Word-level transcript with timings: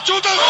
Ajuda! 0.00 0.49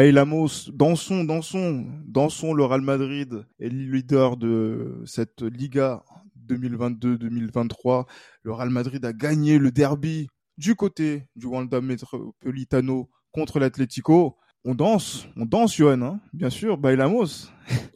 Bailamos, 0.00 0.70
dansons, 0.72 1.24
dansons, 1.24 1.84
dansons. 2.06 2.54
Le 2.54 2.64
Real 2.64 2.80
Madrid 2.80 3.44
est 3.58 3.68
le 3.68 3.92
leader 3.92 4.38
de 4.38 5.02
cette 5.04 5.42
Liga 5.42 6.02
2022-2023. 6.48 8.06
Le 8.42 8.52
Real 8.54 8.70
Madrid 8.70 9.04
a 9.04 9.12
gagné 9.12 9.58
le 9.58 9.70
derby 9.70 10.28
du 10.56 10.74
côté 10.74 11.28
du 11.36 11.48
Wanda 11.48 11.82
Metropolitano 11.82 13.10
contre 13.30 13.58
l'Atlético. 13.58 14.38
On 14.64 14.74
danse, 14.74 15.26
on 15.36 15.46
danse, 15.46 15.74
Johan, 15.74 16.02
hein 16.02 16.20
bien 16.34 16.50
sûr, 16.50 16.76
Bailamos. 16.76 17.48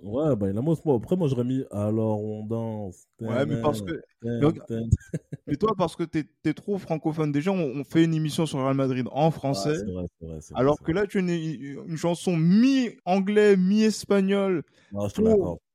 Ouais, 0.02 0.32
il 0.50 0.58
a 0.58 0.62
moi, 0.62 0.76
après, 0.94 1.16
moi, 1.16 1.28
j'aurais 1.28 1.44
mis 1.44 1.62
alors 1.70 2.22
on 2.22 2.46
danse. 2.46 3.06
Ouais, 3.20 3.44
mais 3.44 3.60
parce 3.60 3.82
que-. 3.82 4.00
Mais 5.46 5.56
toi, 5.56 5.74
parce 5.76 5.94
que 5.94 6.04
t'es 6.04 6.24
es 6.44 6.54
trop 6.54 6.78
francophone, 6.78 7.32
déjà, 7.32 7.50
on, 7.50 7.80
on 7.80 7.84
fait 7.84 8.04
une 8.04 8.14
émission 8.14 8.46
sur 8.46 8.60
Real 8.60 8.74
Madrid 8.74 9.06
en 9.12 9.30
français. 9.30 9.76
vrai, 9.84 10.06
vrai, 10.20 10.38
alors 10.54 10.80
que 10.80 10.92
là, 10.92 11.06
tu 11.06 11.18
as 11.18 11.20
une, 11.20 11.30
une 11.30 11.96
chanson 11.96 12.36
mi-anglais, 12.36 13.56
mi-espagnol, 13.56 14.62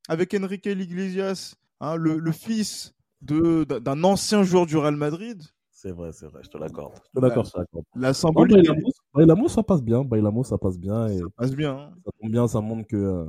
avec 0.08 0.34
Enrique 0.34 0.66
Iglesias, 0.66 1.56
hein, 1.80 1.96
le, 1.96 2.18
le 2.18 2.32
fils 2.32 2.96
d'un 3.22 4.04
ancien 4.04 4.44
joueur 4.44 4.66
du 4.66 4.78
Real 4.78 4.96
Madrid. 4.96 5.44
C'est 5.82 5.92
vrai, 5.92 6.12
c'est 6.12 6.26
vrai, 6.28 6.42
je 6.44 6.50
te 6.50 6.58
l'accorde. 6.58 6.96
Je 7.14 7.20
te 7.22 7.26
l'accorde, 7.26 7.46
je 7.48 7.52
te 7.54 7.58
l'accorde. 7.60 7.86
La 7.96 8.10
Non, 8.10 8.14
symbolique 8.14 8.68
Bailamos, 9.14 9.48
ça 9.48 9.64
passe 9.64 9.82
bien. 9.82 10.04
Bailamos, 10.04 10.44
ça 10.44 10.58
passe 10.58 10.78
bien. 10.78 11.08
Et 11.08 11.22
passe 11.38 11.56
bien. 11.56 11.72
hein. 11.78 11.94
ça 12.04 12.12
tombe 12.20 12.32
bien, 12.32 12.48
ça 12.50 12.60
montre 12.60 12.86
que, 12.86 12.98
euh, 12.98 13.26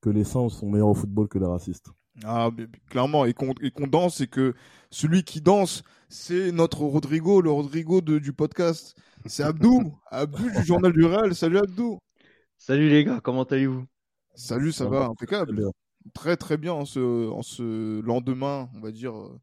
que 0.00 0.10
les 0.10 0.24
singes 0.24 0.50
sont 0.50 0.68
meilleurs 0.68 0.88
au 0.88 0.94
football 0.94 1.28
que 1.28 1.38
les 1.38 1.46
racistes. 1.46 1.86
Ah, 2.24 2.50
mais- 2.56 2.66
mais 2.66 2.78
clairement, 2.90 3.24
et 3.26 3.32
qu'on 3.32 3.52
et 3.62 3.70
qu'on 3.70 3.86
danse, 3.86 4.20
et 4.20 4.26
que 4.26 4.54
celui 4.90 5.22
qui 5.22 5.40
danse, 5.40 5.84
c'est 6.08 6.50
notre 6.50 6.80
Rodrigo, 6.82 7.40
le 7.40 7.50
Rodrigo 7.52 8.00
de- 8.00 8.18
du 8.18 8.32
podcast. 8.32 8.96
C'est 9.26 9.44
Abdou, 9.44 9.94
Abdou 10.10 10.50
du 10.50 10.64
journal 10.64 10.92
du 10.92 11.04
Real. 11.04 11.32
Salut 11.34 11.58
Abdou. 11.58 11.98
Salut 12.58 12.88
les 12.88 13.04
gars, 13.04 13.20
comment 13.22 13.44
allez-vous? 13.44 13.84
Salut, 14.34 14.72
ça 14.72 14.84
Ça 14.84 14.90
va, 14.90 14.98
va, 15.00 15.06
impeccable. 15.06 15.52
Très 15.52 15.56
bien. 15.62 15.70
très 16.12 16.36
très 16.36 16.56
bien 16.56 16.72
en 16.72 16.84
ce, 16.86 17.28
en 17.30 17.42
ce 17.42 18.00
lendemain, 18.00 18.68
on 18.74 18.80
va 18.80 18.90
dire, 18.90 19.16
euh, 19.16 19.40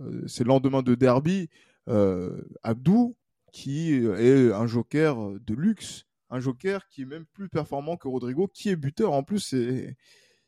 euh, 0.00 0.22
c'est 0.26 0.44
le 0.44 0.48
lendemain 0.48 0.80
de 0.82 0.94
derby. 0.94 1.50
Euh, 1.88 2.42
Abdou, 2.62 3.16
qui 3.52 3.94
est 3.94 4.52
un 4.52 4.66
joker 4.66 5.16
de 5.40 5.54
luxe, 5.54 6.04
un 6.30 6.40
joker 6.40 6.88
qui 6.88 7.02
est 7.02 7.06
même 7.06 7.26
plus 7.32 7.48
performant 7.48 7.96
que 7.96 8.08
Rodrigo, 8.08 8.48
qui 8.48 8.68
est 8.70 8.76
buteur 8.76 9.12
en 9.12 9.22
plus, 9.22 9.40
c'est 9.40 9.96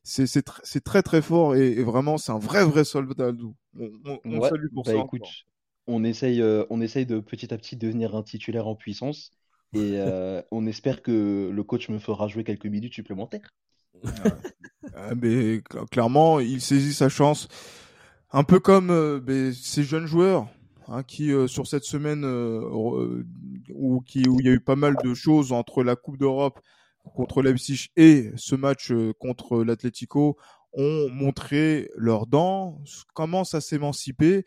c'est 0.04 0.26
c'est 0.28 0.46
tr- 0.46 0.60
c'est 0.64 0.84
très 0.84 1.02
très 1.02 1.22
fort 1.22 1.56
et, 1.56 1.72
et 1.72 1.84
vraiment 1.84 2.18
c'est 2.18 2.32
un 2.32 2.38
vrai 2.40 2.64
vrai 2.64 2.84
soldat 2.84 3.28
Abdou. 3.28 3.56
On, 3.78 3.90
on, 4.04 4.20
on 4.24 4.34
le 4.36 4.40
Ouais, 4.40 4.40
salue 4.42 4.68
pour 4.74 4.86
bah 4.86 4.94
ça. 4.94 4.96
écoute, 4.96 5.44
on 5.86 6.04
essaye, 6.04 6.40
euh, 6.42 6.64
on 6.70 6.80
essaye 6.80 7.06
de 7.06 7.20
petit 7.20 7.52
à 7.54 7.58
petit 7.58 7.76
devenir 7.76 8.14
un 8.16 8.22
titulaire 8.22 8.66
en 8.66 8.74
puissance 8.76 9.30
et 9.72 9.98
euh, 9.98 10.42
on 10.52 10.66
espère 10.66 11.02
que 11.02 11.50
le 11.52 11.64
coach 11.64 11.88
me 11.88 11.98
fera 11.98 12.28
jouer 12.28 12.44
quelques 12.44 12.66
minutes 12.66 12.94
supplémentaires. 12.94 13.48
Ah, 14.94 15.14
mais 15.14 15.58
cl- 15.60 15.86
clairement, 15.90 16.40
il 16.40 16.60
saisit 16.60 16.94
sa 16.94 17.08
chance. 17.08 17.48
Un 18.32 18.44
peu 18.44 18.60
comme 18.60 18.90
euh, 18.90 19.20
ben, 19.20 19.52
ces 19.54 19.84
jeunes 19.84 20.06
joueurs 20.06 20.48
hein, 20.88 21.02
qui, 21.02 21.32
euh, 21.32 21.46
sur 21.46 21.66
cette 21.66 21.84
semaine 21.84 22.24
euh, 22.24 22.60
euh, 22.60 23.26
où, 23.74 24.02
il 24.14 24.44
y 24.44 24.48
a 24.48 24.52
eu 24.52 24.60
pas 24.60 24.76
mal 24.76 24.96
de 25.04 25.14
choses 25.14 25.52
entre 25.52 25.82
la 25.82 25.96
Coupe 25.96 26.18
d'Europe 26.18 26.60
contre 27.14 27.42
Leipzig 27.42 27.88
et 27.96 28.30
ce 28.36 28.54
match 28.54 28.92
contre 29.18 29.64
l'Atlético, 29.64 30.36
ont 30.72 31.08
montré 31.10 31.90
leurs 31.96 32.26
dents, 32.26 32.80
commencent 33.12 33.54
à 33.54 33.60
s'émanciper 33.60 34.44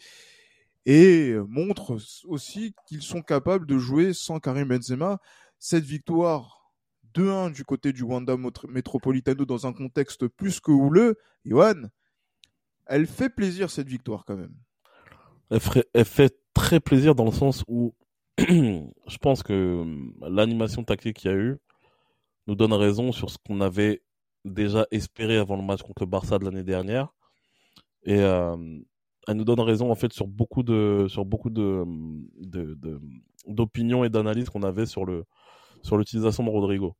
et 0.85 1.35
montrent 1.49 1.97
aussi 2.25 2.73
qu'ils 2.87 3.01
sont 3.01 3.21
capables 3.21 3.67
de 3.67 3.77
jouer 3.77 4.13
sans 4.13 4.39
Karim 4.39 4.69
Benzema. 4.69 5.19
Cette 5.59 5.83
victoire 5.83 6.71
2-1 7.13 7.51
du 7.51 7.65
côté 7.65 7.91
du 7.91 8.03
Wanda 8.03 8.37
Metropolitano 8.69 9.45
dans 9.45 9.67
un 9.67 9.73
contexte 9.73 10.27
plus 10.27 10.61
que 10.61 10.71
houleux, 10.71 11.17
Johan, 11.43 11.89
elle 12.85 13.07
fait 13.07 13.29
plaisir 13.29 13.69
cette 13.69 13.87
victoire 13.87 14.25
quand 14.25 14.37
même. 14.37 14.55
Elle, 15.49 16.05
fait 16.05 16.37
très 16.53 16.79
plaisir 16.79 17.15
dans 17.15 17.25
le 17.25 17.31
sens 17.31 17.63
où 17.67 17.93
je 18.39 19.17
pense 19.21 19.43
que 19.43 19.81
hum, 19.81 20.13
l'animation 20.21 20.83
tactique 20.83 21.17
qu'il 21.17 21.31
y 21.31 21.33
a 21.33 21.37
eu 21.37 21.57
nous 22.47 22.55
donne 22.55 22.73
raison 22.73 23.11
sur 23.11 23.29
ce 23.29 23.37
qu'on 23.45 23.61
avait 23.61 24.01
déjà 24.43 24.85
espéré 24.91 25.37
avant 25.37 25.55
le 25.55 25.63
match 25.63 25.81
contre 25.81 26.03
le 26.03 26.09
Barça 26.09 26.37
de 26.37 26.45
l'année 26.45 26.63
dernière. 26.63 27.09
Et 28.03 28.19
euh, 28.19 28.55
elle 29.27 29.37
nous 29.37 29.45
donne 29.45 29.59
raison 29.59 29.91
en 29.91 29.95
fait 29.95 30.13
sur 30.13 30.27
beaucoup 30.27 30.63
de 30.63 31.07
sur 31.09 31.25
beaucoup 31.25 31.49
de 31.49 31.83
d'opinions 33.47 34.03
et 34.03 34.09
d'analyses 34.09 34.49
qu'on 34.49 34.63
avait 34.63 34.85
sur 34.85 35.05
le 35.05 35.25
sur 35.81 35.97
l'utilisation 35.97 36.43
de 36.43 36.49
Rodrigo. 36.49 36.95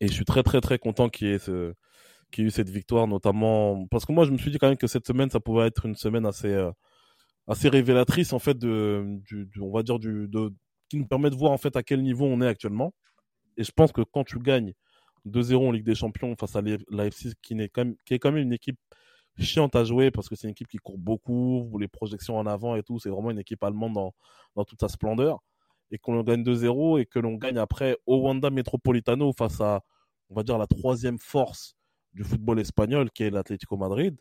Et 0.00 0.08
je 0.08 0.12
suis 0.12 0.24
très 0.24 0.42
très 0.42 0.60
très 0.60 0.78
content 0.78 1.08
qu'il 1.08 1.28
y 1.28 1.30
ait 1.32 1.36
ait 1.36 2.42
eu 2.42 2.50
cette 2.50 2.68
victoire 2.68 3.06
notamment 3.06 3.86
parce 3.88 4.04
que 4.04 4.12
moi 4.12 4.24
je 4.24 4.32
me 4.32 4.38
suis 4.38 4.50
dit 4.50 4.58
quand 4.58 4.68
même 4.68 4.76
que 4.76 4.86
cette 4.86 5.06
semaine 5.06 5.30
ça 5.30 5.40
pouvait 5.40 5.66
être 5.66 5.86
une 5.86 5.94
semaine 5.94 6.26
assez 6.26 6.48
euh, 6.48 6.70
assez 7.46 7.68
révélatrice 7.68 8.32
en 8.32 8.38
fait 8.38 8.56
de, 8.56 9.20
on 9.60 9.72
va 9.72 9.82
dire 9.82 9.98
de, 9.98 10.52
qui 10.88 10.96
nous 10.96 11.06
permet 11.06 11.30
de 11.30 11.36
voir 11.36 11.52
en 11.52 11.58
fait 11.58 11.76
à 11.76 11.82
quel 11.82 12.02
niveau 12.02 12.24
on 12.26 12.40
est 12.40 12.46
actuellement. 12.46 12.94
Et 13.56 13.64
je 13.64 13.72
pense 13.72 13.92
que 13.92 14.02
quand 14.02 14.24
tu 14.24 14.38
gagnes 14.38 14.72
2-0 15.26 15.68
en 15.68 15.72
Ligue 15.72 15.84
des 15.84 15.94
Champions 15.94 16.34
face 16.38 16.56
à 16.56 16.62
l'AFC 16.62 17.34
qui, 17.40 17.56
qui 18.04 18.14
est 18.14 18.18
quand 18.18 18.32
même 18.32 18.42
une 18.42 18.52
équipe 18.52 18.78
chiante 19.38 19.74
à 19.74 19.84
jouer 19.84 20.10
parce 20.10 20.28
que 20.28 20.36
c'est 20.36 20.46
une 20.46 20.52
équipe 20.52 20.68
qui 20.68 20.78
court 20.78 20.98
beaucoup, 20.98 21.76
les 21.78 21.88
projections 21.88 22.36
en 22.38 22.46
avant 22.46 22.76
et 22.76 22.82
tout, 22.82 22.98
c'est 22.98 23.10
vraiment 23.10 23.30
une 23.30 23.38
équipe 23.38 23.62
allemande 23.64 23.94
dans 24.54 24.64
toute 24.64 24.80
sa 24.80 24.88
splendeur 24.88 25.40
et 25.90 25.98
qu'on 25.98 26.22
gagne 26.22 26.42
2-0 26.42 27.00
et 27.00 27.06
que 27.06 27.18
l'on 27.18 27.34
gagne 27.34 27.58
après 27.58 27.96
au 28.06 28.18
Wanda 28.18 28.50
Metropolitano 28.50 29.32
face 29.32 29.60
à, 29.60 29.82
on 30.28 30.34
va 30.34 30.42
dire, 30.42 30.58
la 30.58 30.66
troisième 30.66 31.18
force 31.18 31.76
du 32.12 32.24
football 32.24 32.60
espagnol 32.60 33.10
qui 33.10 33.24
est 33.24 33.30
l'Atlético 33.30 33.76
Madrid, 33.76 34.16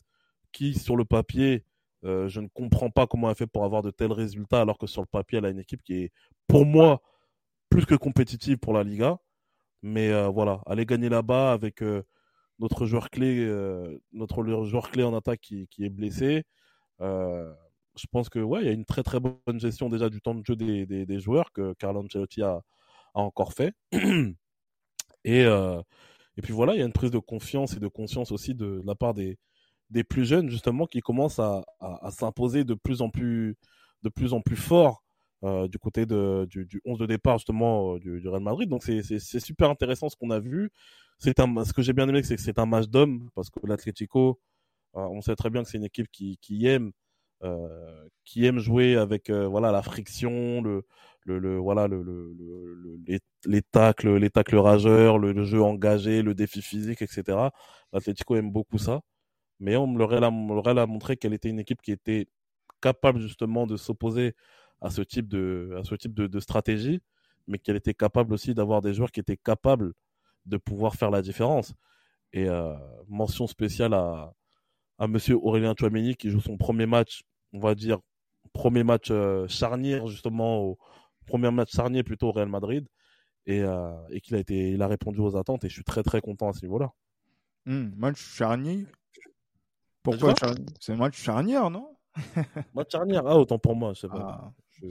qui 0.51 0.73
sur 0.73 0.95
le 0.95 1.05
papier, 1.05 1.65
euh, 2.05 2.27
je 2.27 2.41
ne 2.41 2.47
comprends 2.47 2.89
pas 2.89 3.07
comment 3.07 3.29
elle 3.29 3.35
fait 3.35 3.47
pour 3.47 3.63
avoir 3.63 3.81
de 3.81 3.91
tels 3.91 4.11
résultats 4.11 4.61
alors 4.61 4.77
que 4.77 4.87
sur 4.87 5.01
le 5.01 5.07
papier, 5.07 5.37
elle 5.37 5.45
a 5.45 5.49
une 5.49 5.59
équipe 5.59 5.83
qui 5.83 5.95
est, 5.95 6.11
pour 6.47 6.65
moi, 6.65 7.01
plus 7.69 7.85
que 7.85 7.95
compétitive 7.95 8.57
pour 8.57 8.73
la 8.73 8.83
Liga. 8.83 9.17
Mais 9.83 10.11
euh, 10.11 10.29
voilà, 10.29 10.61
aller 10.65 10.85
gagner 10.85 11.09
là-bas 11.09 11.53
avec 11.53 11.81
euh, 11.83 12.03
notre 12.59 12.85
joueur 12.85 13.09
clé, 13.09 13.45
notre 14.13 14.43
joueur 14.65 14.91
clé 14.91 15.03
en 15.03 15.15
attaque 15.15 15.41
qui, 15.41 15.67
est 15.79 15.89
blessé. 15.89 16.43
Je 16.99 18.07
pense 18.11 18.29
que 18.29 18.39
ouais, 18.39 18.61
il 18.61 18.65
y 18.67 18.69
a 18.69 18.73
une 18.73 18.85
très 18.85 19.03
très 19.03 19.19
bonne 19.19 19.59
gestion 19.59 19.89
déjà 19.89 20.09
du 20.09 20.21
temps 20.21 20.35
de 20.35 20.45
jeu 20.45 20.55
des, 20.55 21.19
joueurs 21.19 21.51
que 21.51 21.73
Carlo 21.73 22.01
Ancelotti 22.01 22.41
a, 22.43 22.61
encore 23.15 23.53
fait. 23.53 23.73
et, 25.25 25.41
et 25.41 26.41
puis 26.41 26.53
voilà, 26.53 26.73
il 26.75 26.79
y 26.79 26.83
a 26.83 26.85
une 26.85 26.93
prise 26.93 27.11
de 27.11 27.19
confiance 27.19 27.75
et 27.75 27.79
de 27.79 27.87
conscience 27.87 28.31
aussi 28.31 28.55
de 28.55 28.81
la 28.85 28.95
part 28.95 29.13
des, 29.13 29.37
des 29.93 30.03
plus 30.03 30.25
jeunes 30.25 30.49
justement 30.49 30.87
qui 30.87 31.01
commencent 31.01 31.39
à, 31.39 31.63
s'imposer 32.11 32.63
de 32.65 32.73
plus 32.75 33.01
en 33.01 33.09
plus 33.09 33.55
de 34.03 34.09
plus 34.09 34.33
en 34.33 34.41
plus 34.41 34.57
fort 34.57 35.03
euh, 35.43 35.67
du 35.67 35.79
côté 35.79 36.05
de, 36.05 36.45
du, 36.49 36.65
du 36.65 36.81
11 36.85 36.99
de 36.99 37.05
départ 37.05 37.37
justement 37.37 37.95
euh, 37.95 37.99
du, 37.99 38.27
Real 38.27 38.41
Madrid. 38.43 38.69
Donc 38.69 38.83
c'est 38.83 39.39
super 39.39 39.69
intéressant 39.69 40.09
ce 40.09 40.15
qu'on 40.17 40.31
a 40.31 40.39
vu. 40.39 40.71
C'est 41.19 41.39
un, 41.39 41.63
ce 41.65 41.73
que 41.73 41.81
j'ai 41.81 41.93
bien 41.93 42.07
aimé, 42.09 42.23
c'est 42.23 42.35
que 42.35 42.41
c'est 42.41 42.59
un 42.59 42.65
match 42.65 42.87
d'hommes 42.87 43.29
parce 43.35 43.49
que 43.49 43.59
l'Atlético, 43.65 44.39
euh, 44.97 45.01
on 45.01 45.21
sait 45.21 45.35
très 45.35 45.49
bien 45.51 45.63
que 45.63 45.69
c'est 45.69 45.77
une 45.77 45.85
équipe 45.85 46.09
qui, 46.11 46.37
qui 46.41 46.67
aime 46.67 46.91
qui 48.25 48.45
aime 48.45 48.59
jouer 48.59 48.95
avec 48.95 49.29
voilà 49.29 49.71
la 49.71 49.81
friction, 49.81 50.61
le, 50.61 50.85
le, 51.25 51.57
voilà 51.57 51.87
le, 51.87 52.01
le, 52.03 52.33
le- 52.33 52.73
le- 52.75 52.99
les, 53.07 53.19
les 53.45 53.61
tacles, 53.61 54.15
les 54.17 54.29
tacles 54.29 54.57
rageurs, 54.57 55.17
le 55.19 55.43
jeu 55.43 55.61
engagé, 55.61 56.21
le 56.21 56.33
défi 56.35 56.61
physique, 56.61 57.01
etc. 57.01 57.51
L'Atlético 57.91 58.35
aime 58.35 58.51
beaucoup 58.51 58.77
ça, 58.77 59.01
mais 59.63 59.77
on 59.77 59.93
Real 59.95 60.77
a 60.77 60.85
montré 60.85 61.15
qu'elle 61.15 61.33
était 61.33 61.47
une 61.47 61.59
équipe 61.59 61.81
qui 61.81 61.93
était 61.93 62.27
capable 62.81 63.21
justement 63.21 63.65
de 63.65 63.77
s'opposer 63.77 64.35
à 64.81 64.89
ce 64.89 65.01
type 65.01 65.29
de, 65.29 65.77
à 65.79 65.83
ce 65.85 65.95
type 65.95 66.13
de, 66.13 66.39
stratégie, 66.41 67.01
mais 67.47 67.59
qu'elle 67.59 67.77
était 67.77 67.93
capable 67.93 68.33
aussi 68.33 68.53
d'avoir 68.53 68.81
des 68.81 68.93
joueurs 68.93 69.09
qui 69.09 69.21
étaient 69.21 69.37
capables 69.37 69.93
de 70.45 70.57
pouvoir 70.57 70.95
faire 70.95 71.11
la 71.11 71.21
différence. 71.21 71.73
Et 72.33 72.49
euh, 72.49 72.73
mention 73.07 73.47
spéciale 73.47 73.93
à, 73.93 74.33
à 74.97 75.07
Monsieur 75.07 75.37
Aurélien 75.37 75.75
Chouameni 75.79 76.15
qui 76.17 76.29
joue 76.29 76.41
son 76.41 76.57
premier 76.57 76.85
match, 76.85 77.23
on 77.53 77.59
va 77.59 77.73
dire 77.73 77.99
premier 78.51 78.83
match 78.83 79.07
euh, 79.11 79.47
charnière 79.47 80.07
justement 80.07 80.59
au 80.61 80.77
premier 81.25 81.51
match 81.51 81.71
charnier 81.71 82.03
plutôt 82.03 82.27
au 82.27 82.31
Real 82.33 82.49
Madrid 82.49 82.85
et, 83.45 83.61
euh, 83.61 83.93
et 84.09 84.19
qu'il 84.19 84.35
a 84.35 84.39
été, 84.39 84.71
il 84.71 84.81
a 84.81 84.87
répondu 84.87 85.21
aux 85.21 85.37
attentes 85.37 85.63
et 85.63 85.69
je 85.69 85.73
suis 85.73 85.85
très 85.85 86.03
très 86.03 86.19
content 86.19 86.49
à 86.49 86.53
ce 86.53 86.65
niveau-là. 86.65 86.91
Hmm, 87.65 87.91
match 87.95 88.17
charnier. 88.17 88.85
Pourquoi 90.03 90.33
charnier 90.35 90.65
C'est 90.79 90.93
un 90.93 90.97
match 90.97 91.17
charnière, 91.21 91.69
non? 91.69 91.89
Match 92.75 92.91
charnière, 92.91 93.23
ah 93.25 93.37
autant 93.39 93.57
pour 93.57 93.75
moi, 93.75 93.93
je 93.95 94.01
sais 94.01 94.07
pas. 94.07 94.37
Ah, 94.43 94.51
Je- 94.81 94.87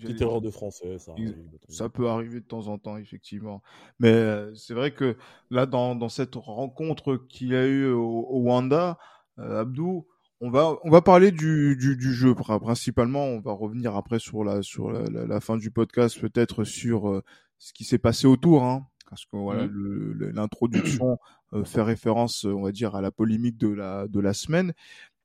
Petite 0.00 0.20
erreur 0.20 0.40
de 0.40 0.50
français, 0.50 0.98
ça. 0.98 1.12
Arrive 1.12 1.34
Ça 1.68 1.88
peut 1.88 2.08
arriver 2.08 2.40
de 2.40 2.44
temps 2.46 2.68
en 2.68 2.78
temps, 2.78 2.96
effectivement. 2.98 3.62
Mais 3.98 4.12
euh, 4.12 4.54
c'est 4.54 4.74
vrai 4.74 4.92
que 4.92 5.16
là, 5.50 5.66
dans, 5.66 5.96
dans 5.96 6.08
cette 6.08 6.34
rencontre 6.36 7.16
qu'il 7.28 7.48
y 7.48 7.56
a 7.56 7.66
eu 7.66 7.86
au, 7.90 8.00
au 8.28 8.40
Wanda, 8.42 8.98
euh, 9.38 9.60
Abdou, 9.62 10.06
on 10.40 10.50
va, 10.50 10.76
on 10.84 10.90
va 10.90 11.00
parler 11.02 11.30
du, 11.32 11.76
du, 11.76 11.96
du 11.96 12.12
jeu 12.12 12.32
pr- 12.32 12.60
principalement. 12.60 13.24
On 13.24 13.40
va 13.40 13.52
revenir 13.52 13.96
après 13.96 14.18
sur 14.20 14.44
la, 14.44 14.62
sur 14.62 14.90
la, 14.92 15.04
la- 15.04 15.26
la 15.26 15.40
fin 15.40 15.56
du 15.56 15.70
podcast, 15.70 16.20
peut-être 16.20 16.62
sur 16.64 17.08
euh, 17.08 17.22
ce 17.58 17.72
qui 17.72 17.84
s'est 17.84 17.98
passé 17.98 18.26
autour. 18.28 18.62
Hein, 18.64 18.86
parce 19.08 19.24
que 19.24 19.36
voilà, 19.36 19.66
le- 19.66 20.30
l'introduction 20.30 21.18
fait 21.64 21.82
référence, 21.82 22.44
euh, 22.44 22.52
on 22.52 22.62
va 22.62 22.72
dire, 22.72 22.94
à 22.94 23.00
la 23.00 23.10
polémique 23.10 23.58
de 23.58 23.68
la, 23.68 24.08
de 24.08 24.20
la 24.20 24.34
semaine. 24.34 24.72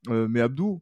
Euh, 0.10 0.28
mais 0.30 0.42
Abdou, 0.42 0.82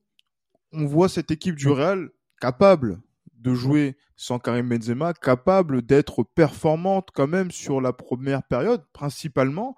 on 0.72 0.86
voit 0.86 1.10
cette 1.10 1.32
équipe 1.32 1.56
du 1.56 1.70
Real 1.70 2.10
capable 2.42 3.00
de 3.40 3.54
jouer 3.54 3.96
sans 4.16 4.40
Karim 4.40 4.70
Benzema, 4.70 5.14
capable 5.14 5.82
d'être 5.82 6.24
performante 6.24 7.10
quand 7.14 7.28
même 7.28 7.52
sur 7.52 7.82
la 7.82 7.94
première 7.94 8.44
période, 8.44 8.84
principalement. 8.94 9.76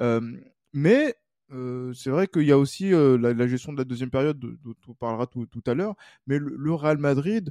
Euh, 0.00 0.20
mais 0.72 1.14
euh, 1.52 1.92
c'est 1.94 2.10
vrai 2.10 2.26
qu'il 2.26 2.42
y 2.42 2.52
a 2.52 2.58
aussi 2.58 2.92
euh, 2.92 3.16
la, 3.16 3.32
la 3.32 3.46
gestion 3.46 3.72
de 3.72 3.78
la 3.78 3.84
deuxième 3.84 4.10
période 4.10 4.38
de- 4.38 4.58
dont 4.62 4.74
on 4.88 4.94
parlera 4.94 5.26
tout, 5.26 5.46
tout 5.46 5.62
à 5.66 5.74
l'heure. 5.74 5.94
Mais 6.26 6.38
le, 6.38 6.54
le 6.56 6.74
Real 6.74 6.98
Madrid, 6.98 7.50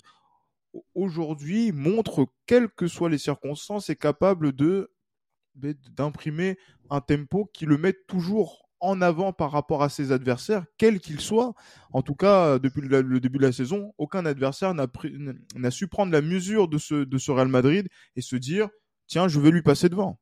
au- 0.73 0.85
aujourd'hui, 0.95 1.71
montre, 1.71 2.27
quelles 2.45 2.69
que 2.69 2.87
soient 2.87 3.09
les 3.09 3.17
circonstances, 3.17 3.89
est 3.89 3.95
capable 3.95 4.53
de 4.53 4.91
d'imprimer 5.95 6.57
un 6.89 7.01
tempo 7.01 7.49
qui 7.53 7.65
le 7.65 7.77
met 7.77 7.93
toujours 8.07 8.69
en 8.79 9.01
avant 9.01 9.33
par 9.33 9.51
rapport 9.51 9.81
à 9.83 9.89
ses 9.89 10.11
adversaires, 10.11 10.63
quels 10.77 10.99
qu'ils 10.99 11.19
soient. 11.19 11.53
En 11.93 12.01
tout 12.03 12.13
cas, 12.15 12.59
depuis 12.59 12.81
le, 12.81 13.19
début 13.19 13.39
de 13.39 13.43
la 13.43 13.51
saison, 13.51 13.93
aucun 13.97 14.25
adversaire 14.25 14.73
n'a 14.75 15.71
su 15.71 15.87
prendre 15.87 16.11
la 16.11 16.21
mesure 16.21 16.67
de 16.67 16.77
ce, 16.77 17.03
de 17.03 17.17
ce 17.17 17.31
Real 17.31 17.47
Madrid 17.47 17.87
et 18.15 18.21
se 18.21 18.35
dire 18.35 18.69
tiens, 19.07 19.27
je 19.27 19.39
vais 19.39 19.51
lui 19.51 19.63
passer 19.63 19.89
devant. 19.89 20.19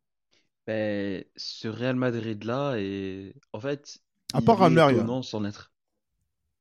Ben, 0.68 1.24
ce 1.36 1.68
Real 1.68 1.96
Madrid-là, 1.96 2.76
est... 2.78 3.36
en 3.54 3.60
fait, 3.60 3.98
À 4.34 4.40
il 4.40 4.42
part 4.42 4.62
est 4.62 4.64
Almeria. 4.64 5.04
étonnant 5.04 5.22
sans 5.22 5.46
être. 5.46 5.74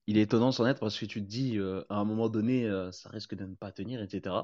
Il 0.06 0.19
est 0.19 0.23
étonnant 0.23 0.53
sans 0.53 0.67
être 0.67 0.81
parce 0.81 0.99
que 0.99 1.06
tu 1.06 1.23
te 1.23 1.29
dis, 1.29 1.59
euh, 1.59 1.85
à 1.91 1.97
un 1.97 2.05
moment 2.05 2.29
donné, 2.31 2.67
euh, 2.67 2.93
ça 2.93 3.11
risque 3.11 3.35
de 3.35 3.47
ne 3.47 3.55
pas 3.55 3.73
tenir, 3.73 4.03
etc. 4.03 4.37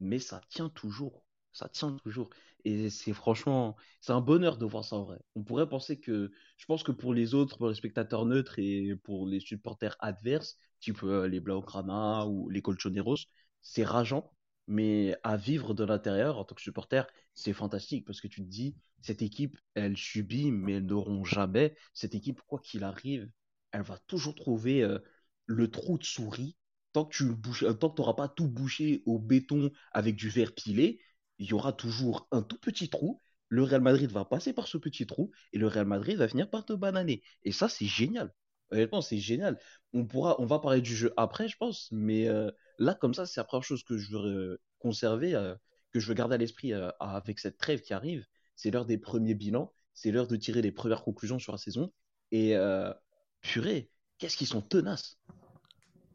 Mais 0.00 0.18
ça 0.20 0.40
tient 0.50 0.68
toujours. 0.70 1.23
Ça 1.54 1.68
tient 1.70 1.96
toujours. 2.04 2.28
Et 2.64 2.90
c'est 2.90 3.12
franchement, 3.14 3.76
c'est 4.00 4.12
un 4.12 4.20
bonheur 4.20 4.58
de 4.58 4.66
voir 4.66 4.84
ça 4.84 4.96
en 4.96 5.04
vrai. 5.04 5.18
On 5.34 5.42
pourrait 5.44 5.68
penser 5.68 6.00
que, 6.00 6.32
je 6.58 6.66
pense 6.66 6.82
que 6.82 6.92
pour 6.92 7.14
les 7.14 7.34
autres, 7.34 7.58
pour 7.58 7.68
les 7.68 7.74
spectateurs 7.74 8.26
neutres 8.26 8.58
et 8.58 8.96
pour 9.04 9.26
les 9.26 9.40
supporters 9.40 9.96
adverses, 10.00 10.58
type 10.80 11.02
euh, 11.04 11.28
les 11.28 11.40
Blaugrana 11.40 12.26
ou 12.26 12.48
les 12.50 12.62
Colchoneros, 12.62 13.16
c'est 13.62 13.84
rageant. 13.84 14.30
Mais 14.66 15.16
à 15.22 15.36
vivre 15.36 15.74
de 15.74 15.84
l'intérieur, 15.84 16.38
en 16.38 16.44
tant 16.44 16.54
que 16.54 16.62
supporter, 16.62 17.06
c'est 17.34 17.52
fantastique 17.52 18.06
parce 18.06 18.20
que 18.20 18.28
tu 18.28 18.42
te 18.42 18.48
dis, 18.48 18.76
cette 19.02 19.22
équipe, 19.22 19.58
elle 19.74 19.96
subit, 19.96 20.50
mais 20.50 20.74
elles 20.74 20.86
n'auront 20.86 21.24
jamais. 21.24 21.76
Cette 21.92 22.14
équipe, 22.14 22.40
quoi 22.46 22.60
qu'il 22.60 22.84
arrive, 22.84 23.30
elle 23.72 23.82
va 23.82 23.98
toujours 24.06 24.34
trouver 24.34 24.82
euh, 24.82 24.98
le 25.46 25.70
trou 25.70 25.98
de 25.98 26.04
souris. 26.04 26.56
Tant 26.92 27.04
que 27.04 27.14
tu 27.16 27.64
euh, 27.66 27.74
t'auras 27.74 28.14
pas 28.14 28.28
tout 28.28 28.48
bouché 28.48 29.02
au 29.04 29.18
béton 29.18 29.70
avec 29.92 30.16
du 30.16 30.30
verre 30.30 30.54
pilé, 30.54 31.00
il 31.38 31.46
y 31.46 31.52
aura 31.52 31.72
toujours 31.72 32.28
un 32.30 32.42
tout 32.42 32.58
petit 32.58 32.88
trou. 32.88 33.20
Le 33.48 33.62
Real 33.62 33.80
Madrid 33.80 34.10
va 34.10 34.24
passer 34.24 34.52
par 34.52 34.66
ce 34.66 34.78
petit 34.78 35.06
trou 35.06 35.30
et 35.52 35.58
le 35.58 35.66
Real 35.66 35.86
Madrid 35.86 36.16
va 36.16 36.28
finir 36.28 36.50
par 36.50 36.64
te 36.64 36.72
bananer. 36.72 37.22
Et 37.42 37.52
ça, 37.52 37.68
c'est 37.68 37.86
génial. 37.86 38.32
Honnêtement, 38.70 39.02
c'est 39.02 39.18
génial. 39.18 39.58
On 39.92 40.04
pourra, 40.04 40.40
on 40.40 40.46
va 40.46 40.58
parler 40.58 40.80
du 40.80 40.94
jeu 40.96 41.12
après, 41.16 41.48
je 41.48 41.56
pense, 41.56 41.88
mais 41.92 42.28
euh, 42.28 42.50
là, 42.78 42.94
comme 42.94 43.14
ça, 43.14 43.26
c'est 43.26 43.40
la 43.40 43.44
première 43.44 43.64
chose 43.64 43.84
que 43.84 43.98
je 43.98 44.10
veux 44.10 44.24
euh, 44.24 44.60
conserver, 44.78 45.34
euh, 45.34 45.54
que 45.92 46.00
je 46.00 46.08
veux 46.08 46.14
garder 46.14 46.34
à 46.34 46.38
l'esprit 46.38 46.72
avec 46.98 47.38
cette 47.38 47.56
trêve 47.56 47.82
qui 47.82 47.94
arrive. 47.94 48.26
C'est 48.56 48.70
l'heure 48.70 48.86
des 48.86 48.98
premiers 48.98 49.34
bilans, 49.34 49.72
c'est 49.92 50.10
l'heure 50.10 50.26
de 50.26 50.36
tirer 50.36 50.62
les 50.62 50.72
premières 50.72 51.04
conclusions 51.04 51.38
sur 51.38 51.52
la 51.52 51.58
saison. 51.58 51.92
Et 52.32 52.56
purée, 53.42 53.90
qu'est-ce 54.18 54.36
qu'ils 54.36 54.48
sont 54.48 54.60
tenaces. 54.60 55.18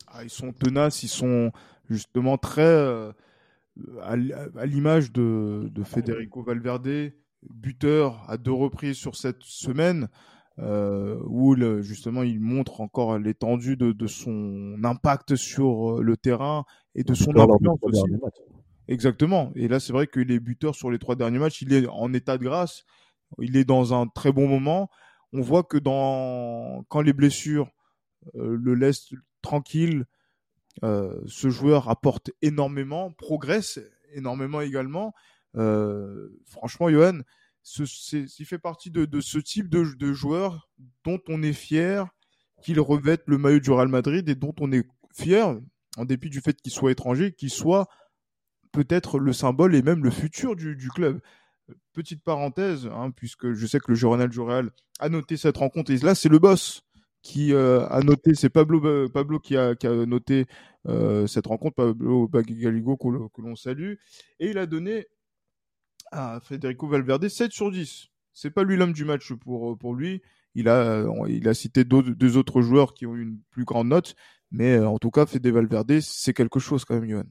Ah, 0.07 0.23
ils 0.23 0.29
sont 0.29 0.51
tenaces, 0.51 1.03
ils 1.03 1.09
sont 1.09 1.53
justement 1.89 2.37
très 2.37 3.13
à, 4.01 4.15
l'image 4.65 5.11
de, 5.11 5.69
de 5.71 5.83
Federico 5.83 6.43
Valverde, 6.43 7.11
buteur 7.49 8.23
à 8.27 8.37
deux 8.37 8.51
reprises 8.51 8.97
sur 8.97 9.15
cette 9.15 9.43
semaine, 9.43 10.07
euh, 10.59 11.17
où 11.25 11.55
le- 11.55 11.81
justement 11.81 12.23
il 12.23 12.39
montre 12.41 12.81
encore 12.81 13.17
l'étendue 13.17 13.77
de, 13.77 13.91
de 13.91 14.07
son 14.07 14.75
impact 14.83 15.35
sur 15.35 15.99
euh, 15.99 16.03
le 16.03 16.17
terrain 16.17 16.65
et 16.95 17.03
de 17.03 17.13
son 17.13 17.31
influence 17.37 17.79
aussi. 17.83 18.01
Exactement. 18.87 19.51
Et 19.55 19.67
là, 19.67 19.79
c'est 19.79 19.93
vrai 19.93 20.07
qu'il 20.07 20.31
est 20.31 20.39
buteur 20.39 20.75
sur 20.75 20.89
les 20.89 20.99
trois 20.99 21.15
derniers 21.15 21.39
matchs. 21.39 21.61
Il 21.61 21.73
est 21.73 21.87
en 21.87 22.11
état 22.13 22.37
de 22.37 22.43
grâce. 22.43 22.83
Il 23.39 23.55
est 23.55 23.63
dans 23.63 23.93
un 23.93 24.07
très 24.07 24.31
bon 24.31 24.47
moment. 24.47 24.89
On 25.31 25.41
voit 25.41 25.63
que 25.63 25.77
dans 25.77 26.83
quand 26.89 27.01
les 27.01 27.13
blessures 27.13 27.69
euh, 28.35 28.57
le 28.59 28.73
laissent 28.73 29.13
tranquille, 29.43 30.05
euh, 30.83 31.19
ce 31.25 31.49
joueur 31.49 31.89
apporte 31.89 32.31
énormément, 32.41 33.11
progresse 33.11 33.79
énormément 34.13 34.61
également. 34.61 35.13
Euh, 35.55 36.29
franchement, 36.45 36.89
Johan, 36.89 37.19
ce, 37.63 37.83
il 38.15 38.45
fait 38.45 38.59
partie 38.59 38.91
de, 38.91 39.21
ce 39.21 39.39
type 39.39 39.69
de, 39.69 40.13
joueur 40.13 40.69
dont 41.03 41.19
on 41.27 41.43
est 41.43 41.53
fier 41.53 42.07
qu'il 42.61 42.79
revête 42.79 43.23
le 43.25 43.37
maillot 43.37 43.59
du 43.59 43.71
Real 43.71 43.87
Madrid 43.87 44.27
et 44.29 44.35
dont 44.35 44.55
on 44.59 44.71
est 44.71 44.87
fier, 45.13 45.59
en 45.97 46.05
dépit 46.05 46.29
du 46.29 46.41
fait 46.41 46.59
qu'il 46.61 46.71
soit 46.71 46.91
étranger, 46.91 47.33
qu'il 47.33 47.49
soit 47.49 47.87
peut-être 48.71 49.19
le 49.19 49.33
symbole 49.33 49.75
et 49.75 49.81
même 49.81 50.03
le 50.03 50.11
futur 50.11 50.55
du, 50.55 50.75
du 50.75 50.89
club. 50.89 51.19
Petite 51.93 52.23
parenthèse, 52.23 52.87
hein, 52.87 53.11
puisque 53.11 53.53
je 53.53 53.67
sais 53.67 53.79
que 53.79 53.91
le 53.91 53.95
journal 53.95 54.29
du 54.29 54.39
Real 54.39 54.71
a 54.99 55.09
noté 55.09 55.37
cette 55.37 55.57
rencontre, 55.57 55.91
et 55.91 55.97
là 55.97 56.15
c'est 56.15 56.29
le 56.29 56.39
boss 56.39 56.83
qui 57.21 57.53
euh, 57.53 57.87
a 57.87 58.01
noté, 58.01 58.33
c'est 58.35 58.49
Pablo, 58.49 59.09
Pablo 59.09 59.39
qui, 59.39 59.57
a, 59.57 59.75
noté 60.05 60.45
euh, 60.87 61.27
cette 61.27 61.47
rencontre, 61.47 61.75
Pablo 61.75 62.27
Bagaligo 62.27 62.97
que, 62.97 63.41
l'on- 63.41 63.55
salue, 63.55 63.95
et 64.39 64.49
il 64.49 64.57
a 64.57 64.65
donné 64.65 65.07
à 66.11 66.39
Federico 66.41 66.87
Valverde 66.87 67.27
7 67.27 67.51
sur 67.51 67.71
10. 67.71 68.07
C'est 68.33 68.51
pas 68.51 68.63
lui 68.63 68.77
l'homme 68.77 68.93
du 68.93 69.05
match 69.05 69.33
pour, 69.33 69.77
pour 69.77 69.93
lui. 69.95 70.21
Il 70.55 70.69
a, 70.69 71.05
il 71.27 71.47
a 71.47 71.53
cité 71.53 71.83
deux 71.83 72.37
autres 72.37 72.61
joueurs 72.61 72.93
qui 72.93 73.05
ont 73.05 73.15
eu 73.15 73.21
une 73.21 73.39
plus 73.51 73.65
grande 73.65 73.89
note, 73.89 74.15
mais 74.51 74.77
euh, 74.77 74.87
en 74.87 74.97
tout 74.97 75.11
cas, 75.11 75.25
Fede 75.25 75.47
Valverde, 75.47 75.99
c'est 75.99 76.33
quelque 76.33 76.59
chose 76.59 76.85
quand 76.85 76.95
même, 76.95 77.09
Johan. 77.09 77.23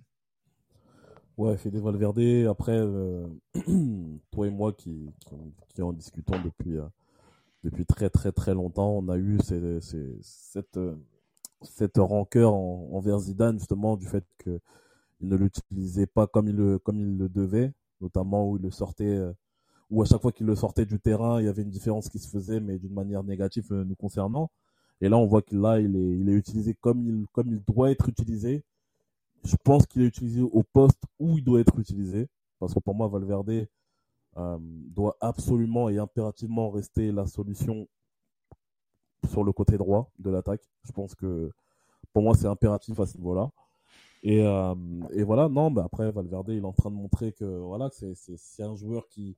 Ouais, 1.36 1.56
Fede 1.56 1.76
Valverde, 1.76 2.46
après, 2.48 2.80
toi 4.30 4.46
et 4.46 4.50
moi 4.50 4.72
qui, 4.72 5.10
qui, 5.20 5.34
qui 5.74 5.82
en 5.82 5.92
discutons 5.92 6.40
depuis, 6.44 6.78
depuis 7.64 7.86
très 7.86 8.10
très 8.10 8.32
très 8.32 8.54
longtemps, 8.54 8.90
on 8.90 9.08
a 9.08 9.18
eu 9.18 9.38
cette, 9.40 10.78
cette 11.62 11.98
rancœur 11.98 12.54
en- 12.54 12.90
envers 12.92 13.18
Zidane, 13.20 13.58
justement, 13.58 13.96
du 13.96 14.06
fait 14.06 14.24
qu'il 14.42 14.60
ne 15.22 15.36
l'utilisait 15.36 16.06
pas 16.06 16.26
comme 16.26 16.48
il, 16.48 16.56
le, 16.56 16.78
comme 16.78 17.00
il 17.00 17.16
le 17.18 17.28
devait, 17.28 17.72
notamment 18.00 18.48
où 18.48 18.56
il 18.56 18.62
le 18.62 18.70
sortait, 18.70 19.04
euh, 19.16 19.32
où 19.90 20.02
à 20.02 20.04
chaque 20.04 20.22
fois 20.22 20.32
qu'il 20.32 20.46
le 20.46 20.54
sortait 20.56 20.86
du 20.86 21.00
terrain, 21.00 21.40
il 21.40 21.46
y 21.46 21.48
avait 21.48 21.62
une 21.62 21.70
différence 21.70 22.08
qui 22.08 22.18
se 22.18 22.28
faisait, 22.28 22.60
mais 22.60 22.78
d'une 22.78 22.94
manière 22.94 23.24
négative 23.24 23.72
euh, 23.72 23.84
nous 23.84 23.96
concernant. 23.96 24.50
Et 25.00 25.08
là, 25.08 25.16
on 25.18 25.26
voit 25.26 25.42
qu'il 25.42 25.58
il 25.58 25.96
est, 25.96 26.18
il 26.18 26.28
est 26.28 26.32
utilisé 26.34 26.74
comme 26.74 27.06
il, 27.08 27.26
comme 27.32 27.48
il 27.48 27.62
doit 27.64 27.90
être 27.90 28.08
utilisé. 28.08 28.64
Je 29.44 29.56
pense 29.64 29.86
qu'il 29.86 30.02
est 30.02 30.06
utilisé 30.06 30.42
au 30.42 30.62
poste 30.62 31.02
où 31.20 31.38
il 31.38 31.44
doit 31.44 31.60
être 31.60 31.78
utilisé. 31.78 32.28
Parce 32.58 32.74
que 32.74 32.80
pour 32.80 32.94
moi, 32.94 33.08
Valverde 33.08 33.68
euh, 34.36 34.58
doit 34.60 35.16
absolument 35.20 35.88
et 35.88 35.98
impérativement 35.98 36.70
rester 36.70 37.12
la 37.12 37.26
solution 37.26 37.88
sur 39.28 39.44
le 39.44 39.52
côté 39.52 39.76
droit 39.76 40.10
de 40.18 40.30
l'attaque. 40.30 40.62
Je 40.84 40.92
pense 40.92 41.14
que 41.14 41.50
pour 42.12 42.22
moi, 42.22 42.34
c'est 42.34 42.46
impératif 42.46 42.98
à 43.00 43.06
ce 43.06 43.16
niveau-là. 43.16 43.50
Et, 44.22 44.42
euh, 44.42 44.74
voilà, 45.24 45.48
non, 45.48 45.70
bah 45.70 45.84
après, 45.86 46.10
Valverde, 46.10 46.48
il 46.50 46.58
est 46.58 46.64
en 46.64 46.72
train 46.72 46.90
de 46.90 46.96
montrer 46.96 47.32
que 47.32 47.44
voilà, 47.44 47.90
c'est- 47.90 48.62
un 48.62 48.74
joueur 48.76 49.08
qui, 49.08 49.36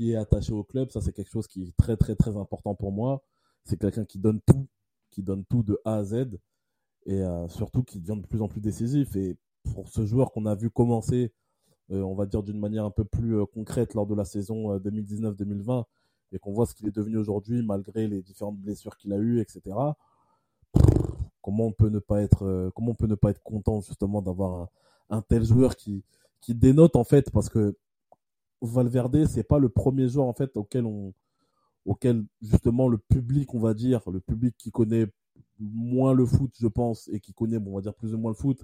est 0.00 0.16
attaché 0.16 0.52
au 0.52 0.64
club. 0.64 0.90
Ça, 0.90 1.00
c'est 1.00 1.12
quelque 1.12 1.30
chose 1.30 1.46
qui 1.46 1.62
est 1.64 1.76
très, 1.76 1.96
très, 1.96 2.14
très 2.16 2.36
important 2.36 2.74
pour 2.74 2.92
moi. 2.92 3.22
C'est 3.64 3.78
quelqu'un 3.78 4.04
qui 4.04 4.18
donne 4.18 4.40
tout, 4.42 4.66
qui 5.10 5.22
donne 5.22 5.44
tout 5.44 5.62
de 5.62 5.80
A 5.84 5.96
à 5.96 6.04
Z. 6.04 6.38
et 7.06 7.22
euh, 7.22 7.48
surtout 7.48 7.82
qui 7.82 8.00
devient 8.00 8.20
de 8.20 8.26
plus 8.26 8.42
en 8.42 8.48
plus 8.48 8.60
décisif. 8.60 9.16
Et 9.16 9.36
pour 9.74 9.88
ce 9.88 10.06
joueur 10.06 10.32
qu'on 10.32 10.46
a 10.46 10.54
vu 10.54 10.70
commencer, 10.70 11.32
on 11.90 12.14
va 12.14 12.26
dire 12.26 12.42
d'une 12.42 12.58
manière 12.58 12.84
un 12.84 12.90
peu 12.90 13.04
plus 13.04 13.36
euh, 13.36 13.46
concrète 13.46 13.94
lors 13.94 14.06
de 14.06 14.14
la 14.14 14.24
saison 14.24 14.76
2019-2020, 14.78 15.84
et 16.32 16.38
qu'on 16.38 16.52
voit 16.52 16.66
ce 16.66 16.74
qu'il 16.74 16.86
est 16.86 16.94
devenu 16.94 17.16
aujourd'hui 17.16 17.62
malgré 17.62 18.06
les 18.06 18.22
différentes 18.22 18.58
blessures 18.58 18.96
qu'il 18.96 19.12
a 19.12 19.18
eues, 19.18 19.40
etc. 19.40 19.62
Comment 21.42 21.66
on 21.66 21.72
peut 21.72 21.88
ne 21.88 21.98
pas 21.98 22.22
être, 22.22 22.70
comment 22.74 22.92
on 22.92 22.94
peut 22.94 23.06
ne 23.06 23.14
pas 23.16 23.30
être 23.30 23.42
content 23.42 23.80
justement 23.80 24.22
d'avoir 24.22 24.70
un, 25.10 25.16
un, 25.18 25.22
tel 25.22 25.42
joueur 25.44 25.74
qui, 25.74 26.04
qui 26.40 26.54
dénote 26.54 26.94
en 26.96 27.04
fait 27.04 27.30
parce 27.30 27.48
que 27.48 27.76
Valverde 28.62 29.26
c'est 29.26 29.42
pas 29.42 29.58
le 29.58 29.68
premier 29.68 30.06
joueur 30.08 30.26
en 30.26 30.34
fait 30.34 30.56
auquel 30.56 30.84
on, 30.84 31.12
auquel 31.84 32.24
justement 32.42 32.88
le 32.88 32.98
public, 32.98 33.54
on 33.54 33.58
va 33.58 33.74
dire, 33.74 34.02
le 34.10 34.20
public 34.20 34.54
qui 34.56 34.70
connaît 34.70 35.06
moins 35.58 36.14
le 36.14 36.24
foot, 36.26 36.52
je 36.58 36.66
pense, 36.66 37.08
et 37.08 37.20
qui 37.20 37.32
connaît, 37.32 37.58
bon, 37.58 37.72
on 37.72 37.74
va 37.76 37.80
dire 37.80 37.94
plus 37.94 38.14
ou 38.14 38.18
moins 38.18 38.30
le 38.30 38.36
foot, 38.36 38.62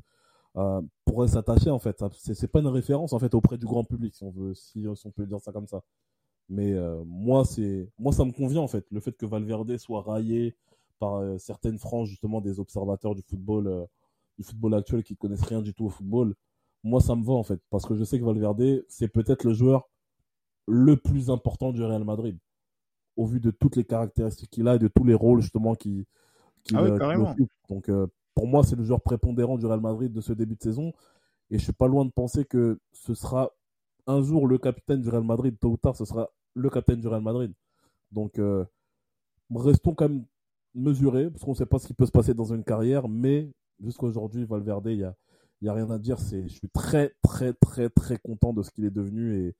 euh, 0.57 0.81
pourrait 1.05 1.29
s'attacher 1.29 1.71
en 1.71 1.79
fait. 1.79 2.03
C'est 2.13 2.51
pas 2.51 2.61
une 2.61 2.67
référence 2.69 3.13
en 3.13 3.19
fait 3.19 3.35
auprès 3.35 3.59
du 3.59 3.67
grand 3.67 3.85
public, 3.85 4.15
si 4.15 4.25
on 4.25 4.31
veut, 4.31 4.55
si, 4.55 4.87
on 4.87 5.11
peut 5.11 5.27
dire 5.27 5.41
ça 5.41 5.53
comme 5.53 5.67
ça. 5.67 5.83
Mais 6.49 6.73
euh, 6.73 7.03
moi, 7.07 7.45
c'est, 7.45 7.89
moi, 7.99 8.13
ça 8.13 8.25
me 8.25 8.33
convient 8.33 8.61
en 8.61 8.69
fait, 8.69 8.87
le 8.91 9.01
fait 9.01 9.13
que 9.13 9.27
Valverde 9.27 9.77
soit 9.79 10.03
raillé 10.03 10.57
par 10.99 11.17
euh, 11.17 11.39
certaines 11.39 11.79
franges 11.79 12.09
justement 12.09 12.41
des 12.41 12.61
observateurs 12.61 13.15
du 13.15 13.23
football, 13.23 13.67
euh, 13.67 13.85
du 14.39 14.45
football 14.45 14.75
actuel 14.75 15.03
qui 15.03 15.17
connaissent 15.17 15.43
rien 15.43 15.63
du 15.63 15.75
tout 15.75 15.87
au 15.87 15.91
football. 15.91 16.35
Moi, 16.85 17.01
ça 17.01 17.17
me 17.17 17.25
va 17.25 17.33
en 17.33 17.43
fait, 17.43 17.61
parce 17.71 17.85
que 17.85 17.95
je 17.95 18.05
sais 18.05 18.19
que 18.19 18.25
Valverde, 18.25 18.85
c'est 18.89 19.09
peut-être 19.09 19.45
le 19.45 19.53
joueur 19.53 19.89
le 20.67 20.97
plus 20.97 21.31
important 21.31 21.73
du 21.73 21.83
Real 21.83 22.05
Madrid 22.05 22.39
au 23.17 23.27
vu 23.27 23.41
de 23.41 23.51
toutes 23.51 23.77
les 23.77 23.85
caractéristiques 23.85 24.51
qu'il 24.51 24.69
a 24.69 24.77
et 24.77 24.79
de 24.79 24.89
tous 24.89 25.05
les 25.05 25.15
rôles 25.15 25.41
justement 25.41 25.75
qui, 25.75 26.07
qui, 26.65 26.75
ah 26.77 26.83
oui, 26.83 27.47
Donc 27.69 27.89
euh, 27.89 28.07
pour 28.37 28.47
moi, 28.47 28.63
c'est 28.63 28.77
le 28.77 28.85
joueur 28.85 29.01
prépondérant 29.01 29.57
du 29.57 29.65
Real 29.65 29.81
Madrid 29.81 30.13
de 30.13 30.21
ce 30.21 30.35
début 30.35 30.55
de 30.57 30.63
saison. 30.63 30.93
Et 31.51 31.59
je 31.59 31.65
suis 31.65 31.73
pas 31.73 31.89
loin 31.89 32.05
de 32.05 32.11
penser 32.11 32.45
que 32.45 32.79
ce 32.93 33.15
sera 33.15 33.51
un 34.07 34.23
jour 34.23 34.47
le 34.47 34.59
capitaine 34.59 35.01
du 35.01 35.09
Real 35.09 35.25
Madrid. 35.25 35.57
Tôt 35.59 35.71
ou 35.71 35.77
tard, 35.79 35.97
ce 35.97 36.05
sera 36.05 36.29
le 36.55 36.69
capitaine 36.69 37.01
du 37.01 37.09
Real 37.09 37.23
Madrid. 37.23 37.53
Donc 38.13 38.39
euh, 38.39 38.65
restons 39.55 39.95
quand 39.95 40.11
même 40.11 40.27
mesurés, 40.75 41.31
parce 41.31 41.45
qu'on 41.45 41.53
ne 41.53 41.57
sait 41.57 41.67
pas 41.67 41.79
ce 41.79 41.87
qui 41.87 41.95
peut 41.95 42.05
se 42.05 42.13
passer 42.13 42.35
dans 42.35 42.53
une 42.53 42.63
carrière. 42.63 43.09
Mais 43.09 43.51
jusqu'à 43.81 44.05
aujourd'hui, 44.05 44.45
Valverde, 44.45 44.87
il 44.89 44.99
n'y 44.99 45.05
a, 45.05 45.17
y 45.63 45.69
a 45.69 45.73
rien 45.73 45.91
à 45.91 45.99
dire. 45.99 46.19
Je 46.19 46.47
suis 46.47 46.69
très, 46.69 47.15
très, 47.23 47.55
très, 47.55 47.89
très 47.89 48.19
content 48.19 48.53
de 48.53 48.63
ce 48.63 48.71
qu'il 48.71 48.85
est 48.85 48.91
devenu. 48.91 49.55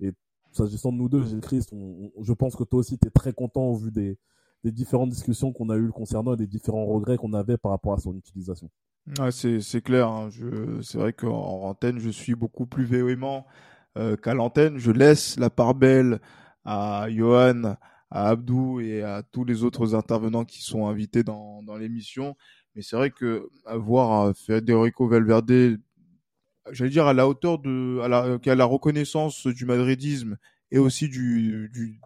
Et, 0.00 0.12
s'agissant 0.52 0.90
de 0.92 0.96
nous 0.96 1.08
deux, 1.08 1.24
Gilles 1.24 1.40
Christ, 1.40 1.74
je 2.20 2.32
pense 2.32 2.56
que 2.56 2.64
toi 2.64 2.80
aussi, 2.80 2.98
tu 2.98 3.08
es 3.08 3.10
très 3.10 3.32
content 3.32 3.64
au 3.64 3.74
vu 3.74 3.90
des, 3.90 4.18
des 4.64 4.72
différentes 4.72 5.10
discussions 5.10 5.52
qu'on 5.52 5.70
a 5.70 5.76
eues 5.76 5.90
concernant 5.90 6.34
et 6.34 6.36
des 6.36 6.46
différents 6.46 6.86
regrets 6.86 7.16
qu'on 7.16 7.32
avait 7.32 7.56
par 7.56 7.72
rapport 7.72 7.94
à 7.94 7.98
son 7.98 8.14
utilisation. 8.16 8.70
Ouais, 9.18 9.32
c'est 9.32 9.82
clair. 9.82 10.08
Hein. 10.08 10.30
C'est 10.82 10.98
vrai 10.98 11.12
qu'en 11.12 11.62
antenne, 11.62 11.98
je 11.98 12.10
suis 12.10 12.34
beaucoup 12.34 12.66
plus 12.66 12.84
véhément 12.84 13.46
euh, 13.98 14.16
qu'à 14.16 14.34
l'antenne. 14.34 14.78
Je 14.78 14.92
laisse 14.92 15.38
la 15.38 15.50
part 15.50 15.74
belle 15.74 16.20
à 16.64 17.06
Johan, 17.10 17.76
à 18.10 18.28
Abdou 18.28 18.80
et 18.80 19.02
à 19.02 19.22
tous 19.22 19.44
les 19.44 19.64
autres 19.64 19.94
intervenants 19.96 20.44
qui 20.44 20.62
sont 20.62 20.86
invités 20.86 21.24
dans, 21.24 21.62
dans 21.62 21.76
l'émission. 21.76 22.36
Mais 22.74 22.82
c'est 22.82 22.96
vrai 22.96 23.10
que 23.10 23.48
voir 23.74 24.28
euh, 24.28 24.32
Federico 24.34 25.08
Valverde 25.08 25.78
j'allais 26.70 26.90
dire 26.90 27.06
à 27.06 27.12
la 27.12 27.26
hauteur 27.26 27.58
de 27.58 27.98
à 28.02 28.08
la, 28.08 28.38
à 28.44 28.54
la 28.54 28.64
reconnaissance 28.64 29.46
du 29.46 29.64
madridisme 29.64 30.36
et 30.72 30.78
aussi 30.78 31.10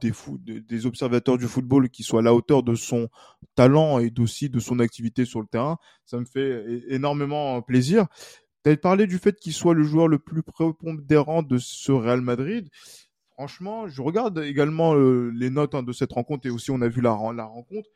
des, 0.02 0.86
observateurs 0.86 1.38
du 1.38 1.46
football 1.46 1.88
qui 1.88 2.02
soient 2.02 2.18
à 2.18 2.22
la 2.24 2.34
hauteur 2.34 2.64
de 2.64 2.74
son 2.74 3.08
talent 3.54 4.00
et 4.00 4.12
aussi 4.18 4.50
de 4.50 4.58
son 4.58 4.80
activité 4.80 5.24
sur 5.24 5.40
le 5.40 5.46
terrain, 5.46 5.78
ça 6.04 6.18
me 6.18 6.24
fait 6.24 6.82
énormément 6.88 7.62
plaisir. 7.62 8.06
Tu 8.64 8.70
as 8.70 8.76
parlé 8.76 9.06
du 9.06 9.18
fait 9.18 9.38
qu'il 9.38 9.52
soit 9.52 9.72
le 9.72 9.84
joueur 9.84 10.08
le 10.08 10.18
plus 10.18 10.42
prépondérant 10.42 11.44
de 11.44 11.58
ce 11.58 11.92
Real 11.92 12.20
Madrid. 12.20 12.68
Franchement, 13.34 13.86
je 13.86 14.02
regarde 14.02 14.38
également 14.40 14.96
euh, 14.96 15.30
les 15.32 15.50
notes 15.50 15.76
hein, 15.76 15.84
de 15.84 15.92
cette 15.92 16.12
rencontre 16.12 16.48
et 16.48 16.50
aussi 16.50 16.72
on 16.72 16.80
a 16.80 16.88
vu 16.88 17.00
la, 17.00 17.16
la 17.36 17.44
rencontre. 17.44 17.88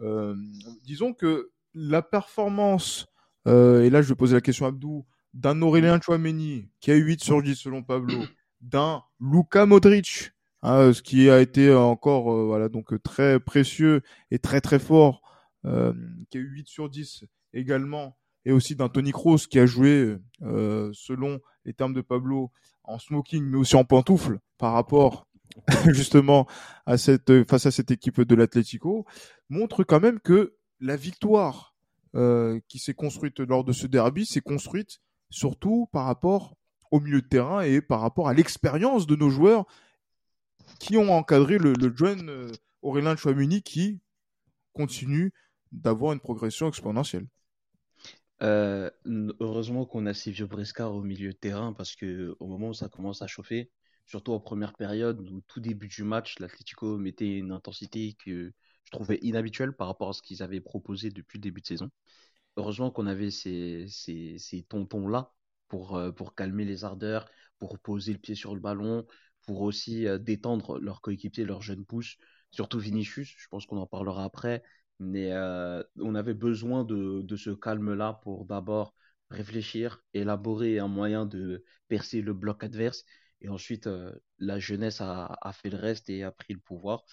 Euh, 0.00 0.36
disons 0.84 1.14
que 1.14 1.50
la 1.72 2.02
performance, 2.02 3.06
euh, 3.46 3.82
et 3.82 3.88
là 3.88 4.02
je 4.02 4.10
vais 4.10 4.14
poser 4.14 4.34
la 4.34 4.42
question 4.42 4.66
à 4.66 4.68
Abdou, 4.68 5.06
d'un 5.32 5.62
Aurélien 5.62 5.98
Chouameni 6.02 6.68
qui 6.80 6.90
a 6.90 6.96
eu 6.96 7.04
8 7.04 7.24
sur 7.24 7.42
10 7.42 7.54
selon 7.54 7.82
Pablo, 7.82 8.24
d'un 8.60 9.02
Luka 9.20 9.66
Modric, 9.66 10.32
hein, 10.62 10.92
ce 10.92 11.02
qui 11.02 11.30
a 11.30 11.40
été 11.40 11.72
encore 11.74 12.32
euh, 12.32 12.44
voilà 12.46 12.68
donc 12.68 13.00
très 13.02 13.40
précieux 13.40 14.02
et 14.30 14.38
très 14.38 14.60
très 14.60 14.78
fort, 14.78 15.22
euh, 15.64 15.92
qui 16.30 16.38
a 16.38 16.40
eu 16.40 16.50
8 16.50 16.68
sur 16.68 16.88
10 16.88 17.24
également, 17.52 18.16
et 18.44 18.52
aussi 18.52 18.74
d'un 18.76 18.88
Tony 18.88 19.12
Kroos 19.12 19.46
qui 19.50 19.58
a 19.58 19.66
joué 19.66 20.16
euh, 20.42 20.90
selon 20.94 21.40
les 21.64 21.74
termes 21.74 21.94
de 21.94 22.00
Pablo 22.00 22.50
en 22.84 22.98
smoking 22.98 23.44
mais 23.44 23.58
aussi 23.58 23.76
en 23.76 23.84
pantoufle 23.84 24.40
par 24.56 24.72
rapport 24.72 25.26
justement 25.88 26.46
à 26.86 26.96
cette 26.98 27.48
face 27.48 27.66
à 27.66 27.70
cette 27.70 27.90
équipe 27.90 28.20
de 28.20 28.34
l'Atlético 28.34 29.06
montre 29.48 29.84
quand 29.84 30.00
même 30.00 30.20
que 30.20 30.56
la 30.80 30.96
victoire 30.96 31.74
euh, 32.14 32.60
qui 32.68 32.78
s'est 32.78 32.94
construite 32.94 33.40
lors 33.40 33.64
de 33.64 33.72
ce 33.72 33.86
derby 33.86 34.24
s'est 34.24 34.40
construite 34.40 35.00
surtout 35.30 35.88
par 35.92 36.06
rapport 36.06 36.56
au 36.90 37.00
milieu 37.00 37.22
de 37.22 37.26
terrain 37.26 37.60
et 37.62 37.80
par 37.80 38.00
rapport 38.00 38.28
à 38.28 38.34
l'expérience 38.34 39.06
de 39.06 39.16
nos 39.16 39.30
joueurs 39.30 39.66
qui 40.78 40.96
ont 40.96 41.12
encadré 41.12 41.58
le, 41.58 41.74
jeune 41.96 42.28
euh, 42.28 42.52
Aurélien 42.82 43.16
Chouamuni 43.16 43.62
qui 43.62 44.00
continue 44.72 45.32
d'avoir 45.72 46.12
une 46.12 46.20
progression 46.20 46.68
exponentielle. 46.68 47.26
Euh, 48.42 48.88
heureusement 49.40 49.84
qu'on 49.84 50.06
a 50.06 50.14
Silvio 50.14 50.46
Brescar 50.46 50.94
au 50.94 51.02
milieu 51.02 51.32
de 51.32 51.36
terrain 51.36 51.72
parce 51.72 51.96
que 51.96 52.36
au 52.38 52.46
moment 52.46 52.68
où 52.68 52.74
ça 52.74 52.88
commence 52.88 53.20
à 53.22 53.26
chauffer, 53.26 53.70
surtout 54.06 54.32
en 54.32 54.40
première 54.40 54.74
période, 54.74 55.20
au 55.20 55.40
tout 55.48 55.60
début 55.60 55.88
du 55.88 56.04
match, 56.04 56.38
l'Atlético 56.38 56.96
mettait 56.96 57.36
une 57.36 57.50
intensité 57.50 58.16
que 58.24 58.52
je 58.84 58.90
trouvais 58.92 59.18
inhabituelle 59.22 59.72
par 59.72 59.88
rapport 59.88 60.10
à 60.10 60.12
ce 60.12 60.22
qu'ils 60.22 60.42
avaient 60.42 60.60
proposé 60.60 61.10
depuis 61.10 61.38
le 61.38 61.42
début 61.42 61.60
de 61.60 61.66
saison 61.66 61.90
heureusement 62.58 62.90
qu'on 62.90 63.06
avait 63.06 63.30
ces, 63.30 63.86
ces 63.88 64.62
tontons-là 64.68 65.32
pour, 65.68 65.96
euh, 65.96 66.10
pour 66.10 66.34
calmer 66.34 66.64
les 66.64 66.84
ardeurs, 66.84 67.28
pour 67.58 67.78
poser 67.78 68.12
le 68.12 68.18
pied 68.18 68.34
sur 68.34 68.54
le 68.54 68.60
ballon, 68.60 69.06
pour 69.46 69.62
aussi 69.62 70.06
euh, 70.06 70.18
détendre 70.18 70.78
leurs 70.78 71.00
coéquipiers, 71.00 71.44
leurs 71.44 71.62
jeunes 71.62 71.84
pousses, 71.84 72.16
surtout 72.50 72.78
Vinicius, 72.78 73.34
je 73.36 73.48
pense 73.48 73.66
qu'on 73.66 73.78
en 73.78 73.86
parlera 73.86 74.24
après, 74.24 74.62
mais 74.98 75.32
euh, 75.32 75.82
on 76.00 76.14
avait 76.14 76.34
besoin 76.34 76.84
de, 76.84 77.22
de 77.22 77.36
ce 77.36 77.50
calme-là 77.50 78.20
pour 78.22 78.44
d'abord 78.46 78.94
réfléchir, 79.30 80.02
élaborer 80.14 80.78
un 80.78 80.88
moyen 80.88 81.26
de 81.26 81.64
percer 81.88 82.22
le 82.22 82.32
bloc 82.32 82.64
adverse, 82.64 83.04
et 83.40 83.48
ensuite 83.48 83.88
la 84.38 84.58
jeunesse 84.58 85.00
a, 85.00 85.38
a, 85.40 85.52
fait 85.52 85.70
le 85.70 85.76
reste 85.76 86.10
et 86.10 86.24
a 86.24 86.32
pris 86.32 86.54
le 86.54 86.58
pouvoir. 86.60 87.04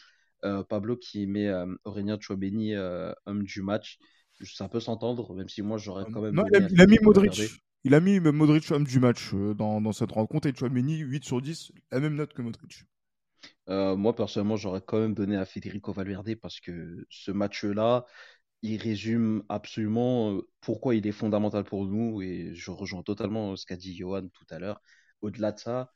Pablo 0.70 0.96
qui 0.96 1.28
met 1.28 1.52
Aurélien 1.84 2.18
Chouabeni 2.20 2.76
homme 2.76 3.44
du 3.44 3.62
match, 3.62 4.00
ça 4.44 4.68
peut 4.68 4.80
s'entendre, 4.80 5.36
même 5.36 5.50
si 5.50 5.62
moi 5.62 5.78
j'aurais 5.78 6.06
quand 6.12 6.22
même. 6.22 6.34
Non, 6.34 6.46
il 6.52 6.56
a, 6.56 6.68
il 6.68 6.82
a 6.82 6.88
mis 6.88 6.98
Modric. 7.00 7.62
Il 7.86 7.94
a 7.94 8.00
mis 8.00 8.20
Modric 8.20 8.72
homme 8.72 8.84
du 8.84 9.00
match 9.00 9.30
euh, 9.36 9.54
dans, 9.54 9.92
cette 9.92 10.12
rencontre 10.12 10.48
et 10.48 10.56
Chouameni 10.56 10.98
8 10.98 11.24
sur 11.24 11.40
10, 11.40 11.72
la 11.92 12.00
même 12.00 12.16
note 12.16 12.34
que 12.34 12.42
Modric. 12.42 12.84
Euh, 13.70 13.96
moi 13.96 14.16
personnellement, 14.16 14.58
j'aurais 14.58 14.82
quand 14.82 14.98
même 14.98 15.14
donné 15.14 15.38
à 15.38 15.46
Federico 15.46 15.94
Valverde 15.94 16.34
parce 16.34 16.60
que 16.60 17.06
ce 17.12 17.30
match-là, 17.30 18.08
il 18.64 18.82
résume 18.82 19.44
absolument 19.50 20.32
euh, 20.32 20.50
pourquoi 20.62 20.96
il 20.96 21.06
est 21.06 21.12
fondamental 21.12 21.64
pour 21.64 21.86
nous 21.86 22.24
et 22.24 22.56
je 22.56 22.72
rejoins 22.72 23.04
totalement 23.04 23.56
ce 23.56 23.68
qu'a 23.68 23.76
dit 23.76 23.96
Johan 23.96 24.30
tout 24.30 24.48
à 24.50 24.58
l'heure. 24.58 24.82
Au-delà 25.22 25.52
de 25.52 25.60
ça, 25.60 25.92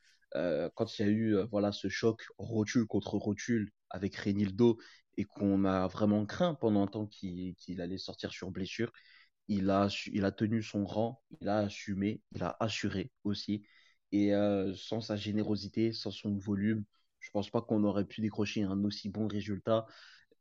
quand 0.76 0.96
il 0.96 1.02
y 1.04 1.08
a 1.08 1.10
eu 1.10 1.36
voilà 1.50 1.72
ce 1.72 1.88
choc 1.88 2.22
rotule 2.38 2.86
contre 2.86 3.14
rotule 3.14 3.72
avec 3.90 4.14
Renildo 4.14 4.78
et 5.16 5.24
qu'on 5.24 5.64
a 5.64 5.88
vraiment 5.88 6.24
craint 6.24 6.54
pendant 6.54 6.84
un 6.84 6.86
temps 6.86 7.08
qu'il 7.08 7.80
allait 7.80 7.98
sortir 7.98 8.30
sur 8.30 8.52
blessure, 8.52 8.92
il 9.50 9.70
a, 9.70 9.88
il 10.12 10.24
a 10.24 10.32
tenu 10.32 10.62
son 10.62 10.86
rang, 10.86 11.20
il 11.40 11.48
a 11.48 11.58
assumé, 11.58 12.22
il 12.32 12.42
a 12.42 12.56
assuré 12.60 13.10
aussi. 13.24 13.64
Et 14.12 14.34
euh, 14.34 14.74
sans 14.74 15.00
sa 15.00 15.16
générosité, 15.16 15.92
sans 15.92 16.10
son 16.12 16.36
volume, 16.38 16.84
je 17.20 17.30
pense 17.30 17.50
pas 17.50 17.60
qu'on 17.62 17.84
aurait 17.84 18.06
pu 18.06 18.20
décrocher 18.22 18.62
un 18.62 18.82
aussi 18.84 19.08
bon 19.10 19.26
résultat 19.28 19.86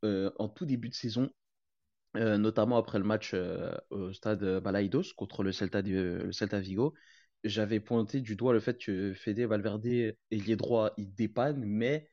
euh, 0.06 0.32
en 0.40 0.48
tout 0.50 0.66
début 0.66 0.90
de 0.90 0.96
saison, 0.96 1.30
euh, 2.18 2.38
notamment 2.38 2.78
après 2.78 3.00
le 3.00 3.06
match 3.06 3.36
au 3.90 4.14
stade 4.14 4.44
Balaidos 4.62 5.14
contre 5.16 5.44
le 5.44 5.52
Celta, 5.52 5.82
le 5.82 6.32
Celta 6.32 6.60
Vigo. 6.60 6.94
J'avais 7.44 7.80
pointé 7.80 8.22
du 8.22 8.36
doigt 8.36 8.54
le 8.54 8.60
fait 8.60 8.78
que 8.78 9.14
Fede 9.14 9.40
Valverde, 9.42 9.88
ailier 10.32 10.56
droit, 10.56 10.92
il 10.98 11.14
dépanne, 11.16 11.64
mais 11.66 12.10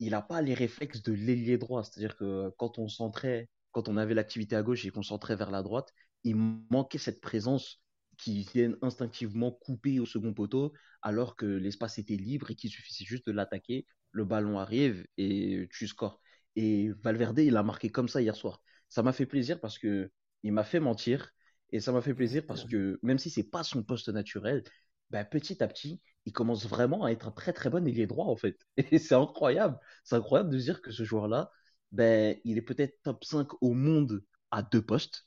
il 0.00 0.10
n'a 0.10 0.22
pas 0.22 0.42
les 0.42 0.54
réflexes 0.54 1.02
de 1.02 1.12
l'ailier 1.12 1.58
droit. 1.58 1.84
C'est-à-dire 1.84 2.16
que 2.16 2.50
quand 2.58 2.78
on 2.78 2.88
centrait, 2.88 3.48
quand 3.72 3.88
on 3.88 3.96
avait 3.96 4.14
l'activité 4.14 4.56
à 4.56 4.62
gauche 4.62 4.84
et 4.84 4.90
qu'on 4.90 5.02
centrait 5.02 5.36
vers 5.36 5.50
la 5.50 5.62
droite, 5.62 5.92
il 6.24 6.36
manquait 6.70 6.98
cette 6.98 7.20
présence 7.20 7.82
qui 8.16 8.42
vienne 8.42 8.76
instinctivement 8.82 9.50
couper 9.52 9.98
au 10.00 10.06
second 10.06 10.34
poteau, 10.34 10.72
alors 11.02 11.36
que 11.36 11.46
l'espace 11.46 11.98
était 11.98 12.16
libre 12.16 12.50
et 12.50 12.54
qu'il 12.54 12.70
suffisait 12.70 13.04
juste 13.04 13.26
de 13.26 13.32
l'attaquer, 13.32 13.86
le 14.12 14.24
ballon 14.24 14.58
arrive 14.58 15.06
et 15.16 15.68
tu 15.72 15.86
scores. 15.86 16.20
Et 16.56 16.90
Valverde, 17.02 17.38
il 17.38 17.56
a 17.56 17.62
marqué 17.62 17.90
comme 17.90 18.08
ça 18.08 18.20
hier 18.20 18.36
soir. 18.36 18.62
Ça 18.88 19.02
m'a 19.02 19.12
fait 19.12 19.26
plaisir 19.26 19.60
parce 19.60 19.78
que 19.78 20.10
il 20.42 20.52
m'a 20.52 20.64
fait 20.64 20.80
mentir 20.80 21.30
Et 21.70 21.80
ça 21.80 21.92
m'a 21.92 22.02
fait 22.02 22.14
plaisir 22.14 22.44
parce 22.46 22.64
que 22.64 22.98
même 23.02 23.18
si 23.18 23.30
c'est 23.30 23.48
pas 23.50 23.62
son 23.62 23.82
poste 23.82 24.08
naturel, 24.08 24.62
bah, 25.10 25.24
petit 25.24 25.62
à 25.62 25.68
petit, 25.68 26.00
il 26.26 26.32
commence 26.32 26.66
vraiment 26.66 27.04
à 27.04 27.10
être 27.12 27.28
un 27.28 27.30
très 27.32 27.52
très 27.52 27.70
bon 27.70 27.86
ailier 27.86 28.06
droit 28.06 28.26
en 28.26 28.36
fait. 28.36 28.58
Et 28.76 28.98
c'est 28.98 29.14
incroyable. 29.14 29.78
C'est 30.04 30.16
incroyable 30.16 30.50
de 30.50 30.58
dire 30.58 30.82
que 30.82 30.90
ce 30.90 31.04
joueur-là, 31.04 31.50
ben, 31.92 32.36
il 32.44 32.58
est 32.58 32.62
peut-être 32.62 33.00
top 33.02 33.24
5 33.24 33.48
au 33.62 33.72
monde 33.74 34.22
à 34.50 34.62
deux 34.62 34.82
postes. 34.82 35.26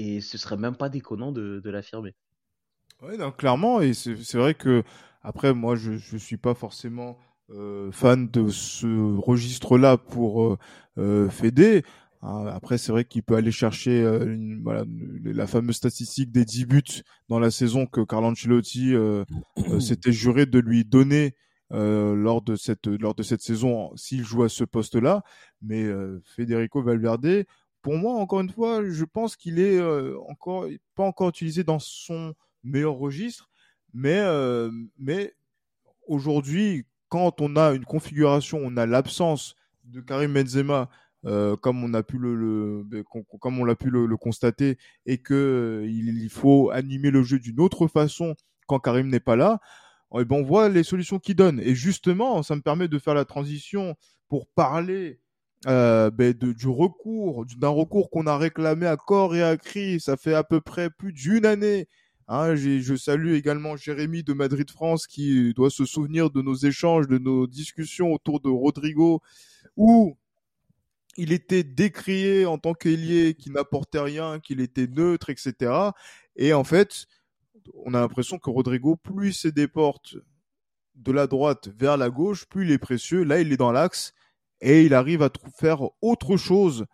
Et 0.00 0.20
ce 0.20 0.38
serait 0.38 0.56
même 0.56 0.76
pas 0.76 0.88
déconnant 0.88 1.32
de, 1.32 1.60
de 1.64 1.70
l'affirmer. 1.70 2.14
Ouais, 3.02 3.16
non, 3.16 3.32
clairement, 3.32 3.80
et 3.80 3.94
c'est 3.94 4.34
vrai 4.36 4.54
que 4.54 4.82
après, 5.22 5.54
moi, 5.54 5.74
je 5.74 5.92
je 5.96 6.16
suis 6.18 6.36
pas 6.36 6.54
forcément 6.54 7.18
euh, 7.50 7.90
fan 7.92 8.28
de 8.30 8.48
ce 8.48 8.86
registre-là 9.18 9.96
pour 9.96 10.42
euh, 10.44 10.58
euh, 10.98 11.28
Fédé. 11.30 11.82
Hein, 12.22 12.44
après, 12.48 12.76
c'est 12.76 12.92
vrai 12.92 13.04
qu'il 13.06 13.22
peut 13.22 13.36
aller 13.36 13.50
chercher 13.52 14.02
euh, 14.02 14.26
une- 14.34 14.62
voilà, 14.62 14.84
la 15.24 15.46
fameuse 15.46 15.76
statistique 15.76 16.30
des 16.30 16.44
10 16.44 16.66
buts 16.66 16.82
dans 17.30 17.38
la 17.38 17.50
saison 17.50 17.86
que 17.86 18.02
Carlo 18.02 18.28
Ancelotti 18.28 18.94
euh, 18.94 19.24
s'était 19.80 20.12
juré 20.12 20.44
de 20.46 20.58
lui 20.58 20.84
donner 20.84 21.34
euh, 21.72 22.14
lors 22.14 22.42
de 22.42 22.56
cette 22.56 22.86
lors 22.88 23.14
de 23.14 23.22
cette 23.22 23.40
saison 23.42 23.94
s'il 23.96 24.24
joue 24.24 24.42
à 24.42 24.48
ce 24.50 24.64
poste-là. 24.64 25.22
Mais 25.62 25.84
euh, 25.84 26.20
Federico 26.36 26.82
Valverde, 26.82 27.44
pour 27.82 27.96
moi, 27.96 28.14
encore 28.14 28.40
une 28.40 28.50
fois, 28.50 28.82
je 28.88 29.04
pense 29.04 29.36
qu'il 29.36 29.58
est 29.58 29.78
euh, 29.78 30.18
encore 30.28 30.66
pas 30.94 31.04
encore 31.04 31.30
utilisé 31.30 31.64
dans 31.64 31.78
son 31.78 32.34
meilleur 32.62 32.94
registre, 32.94 33.50
mais 33.94 34.18
euh, 34.18 34.70
mais 34.98 35.34
aujourd'hui, 36.06 36.86
quand 37.08 37.40
on 37.40 37.56
a 37.56 37.72
une 37.72 37.84
configuration, 37.84 38.60
on 38.62 38.76
a 38.76 38.86
l'absence 38.86 39.54
de 39.84 40.00
Karim 40.00 40.34
Benzema, 40.34 40.88
euh, 41.26 41.56
comme 41.56 41.82
on 41.84 41.92
a 41.94 42.02
pu 42.02 42.18
le, 42.18 42.82
ben, 42.86 43.02
com- 43.04 43.24
comme 43.40 43.58
on 43.58 43.64
l'a 43.64 43.74
pu 43.74 43.90
le, 43.90 44.16
constater, 44.16 44.78
et 45.06 45.20
euh, 45.30 45.86
il, 45.88 46.30
faut 46.30 46.70
animer 46.70 47.10
le 47.10 47.22
jeu 47.22 47.38
d'une 47.38 47.60
autre 47.60 47.88
façon 47.88 48.34
quand 48.66 48.78
Karim 48.78 49.08
n'est 49.08 49.20
pas 49.20 49.36
là. 49.36 49.60
eh 50.18 50.24
ben, 50.24 50.36
on 50.36 50.42
voit 50.42 50.68
les 50.68 50.84
solutions 50.84 51.18
qu'il 51.18 51.36
donne. 51.36 51.60
Et 51.60 51.74
justement, 51.74 52.42
ça 52.42 52.56
me 52.56 52.62
permet 52.62 52.88
de 52.88 52.98
faire 52.98 53.14
la 53.14 53.24
transition 53.24 53.96
pour 54.28 54.46
parler 54.48 55.20
euh, 55.66 56.10
ben, 56.10 56.32
du 56.32 56.68
recours, 56.68 57.44
d'un 57.58 57.68
recours 57.68 58.10
qu'on 58.10 58.26
a 58.26 58.38
réclamé 58.38 58.86
à 58.86 58.96
corps 58.96 59.36
et 59.36 59.42
à 59.42 59.56
cri. 59.56 60.00
Ça 60.00 60.16
fait 60.16 60.34
à 60.34 60.44
peu 60.44 60.60
près 60.60 60.90
plus 60.90 61.12
d'une 61.12 61.46
année. 61.46 61.88
Hein, 62.28 62.54
je 62.54 62.94
salue 62.94 63.34
également 63.34 63.76
Jérémy 63.76 64.22
de 64.22 64.32
Madrid 64.32 64.70
France 64.70 65.08
qui 65.08 65.52
doit 65.52 65.70
se 65.70 65.84
souvenir 65.84 66.30
de 66.30 66.42
nos 66.42 66.54
échanges, 66.54 67.08
de 67.08 67.18
nos 67.18 67.48
discussions 67.48 68.12
autour 68.12 68.40
de 68.40 68.48
Rodrigo, 68.48 69.20
où 69.76 70.16
il 71.16 71.32
était 71.32 71.64
décrié 71.64 72.46
en 72.46 72.56
tant 72.56 72.72
qu'ailier 72.72 73.34
qui 73.34 73.50
n'apportait 73.50 74.00
rien, 74.00 74.38
qu'il 74.38 74.60
était 74.60 74.86
neutre, 74.86 75.28
etc. 75.30 75.72
Et 76.36 76.52
en 76.52 76.62
fait, 76.62 77.06
on 77.84 77.94
a 77.94 78.00
l'impression 78.00 78.38
que 78.38 78.48
Rodrigo, 78.48 78.96
plus 78.96 79.44
il 79.44 79.52
déporte 79.52 80.16
de 80.94 81.12
la 81.12 81.26
droite 81.26 81.68
vers 81.76 81.96
la 81.96 82.10
gauche, 82.10 82.46
plus 82.46 82.64
il 82.64 82.70
est 82.70 82.78
précieux. 82.78 83.24
Là, 83.24 83.40
il 83.40 83.52
est 83.52 83.56
dans 83.56 83.72
l'axe 83.72 84.14
et 84.60 84.84
il 84.84 84.94
arrive 84.94 85.22
à 85.22 85.30
faire 85.56 85.82
autre 86.02 86.36
chose 86.36 86.86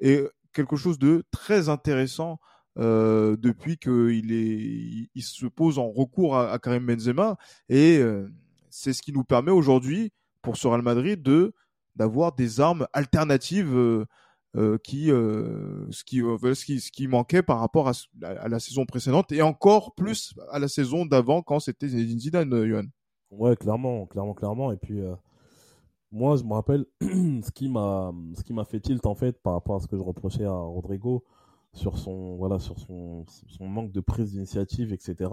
et 0.00 0.22
quelque 0.52 0.76
chose 0.76 0.98
de 0.98 1.24
très 1.30 1.68
intéressant 1.68 2.38
euh, 2.78 3.36
depuis 3.36 3.76
qu'il 3.76 4.32
est, 4.32 5.08
il, 5.14 5.22
se 5.22 5.46
pose 5.46 5.78
en 5.78 5.90
recours 5.90 6.36
à, 6.36 6.58
Karim 6.58 6.86
Benzema 6.86 7.36
et 7.68 7.98
euh, 7.98 8.28
c'est 8.70 8.92
ce 8.92 9.02
qui 9.02 9.12
nous 9.12 9.24
permet 9.24 9.50
aujourd'hui 9.50 10.12
pour 10.40 10.56
ce 10.56 10.66
Real 10.66 10.82
Madrid 10.82 11.22
de 11.22 11.52
d'avoir 11.94 12.32
des 12.34 12.60
armes 12.60 12.86
alternatives 12.94 13.74
euh, 13.76 14.06
euh, 14.54 14.76
qui, 14.76 15.10
euh, 15.10 15.90
ce, 15.90 16.04
qui, 16.04 16.20
euh, 16.20 16.54
ce, 16.54 16.66
qui, 16.66 16.78
ce 16.78 16.92
qui 16.92 17.08
manquait 17.08 17.42
par 17.42 17.58
rapport 17.58 17.88
à, 17.88 18.48
la 18.48 18.60
saison 18.60 18.84
précédente 18.84 19.32
et 19.32 19.40
encore 19.40 19.94
plus 19.94 20.34
à 20.50 20.58
la 20.58 20.68
saison 20.68 21.06
d'avant 21.06 21.40
quand 21.40 21.58
c'était 21.58 21.88
Zidane, 21.88 22.50
Johan. 22.68 22.84
Ouais, 23.30 23.56
clairement, 23.56 24.04
clairement, 24.04 24.34
clairement. 24.34 24.70
Et 24.70 24.76
puis, 24.76 25.00
moi, 26.12 26.36
je 26.36 26.44
me 26.44 26.52
rappelle 26.54 26.86
ce 27.02 27.50
qui 27.52 27.68
m'a, 27.68 28.12
ce 28.36 28.42
qui 28.44 28.52
m'a 28.52 28.64
fait 28.64 28.80
tilt 28.80 29.06
en 29.06 29.14
fait 29.14 29.40
par 29.42 29.54
rapport 29.54 29.76
à 29.76 29.80
ce 29.80 29.86
que 29.88 29.96
je 29.96 30.02
reprochais 30.02 30.44
à 30.44 30.52
Rodrigo 30.54 31.24
sur 31.74 31.98
son, 31.98 32.36
voilà, 32.36 32.58
sur 32.58 32.78
son, 32.78 33.24
son 33.48 33.66
manque 33.66 33.92
de 33.92 34.00
prise 34.00 34.32
d'initiative, 34.32 34.92
etc. 34.92 35.30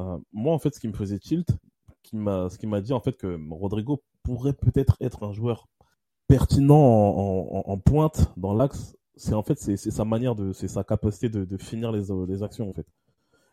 Euh, 0.00 0.18
moi, 0.32 0.54
en 0.54 0.58
fait, 0.58 0.74
ce 0.74 0.80
qui 0.80 0.88
me 0.88 0.92
faisait 0.94 1.18
tilt, 1.18 1.48
qui 2.02 2.16
m'a, 2.16 2.50
ce 2.50 2.58
qui 2.58 2.66
m'a 2.66 2.80
dit 2.80 2.92
en 2.92 3.00
fait 3.00 3.16
que 3.16 3.38
Rodrigo 3.50 4.02
pourrait 4.22 4.52
peut-être 4.54 4.96
être 5.00 5.24
un 5.24 5.32
joueur 5.32 5.68
pertinent 6.28 6.76
en, 6.76 7.62
en- 7.66 7.78
pointe 7.78 8.32
dans 8.36 8.54
l'axe. 8.54 8.96
C'est 9.16 9.34
en 9.34 9.42
fait, 9.42 9.58
c'est 9.60 9.76
sa 9.78 10.04
manière 10.04 10.34
de, 10.34 10.52
c'est 10.52 10.68
sa 10.68 10.84
capacité 10.84 11.28
de, 11.28 11.44
de 11.44 11.56
finir 11.58 11.92
les, 11.92 12.04
les 12.28 12.42
actions 12.42 12.68
en 12.70 12.72
fait. 12.74 12.86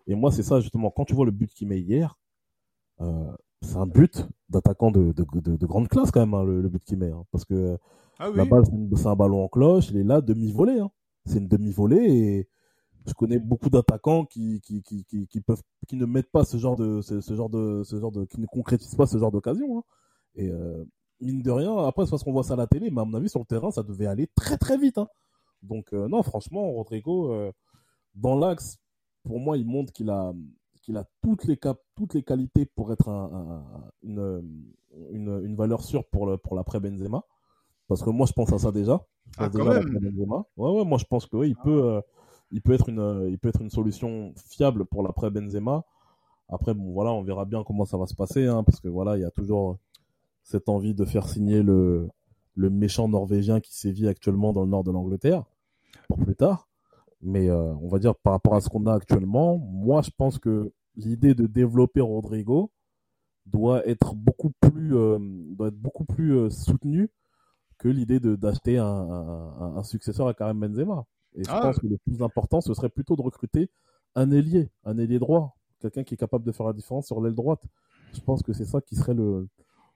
Et 0.07 0.15
moi, 0.15 0.31
c'est 0.31 0.43
ça 0.43 0.59
justement. 0.61 0.91
Quand 0.91 1.05
tu 1.05 1.13
vois 1.15 1.25
le 1.25 1.31
but 1.31 1.53
qu'il 1.53 1.67
met 1.67 1.79
hier. 1.81 2.17
Euh, 3.01 3.31
c'est 3.61 3.77
un 3.77 3.85
but 3.85 4.27
d'attaquant 4.49 4.91
de, 4.91 5.11
de, 5.13 5.25
de, 5.39 5.55
de 5.57 5.65
grande 5.65 5.87
classe 5.87 6.11
quand 6.11 6.19
même, 6.21 6.33
hein, 6.33 6.43
le, 6.43 6.61
le 6.61 6.69
but 6.69 6.83
qu'il 6.83 6.97
met. 6.97 7.11
hein. 7.11 7.25
parce 7.31 7.45
que 7.45 7.77
Ah 8.19 8.29
la 8.35 8.45
balle, 8.45 8.63
c'est 8.95 9.07
un 9.07 9.15
ballon 9.15 9.43
en 9.45 9.47
cloche, 9.47 9.89
il 9.91 9.97
est 9.97 10.03
là, 10.03 10.21
demi-volée. 10.21 10.79
hein. 10.79 10.91
C'est 11.25 11.37
une 11.39 11.47
demi-volée 11.47 11.97
et 12.03 12.49
je 13.07 13.13
connais 13.13 13.39
beaucoup 13.39 13.69
d'attaquants 13.69 14.25
qui, 14.25 14.61
qui, 14.61 14.81
qui, 14.83 15.05
qui, 15.05 15.27
qui 15.27 15.41
peuvent, 15.41 15.61
qui 15.87 15.95
ne 15.95 16.05
mettent 16.05 16.31
pas 16.31 16.43
ce 16.45 16.57
genre 16.57 16.75
de, 16.75 17.01
ce, 17.01 17.21
ce 17.21 17.35
genre 17.35 17.49
de, 17.49 17.83
ce 17.83 17.99
genre 17.99 18.11
de, 18.11 18.25
qui 18.25 18.39
ne 18.41 18.45
concrétisent 18.47 18.95
pas 18.95 19.07
ce 19.07 19.17
genre 19.17 19.31
d'occasion. 19.31 19.79
hein. 19.79 19.83
Et 20.35 20.49
euh, 20.49 20.83
mine 21.19 21.41
de 21.41 21.51
rien, 21.51 21.77
après, 21.85 22.05
c'est 22.05 22.11
parce 22.11 22.23
qu'on 22.23 22.31
voit 22.33 22.43
ça 22.43 22.53
à 22.53 22.57
la 22.57 22.67
télé, 22.67 22.89
mais 22.91 23.01
à 23.01 23.05
mon 23.05 23.13
avis, 23.15 23.29
sur 23.29 23.39
le 23.39 23.45
terrain, 23.45 23.71
ça 23.71 23.83
devait 23.83 24.07
aller 24.07 24.27
très 24.35 24.57
très 24.57 24.77
vite. 24.77 24.97
hein. 24.97 25.07
Donc, 25.63 25.93
euh, 25.93 26.07
non, 26.07 26.23
franchement, 26.23 26.71
Rodrigo, 26.71 27.33
euh, 27.33 27.51
dans 28.15 28.35
l'axe, 28.37 28.77
pour 29.23 29.39
moi, 29.39 29.57
il 29.57 29.65
montre 29.67 29.93
qu'il 29.93 30.09
a, 30.09 30.33
qu'il 30.81 30.97
a 30.97 31.05
toutes 31.21 31.45
les, 31.45 31.57
cap 31.57 31.79
toutes 31.95 32.13
les 32.13 32.23
qualités 32.23 32.65
pour 32.65 32.91
être 32.91 33.09
un, 33.09 33.31
un- 33.33 33.91
une, 34.03 34.65
une, 35.11 35.41
une 35.45 35.55
valeur 35.55 35.83
sûre 35.83 36.05
pour 36.05 36.25
le 36.25 36.37
pour 36.37 36.55
l'après 36.55 36.79
Benzema. 36.79 37.23
Parce 37.87 38.03
que 38.03 38.09
moi, 38.09 38.25
je 38.25 38.33
pense 38.33 38.51
à 38.53 38.59
ça 38.59 38.71
déjà. 38.71 39.01
Je 39.31 39.37
pense 39.37 39.45
Ah, 39.45 39.49
déjà 39.49 39.71
à 39.71 39.83
Benzema. 39.99 40.45
Ouais, 40.57 40.71
ouais, 40.71 40.85
moi, 40.85 40.97
je 40.97 41.05
pense 41.05 41.25
que 41.25 41.35
oui, 41.37 41.49
il 41.49 41.55
peut, 41.55 41.83
euh, 41.83 42.01
il 42.51 42.61
peut 42.61 42.73
être 42.73 42.89
une, 42.89 43.27
il 43.29 43.37
peut 43.37 43.49
être 43.49 43.61
une 43.61 43.69
solution 43.69 44.33
fiable 44.37 44.85
pour 44.85 45.03
l'après 45.03 45.29
Benzema. 45.29 45.83
Après, 46.49 46.73
bon, 46.73 46.91
voilà, 46.91 47.11
on 47.11 47.21
verra 47.23 47.45
bien 47.45 47.63
comment 47.63 47.85
ça 47.85 47.97
va 47.97 48.07
se 48.07 48.15
passer, 48.15 48.45
hein, 48.47 48.63
parce 48.63 48.79
que 48.79 48.87
voilà, 48.89 49.17
il 49.17 49.21
y 49.21 49.25
a 49.25 49.31
toujours 49.31 49.77
cette 50.43 50.67
envie 50.69 50.93
de 50.93 51.05
faire 51.05 51.27
signer 51.29 51.61
le, 51.63 52.09
le 52.55 52.69
méchant 52.69 53.07
norvégien 53.07 53.59
qui 53.61 53.73
sévit 53.75 54.07
actuellement 54.07 54.51
dans 54.53 54.63
le 54.63 54.69
nord 54.69 54.83
de 54.83 54.91
l'Angleterre 54.91 55.43
pour 56.07 56.17
plus 56.17 56.35
tard. 56.35 56.67
Mais 57.21 57.49
euh, 57.49 57.73
on 57.81 57.87
va 57.87 57.99
dire 57.99 58.15
par 58.15 58.33
rapport 58.33 58.55
à 58.55 58.61
ce 58.61 58.69
qu'on 58.69 58.85
a 58.87 58.93
actuellement, 58.93 59.57
moi 59.57 60.01
je 60.01 60.09
pense 60.17 60.39
que 60.39 60.73
l'idée 60.95 61.33
de 61.35 61.45
développer 61.47 62.01
Rodrigo 62.01 62.71
doit 63.45 63.85
être 63.87 64.15
beaucoup 64.15 64.51
plus, 64.59 64.95
euh, 64.95 65.19
doit 65.55 65.67
être 65.67 65.77
beaucoup 65.79 66.05
plus 66.05 66.35
euh, 66.37 66.49
soutenue 66.49 67.09
que 67.77 67.87
l'idée 67.89 68.19
d'acheter 68.19 68.77
un, 68.77 68.85
un, 68.85 69.75
un 69.77 69.83
successeur 69.83 70.27
à 70.27 70.33
Karim 70.33 70.59
Benzema. 70.59 71.05
Et 71.35 71.43
je 71.43 71.49
Ah. 71.51 71.61
pense 71.61 71.79
que 71.79 71.87
le 71.87 71.97
plus 71.97 72.21
important, 72.21 72.61
ce 72.61 72.73
serait 72.73 72.89
plutôt 72.89 73.15
de 73.15 73.21
recruter 73.21 73.69
un 74.15 74.29
ailier, 74.31 74.69
un 74.83 74.97
ailier 74.97 75.17
droit, 75.19 75.55
quelqu'un 75.79 76.03
qui 76.03 76.13
est 76.13 76.17
capable 76.17 76.45
de 76.45 76.51
faire 76.51 76.65
la 76.67 76.73
différence 76.73 77.07
sur 77.07 77.21
l'aile 77.21 77.33
droite. 77.35 77.63
Je 78.13 78.19
pense 78.21 78.43
que 78.43 78.53
c'est 78.53 78.65
ça 78.65 78.81
qui 78.81 78.95
serait 78.95 79.13
le, 79.13 79.47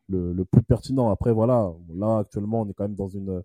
le, 0.07 0.31
le 0.33 0.45
plus 0.45 0.63
pertinent. 0.63 1.09
Après, 1.09 1.33
voilà, 1.33 1.73
là 1.93 2.19
actuellement, 2.19 2.61
on 2.61 2.69
est 2.69 2.73
quand 2.73 2.85
même 2.85 2.95
dans 2.95 3.09
une, 3.09 3.43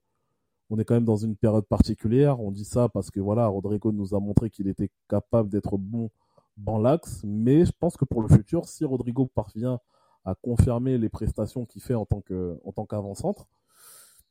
on 0.71 0.79
est 0.79 0.85
quand 0.85 0.95
même 0.95 1.05
dans 1.05 1.17
une 1.17 1.37
période 1.37 1.67
particulière. 1.67 2.41
On 2.41 2.51
dit 2.53 2.65
ça 2.65 2.89
parce 2.89 3.11
que 3.11 3.21
voilà, 3.21 3.47
Rodrigo 3.49 3.93
nous 3.93 4.15
a 4.15 4.21
montré 4.21 4.51
qu'il 4.51 4.69
était 4.69 4.91
capable 5.09 5.49
d'être 5.51 5.77
bon 5.77 6.11
dans 6.57 6.79
l'axe, 6.79 7.23
mais 7.25 7.65
je 7.65 7.73
pense 7.79 7.97
que 7.97 8.05
pour 8.05 8.23
le 8.23 8.29
futur, 8.29 8.67
si 8.67 8.85
Rodrigo 8.85 9.27
parvient 9.27 9.81
à 10.25 10.35
confirmer 10.35 10.99
les 10.99 11.09
prestations 11.09 11.65
qu'il 11.67 11.83
fait 11.83 11.95
en 11.95 12.05
tant 12.07 12.21
que, 12.21 12.59
en 12.65 12.73
tant 12.73 12.85
qu'avant-centre, 12.87 13.47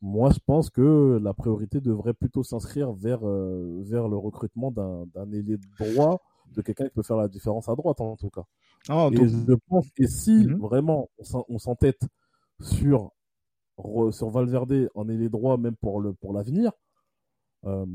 moi, 0.02 0.30
je 0.32 0.40
pense 0.46 0.70
que 0.70 1.20
la 1.22 1.34
priorité 1.34 1.82
devrait 1.82 2.14
plutôt 2.14 2.44
s'inscrire 2.44 2.94
vers, 2.94 3.28
euh, 3.28 3.82
vers 3.84 4.08
le 4.08 4.16
recrutement 4.16 4.72
d'un 4.72 5.06
d'un 5.14 5.30
ailier 5.34 5.58
droit, 5.78 6.22
de 6.56 6.62
quelqu'un 6.62 6.86
qui 6.86 6.92
peut 6.94 7.04
faire 7.04 7.18
la 7.18 7.28
différence 7.28 7.68
à 7.68 7.76
droite, 7.76 8.00
en 8.00 8.16
tout 8.16 8.30
cas. 8.30 8.46
Ah, 8.88 9.10
Et 9.12 9.16
donc- 9.18 9.28
je 9.28 9.54
pense 9.68 9.90
que 9.92 10.08
si 10.08 10.46
Mhm. 10.48 10.56
vraiment 10.60 11.10
on 11.50 11.58
s'entête 11.60 12.02
sur, 12.62 13.12
re- 13.80 14.12
sur 14.12 14.30
Valverde 14.30 14.90
en 14.96 15.10
ailier 15.10 15.30
droit, 15.30 15.58
même 15.58 15.76
pour 15.78 16.02
le 16.02 16.14
pour 16.14 16.34
l'avenir, 16.34 16.72
euh, 17.66 17.86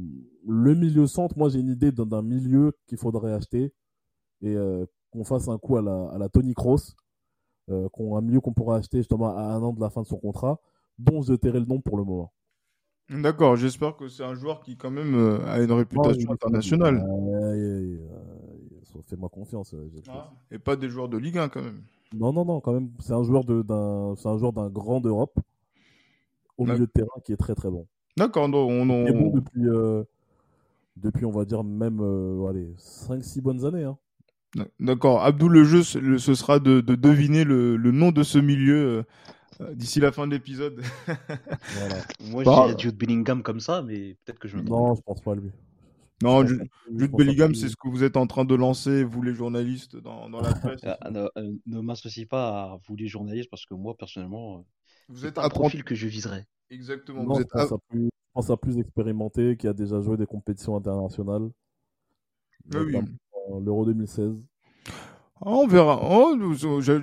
le 0.46 0.74
milieu 0.74 1.06
centre, 1.06 1.36
moi 1.38 1.48
j'ai 1.48 1.60
une 1.60 1.70
idée 1.70 1.92
d'un 1.92 2.22
milieu 2.22 2.72
qu'il 2.86 2.98
faudrait 2.98 3.32
acheter 3.32 3.72
et 4.42 4.56
euh, 4.56 4.86
qu'on 5.10 5.24
fasse 5.24 5.48
un 5.48 5.58
coup 5.58 5.76
à 5.76 5.82
la, 5.82 6.08
à 6.12 6.18
la 6.18 6.28
Tony 6.28 6.54
Kroos, 6.54 6.94
euh, 7.70 7.88
qu'on 7.90 8.16
un 8.16 8.20
milieu 8.22 8.40
qu'on 8.40 8.52
pourrait 8.52 8.78
acheter 8.78 8.98
justement 8.98 9.36
à 9.36 9.42
un 9.42 9.62
an 9.62 9.72
de 9.72 9.80
la 9.80 9.90
fin 9.90 10.02
de 10.02 10.06
son 10.06 10.18
contrat, 10.18 10.60
dont 10.98 11.22
je 11.22 11.34
tairai 11.34 11.60
le 11.60 11.66
nom 11.66 11.80
pour 11.80 11.96
le 11.98 12.04
moment. 12.04 12.32
D'accord, 13.10 13.56
j'espère 13.56 13.96
que 13.96 14.08
c'est 14.08 14.24
un 14.24 14.34
joueur 14.34 14.60
qui 14.62 14.76
quand 14.76 14.90
même 14.90 15.14
a 15.46 15.60
une 15.60 15.72
réputation 15.72 16.28
Ouais, 16.30 16.34
internationale. 16.34 17.04
Fais-moi 19.06 19.28
confiance. 19.28 19.74
Ah, 20.08 20.30
Et 20.50 20.58
pas 20.58 20.76
des 20.76 20.88
joueurs 20.88 21.08
de 21.08 21.18
Ligue 21.18 21.38
1 21.38 21.48
quand 21.48 21.62
même. 21.62 21.82
Non, 22.14 22.32
non, 22.32 22.44
non, 22.44 22.60
quand 22.60 22.72
même, 22.72 22.90
c'est 23.00 23.12
un 23.12 23.22
joueur 23.24 23.44
de- 23.44 23.62
d'un, 23.62 24.14
c'est 24.16 24.28
un 24.28 24.38
joueur 24.38 24.52
d'un 24.52 24.70
grand 24.70 25.00
d'Europe 25.00 25.38
au 26.58 26.64
milieu 26.64 26.78
de 26.80 26.84
terrain 26.86 27.20
qui 27.24 27.32
est 27.32 27.36
très 27.36 27.54
très 27.54 27.70
bon. 27.70 27.86
D'accord, 28.16 28.48
donc 28.48 28.70
on, 28.70 28.84
Il 29.04 29.08
est 29.08 29.12
bon 29.12 29.30
on- 29.32 29.36
depuis, 29.36 29.68
euh, 29.68 30.04
depuis, 30.96 31.24
on 31.24 31.30
va 31.32 31.44
dire, 31.44 31.64
même 31.64 31.98
euh, 32.00 32.46
allez, 32.48 32.74
5-6 32.78 33.40
bonnes 33.40 33.64
années. 33.64 33.84
Hein. 33.84 33.96
D'accord. 34.78 35.24
Abdou, 35.24 35.48
le 35.48 35.64
jeu, 35.64 35.82
ce 35.82 36.34
sera 36.34 36.60
de, 36.60 36.80
de 36.80 36.94
deviner 36.94 37.42
le, 37.42 37.76
le 37.76 37.90
nom 37.90 38.12
de 38.12 38.22
ce 38.22 38.38
milieu 38.38 39.04
euh, 39.60 39.74
d'ici 39.74 39.98
la 39.98 40.12
fin 40.12 40.28
de 40.28 40.32
l'épisode. 40.32 40.80
Voilà. 41.78 41.96
Moi, 42.30 42.44
Bah, 42.44 42.66
dirais 42.68 42.78
Jude 42.78 42.96
Bellingham 42.96 43.42
comme 43.42 43.58
ça, 43.60 43.82
mais 43.82 44.16
peut-être 44.24 44.38
que 44.38 44.46
je 44.46 44.56
me 44.56 44.64
trompe. 44.64 44.78
Non, 44.88 44.94
je 44.94 45.00
pense 45.02 45.20
pas 45.22 45.32
à 45.32 45.34
lui. 45.34 45.50
non, 46.22 46.46
Jude 46.46 47.10
Bellingham, 47.16 47.52
c'est 47.56 47.68
ce 47.68 47.74
que 47.74 47.88
vous 47.88 48.04
êtes 48.04 48.16
en 48.16 48.28
train 48.28 48.44
de 48.44 48.54
lancer, 48.54 49.02
vous 49.02 49.22
les 49.22 49.34
journalistes, 49.34 49.96
dans, 49.96 50.30
dans 50.30 50.40
la 50.40 50.54
presse. 50.54 50.82
Ah, 50.84 51.10
ne 51.10 51.26
ne 51.66 51.80
m'associe 51.80 52.28
pas 52.28 52.48
à 52.74 52.78
vous 52.86 52.94
les 52.94 53.08
journalistes 53.08 53.50
parce 53.50 53.66
que 53.66 53.74
moi, 53.74 53.96
personnellement, 53.96 54.64
Vous 55.08 55.26
êtes 55.26 55.38
apprenti. 55.38 55.58
profil 55.58 55.84
que 55.84 55.94
je 55.94 56.06
viserais. 56.08 56.46
Exactement. 56.70 57.22
Non, 57.22 57.28
Vous 57.34 57.36
je 57.36 57.42
êtes 57.42 57.50
pense, 57.50 57.72
a- 57.72 57.74
à 57.74 57.78
plus, 57.90 58.04
je 58.04 58.10
pense 58.32 58.50
à 58.50 58.56
plus 58.56 58.78
expérimenté, 58.78 59.56
qui 59.56 59.68
a 59.68 59.72
déjà 59.72 60.00
joué 60.00 60.16
des 60.16 60.26
compétitions 60.26 60.76
internationales. 60.76 61.48
Ah 62.74 62.78
oui. 62.84 62.96
euh, 62.96 63.60
L'Euro 63.64 63.84
2016. 63.84 64.32
Ah, 65.46 65.50
on 65.50 65.66
verra. 65.66 66.00
Oh, 66.02 66.34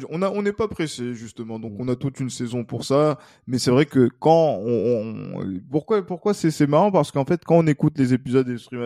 on 0.10 0.22
a, 0.24 0.30
on 0.32 0.42
n'est 0.42 0.54
pas 0.54 0.68
pressé 0.68 1.14
justement, 1.14 1.60
donc 1.60 1.74
on 1.78 1.88
a 1.90 1.96
toute 1.96 2.20
une 2.20 2.30
saison 2.30 2.64
pour 2.64 2.86
ça. 2.86 3.20
Mais 3.46 3.60
c'est 3.60 3.70
vrai 3.72 3.86
que 3.86 4.10
quand 4.20 4.58
on, 4.62 5.36
on- 5.36 5.60
pourquoi, 5.70 6.04
pourquoi 6.04 6.34
c'est, 6.34 6.50
c'est 6.50 6.66
marrant? 6.66 6.92
Parce 6.92 7.12
qu'en 7.12 7.26
fait, 7.26 7.44
quand 7.46 7.58
on 7.58 7.68
écoute 7.68 7.98
les 8.00 8.14
épisodes 8.14 8.48
des 8.48 8.58
Stream 8.58 8.82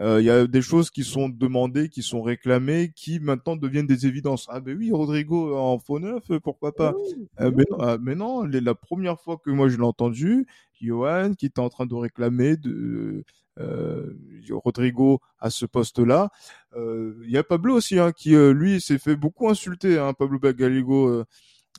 Euh, 0.00 0.20
il 0.20 0.24
y 0.24 0.30
a 0.30 0.46
des 0.46 0.62
choses 0.62 0.90
qui 0.90 1.04
sont 1.04 1.28
demandées, 1.28 1.88
qui 1.88 2.02
sont 2.02 2.20
réclamées, 2.22 2.92
qui 2.96 3.20
maintenant 3.20 3.54
deviennent 3.54 3.86
des 3.86 4.06
évidences. 4.06 4.46
Ah 4.50 4.60
ben 4.60 4.76
oui, 4.76 4.90
Rodrigo 4.90 5.56
en 5.56 5.78
faux 5.78 6.00
neuf, 6.00 6.24
pourquoi 6.42 6.72
pas? 6.74 6.94
Euh, 7.40 7.52
mais, 7.56 7.64
non, 7.70 7.98
mais 8.02 8.14
non, 8.16 8.42
les- 8.42 8.60
la 8.60 8.74
première 8.74 9.20
fois 9.20 9.36
que 9.38 9.50
moi 9.50 9.68
je 9.68 9.76
l'ai 9.76 9.84
entendu, 9.84 10.46
Johan 10.80 11.34
qui 11.34 11.46
était 11.46 11.60
en 11.60 11.68
train 11.68 11.86
de 11.86 11.94
réclamer 11.94 12.56
de 12.56 13.24
euh, 13.60 14.16
Rodrigo 14.50 15.20
à 15.38 15.48
ce 15.50 15.64
poste-là. 15.64 16.30
Euh, 16.76 17.14
Il 17.24 17.30
y 17.30 17.38
a 17.38 17.44
Pablo 17.44 17.74
aussi 17.76 17.98
hein, 18.00 18.10
qui 18.10 18.34
euh, 18.34 18.52
lui 18.52 18.80
s'est 18.80 18.98
fait 18.98 19.14
beaucoup 19.16 19.48
insulter, 19.48 19.98
hein, 19.98 20.12
Pablo 20.12 20.38
Gallego 20.40 21.06
euh, 21.08 21.24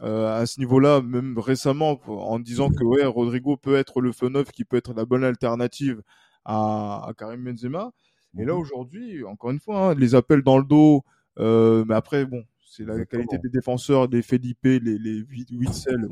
euh, 0.03 0.41
à 0.41 0.45
ce 0.45 0.59
niveau-là, 0.59 1.01
même 1.01 1.37
récemment 1.37 1.99
en 2.07 2.39
disant 2.39 2.69
que 2.69 2.83
ouais, 2.83 3.05
Rodrigo 3.05 3.57
peut 3.57 3.75
être 3.75 3.99
le 4.01 4.11
feu 4.13 4.29
neuf, 4.29 4.51
qui 4.51 4.63
peut 4.65 4.77
être 4.77 4.93
la 4.93 5.05
bonne 5.05 5.23
alternative 5.25 6.01
à, 6.45 7.05
à 7.07 7.13
Karim 7.17 7.43
Benzema. 7.43 7.91
Et 8.37 8.45
là 8.45 8.53
Mhm. 8.53 8.59
aujourd'hui, 8.59 9.23
encore 9.23 9.51
une 9.51 9.59
fois, 9.59 9.91
hein, 9.91 9.95
les 9.95 10.13
appels 10.15 10.41
dans 10.43 10.57
le 10.57 10.65
dos. 10.65 11.03
euh, 11.39 11.83
mais 11.87 11.95
après, 11.95 12.25
bon, 12.25 12.43
c'est 12.65 12.83
la 12.85 12.93
Exactement. 12.93 13.23
qualité 13.25 13.37
des 13.39 13.49
défenseurs, 13.49 14.07
des 14.07 14.21
Felipe, 14.21 14.59
les 14.63 14.79
les 14.79 15.21
Wit- 15.23 15.51
Witzel, 15.51 16.07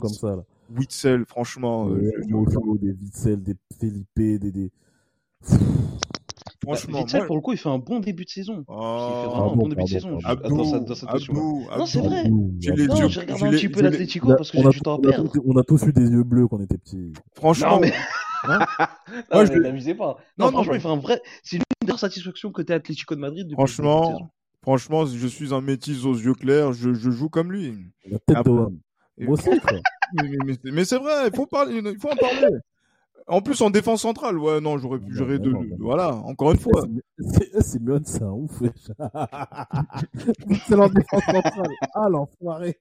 comme 0.00 0.08
ça. 0.08 0.36
Là. 0.36 0.42
Witzel, 0.76 1.24
franchement, 1.24 1.88
euh, 1.88 1.96
Des 1.98 2.12
je- 2.16 2.22
je- 2.22 2.28
Mojo, 2.32 2.78
des 2.80 2.92
Witzel, 2.92 3.42
des 3.42 3.54
Felipe, 3.78 4.06
des. 4.16 4.38
des... 4.38 4.70
franchement, 6.62 6.98
Witzel, 7.00 7.20
moi- 7.20 7.26
pour 7.26 7.36
le 7.36 7.42
coup, 7.42 7.52
il 7.52 7.58
fait 7.58 7.68
un 7.68 7.78
bon 7.78 8.00
début 8.00 8.24
de 8.24 8.30
saison. 8.30 8.64
Oh, 8.68 8.72
il 8.72 9.22
fait 9.22 9.26
vraiment 9.28 9.30
pardon, 9.30 9.52
un 9.52 9.56
bon 9.56 9.62
début 9.68 9.74
pardon, 9.76 9.84
de 9.84 9.88
saison. 9.88 10.18
Je- 10.18 10.26
dans 10.26 10.94
cette. 10.94 11.08
Abdou, 11.08 11.64
Non, 11.78 11.86
c'est 11.86 11.98
Abdou, 11.98 12.08
vrai. 12.08 12.30
J'ai 12.60 12.70
regardé 12.72 13.42
un 13.46 13.50
petit 13.50 13.68
peu 13.68 13.82
l'Atlético 13.82 14.28
parce 14.36 14.50
que 14.50 14.58
j'ai 14.58 14.66
a, 14.66 14.70
du 14.70 14.80
temps 14.80 14.96
à 14.96 14.98
on 14.98 15.04
a 15.04 15.10
perdre. 15.10 15.32
tous, 15.32 15.42
on 15.44 15.56
a 15.56 15.62
tous 15.62 15.82
eu 15.86 15.92
des 15.92 16.08
yeux 16.08 16.24
bleus 16.24 16.48
quand 16.48 16.56
on 16.58 16.60
était 16.62 16.78
petits. 16.78 17.12
Franchement, 17.34 17.74
Non, 17.76 17.80
mais. 17.80 17.92
Hein 18.48 18.88
non, 19.08 19.22
Moi, 19.32 19.44
je 19.46 19.52
n'abusez 19.54 19.94
pas. 19.94 20.16
Non, 20.38 20.46
Non, 20.46 20.46
non, 20.46 20.50
franchement, 20.52 20.72
mais- 20.72 20.78
il 20.78 20.82
fait 20.82 20.88
un 20.88 20.96
vrai. 20.96 21.22
C'est 21.42 21.56
l'une 21.56 21.64
des 21.84 21.90
rares 21.92 22.00
satisfactions 22.00 22.50
côté 22.52 22.72
Atlético 22.74 23.14
de 23.14 23.20
Madrid 23.20 23.44
depuis 23.46 23.54
franchement, 23.56 24.30
franchement, 24.62 25.06
je 25.06 25.26
suis 25.26 25.54
un 25.54 25.60
métis 25.60 26.04
aux 26.04 26.14
yeux 26.14 26.34
clairs, 26.34 26.72
je, 26.72 26.92
je 26.94 27.10
joue 27.10 27.28
comme 27.28 27.52
lui. 27.52 27.74
La 28.10 28.18
tête 28.18 28.36
Après- 28.36 28.50
de 28.50 28.56
Moi 29.26 29.32
aussi, 29.34 29.48
mais 30.14 30.22
mais- 30.22 30.36
mais- 30.64 30.70
mais 30.72 30.84
c'est 30.84 30.98
vrai, 30.98 31.28
il 31.28 31.34
faut 31.36 31.46
parler, 31.46 31.76
il 31.84 31.98
faut 32.00 32.10
en 32.10 32.16
parler. 32.16 32.56
En 33.28 33.40
plus, 33.42 33.60
en 33.60 33.70
défense 33.70 34.02
centrale, 34.02 34.38
ouais, 34.38 34.60
non, 34.60 34.78
j'aurais 34.78 35.00
pu 35.00 35.12
gérer 35.12 35.40
deux. 35.40 35.50
non, 35.50 35.62
non. 35.64 35.76
Voilà, 35.80 36.14
encore 36.14 36.52
une 36.52 36.58
fois. 36.60 36.84
C'est 37.18 37.60
c'est 37.60 37.82
Mion, 37.82 38.00
c'est 38.04 38.22
un 38.22 38.30
ouf. 38.30 38.62
c'est 40.66 40.76
leur 40.76 40.90
défense 40.90 41.24
centrale. 41.24 41.70
Ah, 41.94 42.08
l'enfoiré. 42.08 42.78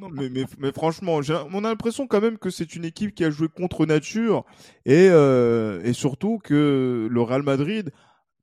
Non, 0.00 0.10
mais, 0.10 0.28
mais, 0.28 0.44
mais 0.58 0.72
franchement, 0.72 1.20
on 1.52 1.64
a 1.64 1.68
l'impression 1.68 2.06
quand 2.06 2.20
même 2.20 2.38
que 2.38 2.50
c'est 2.50 2.76
une 2.76 2.84
équipe 2.84 3.14
qui 3.14 3.24
a 3.24 3.30
joué 3.30 3.48
contre 3.48 3.86
nature 3.86 4.44
et, 4.84 5.08
euh, 5.10 5.82
et 5.82 5.94
surtout 5.94 6.38
que 6.38 7.08
le 7.10 7.22
Real 7.22 7.42
Madrid 7.42 7.90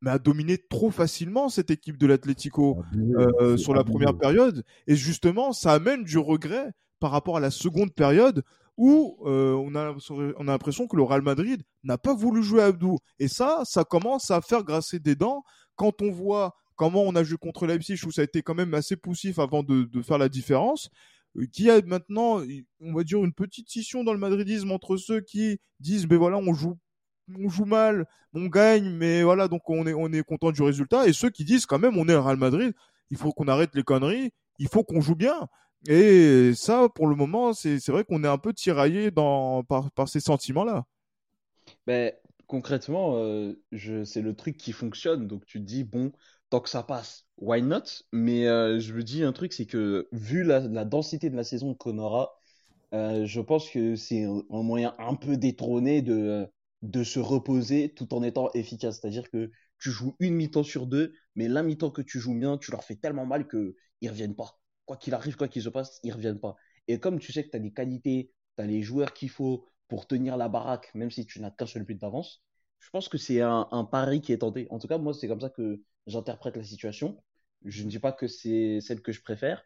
a 0.06 0.20
dominé 0.20 0.58
trop 0.58 0.92
facilement 0.92 1.50
cette 1.50 1.72
équipe 1.72 1.98
de 1.98 2.08
l'Atlético 2.08 2.80
euh, 2.96 3.58
C'est 3.58 3.64
sur 3.64 3.74
la 3.74 3.84
première 3.84 4.18
période. 4.18 4.64
Et 4.88 4.96
justement, 4.96 5.54
ça 5.54 5.74
amène 5.74 6.04
du 6.04 6.18
regret 6.18 6.72
par 7.00 7.12
rapport 7.12 7.38
à 7.38 7.40
la 7.40 7.52
seconde 7.52 7.94
période 7.94 8.44
où 8.78 9.18
euh, 9.26 9.54
on 9.54 9.76
a, 9.76 9.96
on 10.10 10.48
a 10.48 10.52
l'impression 10.52 10.88
que 10.88 10.96
le 10.98 11.04
Real 11.04 11.22
Madrid 11.22 11.64
n'a 11.84 11.98
pas 11.98 12.14
voulu 12.14 12.44
jouer 12.44 12.64
Abdou. 12.64 12.98
Et 13.20 13.28
ça, 13.28 13.62
ça 13.66 13.84
commence 13.84 14.32
à 14.32 14.42
faire 14.42 14.64
grasser 14.64 15.00
des 15.00 15.16
dents 15.16 15.44
quand 15.76 16.02
on 16.02 16.12
voit 16.12 16.56
comment 16.76 17.04
on 17.04 17.16
a 17.16 17.24
joué 17.24 17.38
contre 17.38 17.68
Leipzig 17.68 18.00
où 18.06 18.12
ça 18.12 18.22
a 18.22 18.26
été 18.26 18.42
quand 18.42 18.56
même 18.56 18.74
assez 18.74 18.98
poussif 18.98 19.40
avant 19.40 19.64
de, 19.64 19.84
de 19.84 20.02
faire 20.02 20.18
la 20.18 20.30
différence. 20.30 20.90
Euh, 21.38 21.46
Qui 21.52 21.70
a 21.70 21.82
maintenant, 21.82 22.42
on 22.80 22.94
va 22.94 23.04
dire, 23.04 23.24
une 23.24 23.34
petite 23.34 23.70
scission 23.70 24.04
dans 24.04 24.14
le 24.14 24.20
madridisme 24.20 24.72
entre 24.72 24.98
ceux 24.98 25.22
qui 25.22 25.60
disent, 25.80 26.08
ben 26.08 26.18
voilà, 26.18 26.38
on 26.38 26.54
joue 26.54 26.78
on 27.40 27.50
joue 27.50 27.66
mal, 27.66 28.06
on 28.34 28.46
gagne, 28.46 28.90
mais 28.90 29.24
voilà, 29.24 29.48
donc 29.48 29.70
on 29.70 29.86
est, 29.88 29.94
on 29.94 30.12
est 30.12 30.24
content 30.24 30.52
du 30.52 30.62
résultat. 30.62 31.08
Et 31.08 31.14
ceux 31.14 31.30
qui 31.30 31.44
disent 31.44 31.66
quand 31.66 31.80
même, 31.80 31.98
on 31.98 32.08
est 32.08 32.14
le 32.14 32.20
Real 32.20 32.38
Madrid, 32.38 32.74
il 33.10 33.18
faut 33.18 33.32
qu'on 33.32 33.48
arrête 33.48 33.74
les 33.74 33.84
conneries, 33.84 34.32
il 34.60 34.68
faut 34.68 34.84
qu'on 34.84 35.02
joue 35.02 35.16
bien. 35.16 35.48
Et 35.88 36.54
ça, 36.56 36.90
pour 36.90 37.08
le 37.08 37.16
moment, 37.16 37.54
c'est 37.54 37.88
vrai 37.90 38.04
qu'on 38.04 38.24
est 38.24 38.28
un 38.28 38.38
peu 38.38 38.54
tiraillé 38.54 39.12
dans, 39.12 39.64
par, 39.64 39.92
par 39.92 40.10
ces 40.10 40.20
sentiments-là. 40.20 40.86
Ben, 41.86 42.12
concrètement, 42.48 43.18
euh, 43.18 43.54
c'est 44.06 44.22
le 44.22 44.36
truc 44.36 44.58
qui 44.58 44.72
fonctionne. 44.72 45.28
Donc 45.28 45.46
tu 45.46 45.60
te 45.60 45.66
dis, 45.66 45.84
bon, 45.84 46.12
tant 46.50 46.62
que 46.62 46.70
ça 46.70 46.84
passe, 46.84 47.26
why 47.38 47.62
not? 47.62 47.84
Mais 48.12 48.48
euh, 48.48 48.80
je 48.80 48.94
me 48.94 49.04
dis 49.04 49.24
un 49.24 49.34
truc, 49.34 49.54
c'est 49.54 49.66
que 49.66 50.08
vu 50.12 50.44
la, 50.44 50.62
densité 50.86 51.30
de 51.30 51.36
la 51.36 51.44
saison 51.44 51.74
qu'on 51.74 51.98
aura, 51.98 52.36
euh, 52.94 53.26
je 53.26 53.42
pense 53.42 53.70
que 53.70 53.96
c'est 53.96 54.24
un, 54.26 54.44
moyen 54.50 54.96
un 55.00 55.16
peu 55.16 55.38
détrôné 55.38 56.02
de, 56.02 56.48
de 56.82 57.04
se 57.04 57.20
reposer 57.20 57.94
tout 57.94 58.14
en 58.14 58.24
étant 58.24 58.50
efficace. 58.54 59.00
C'est-à-dire 59.02 59.30
que 59.30 59.52
tu 59.80 59.92
joues 59.92 60.16
une 60.20 60.36
mi-temps 60.36 60.64
sur 60.64 60.88
deux, 60.88 61.14
mais 61.36 61.48
la 61.48 61.64
mi-temps 61.64 61.92
que 61.92 62.02
tu 62.02 62.20
joues 62.20 62.36
bien, 62.36 62.58
tu 62.58 62.72
leur 62.72 62.84
fais 62.84 62.96
tellement 62.96 63.26
mal 63.26 63.48
qu'ils 63.48 63.74
ne 64.02 64.10
reviennent 64.10 64.36
pas. 64.36 64.60
Quoi 64.86 64.98
qu'il 64.98 65.14
arrive, 65.14 65.36
quoi 65.36 65.48
qu'il 65.48 65.64
se 65.64 65.70
passe, 65.70 66.00
ils 66.04 66.14
reviennent 66.14 66.40
pas. 66.40 66.56
Et 66.88 67.00
comme 67.00 67.20
tu 67.20 67.34
sais 67.34 67.44
que 67.44 67.50
tu 67.50 67.58
as 67.58 67.60
des 67.60 67.74
qualités, 67.74 68.32
tu 68.58 68.64
as 68.64 68.68
les 68.68 68.82
joueurs 68.84 69.14
qu'il 69.14 69.30
faut 69.30 69.66
pour 69.88 70.08
tenir 70.08 70.38
la 70.38 70.48
baraque, 70.48 70.92
même 70.94 71.12
si 71.12 71.26
tu 71.26 71.40
n'as 71.42 71.52
qu'un 71.52 71.66
seul 71.66 71.84
but 71.84 72.00
d'avance, 72.00 72.45
je 72.80 72.90
pense 72.90 73.10
que 73.10 73.18
c'est 73.18 73.42
un, 73.42 73.88
pari 73.92 74.22
qui 74.22 74.34
est 74.34 74.40
tenté. 74.40 74.68
En 74.70 74.80
tout 74.80 74.88
cas, 74.88 74.98
moi, 74.98 75.14
c'est 75.14 75.28
comme 75.28 75.42
ça 75.42 75.50
que 75.50 75.82
j'interprète 76.08 76.58
la 76.58 76.64
situation. 76.64 77.22
Je 77.64 77.84
ne 77.84 77.90
dis 77.90 78.00
pas 78.00 78.12
que 78.12 78.28
c'est 78.28 78.80
celle 78.82 79.02
que 79.02 79.12
je 79.12 79.22
préfère, 79.22 79.64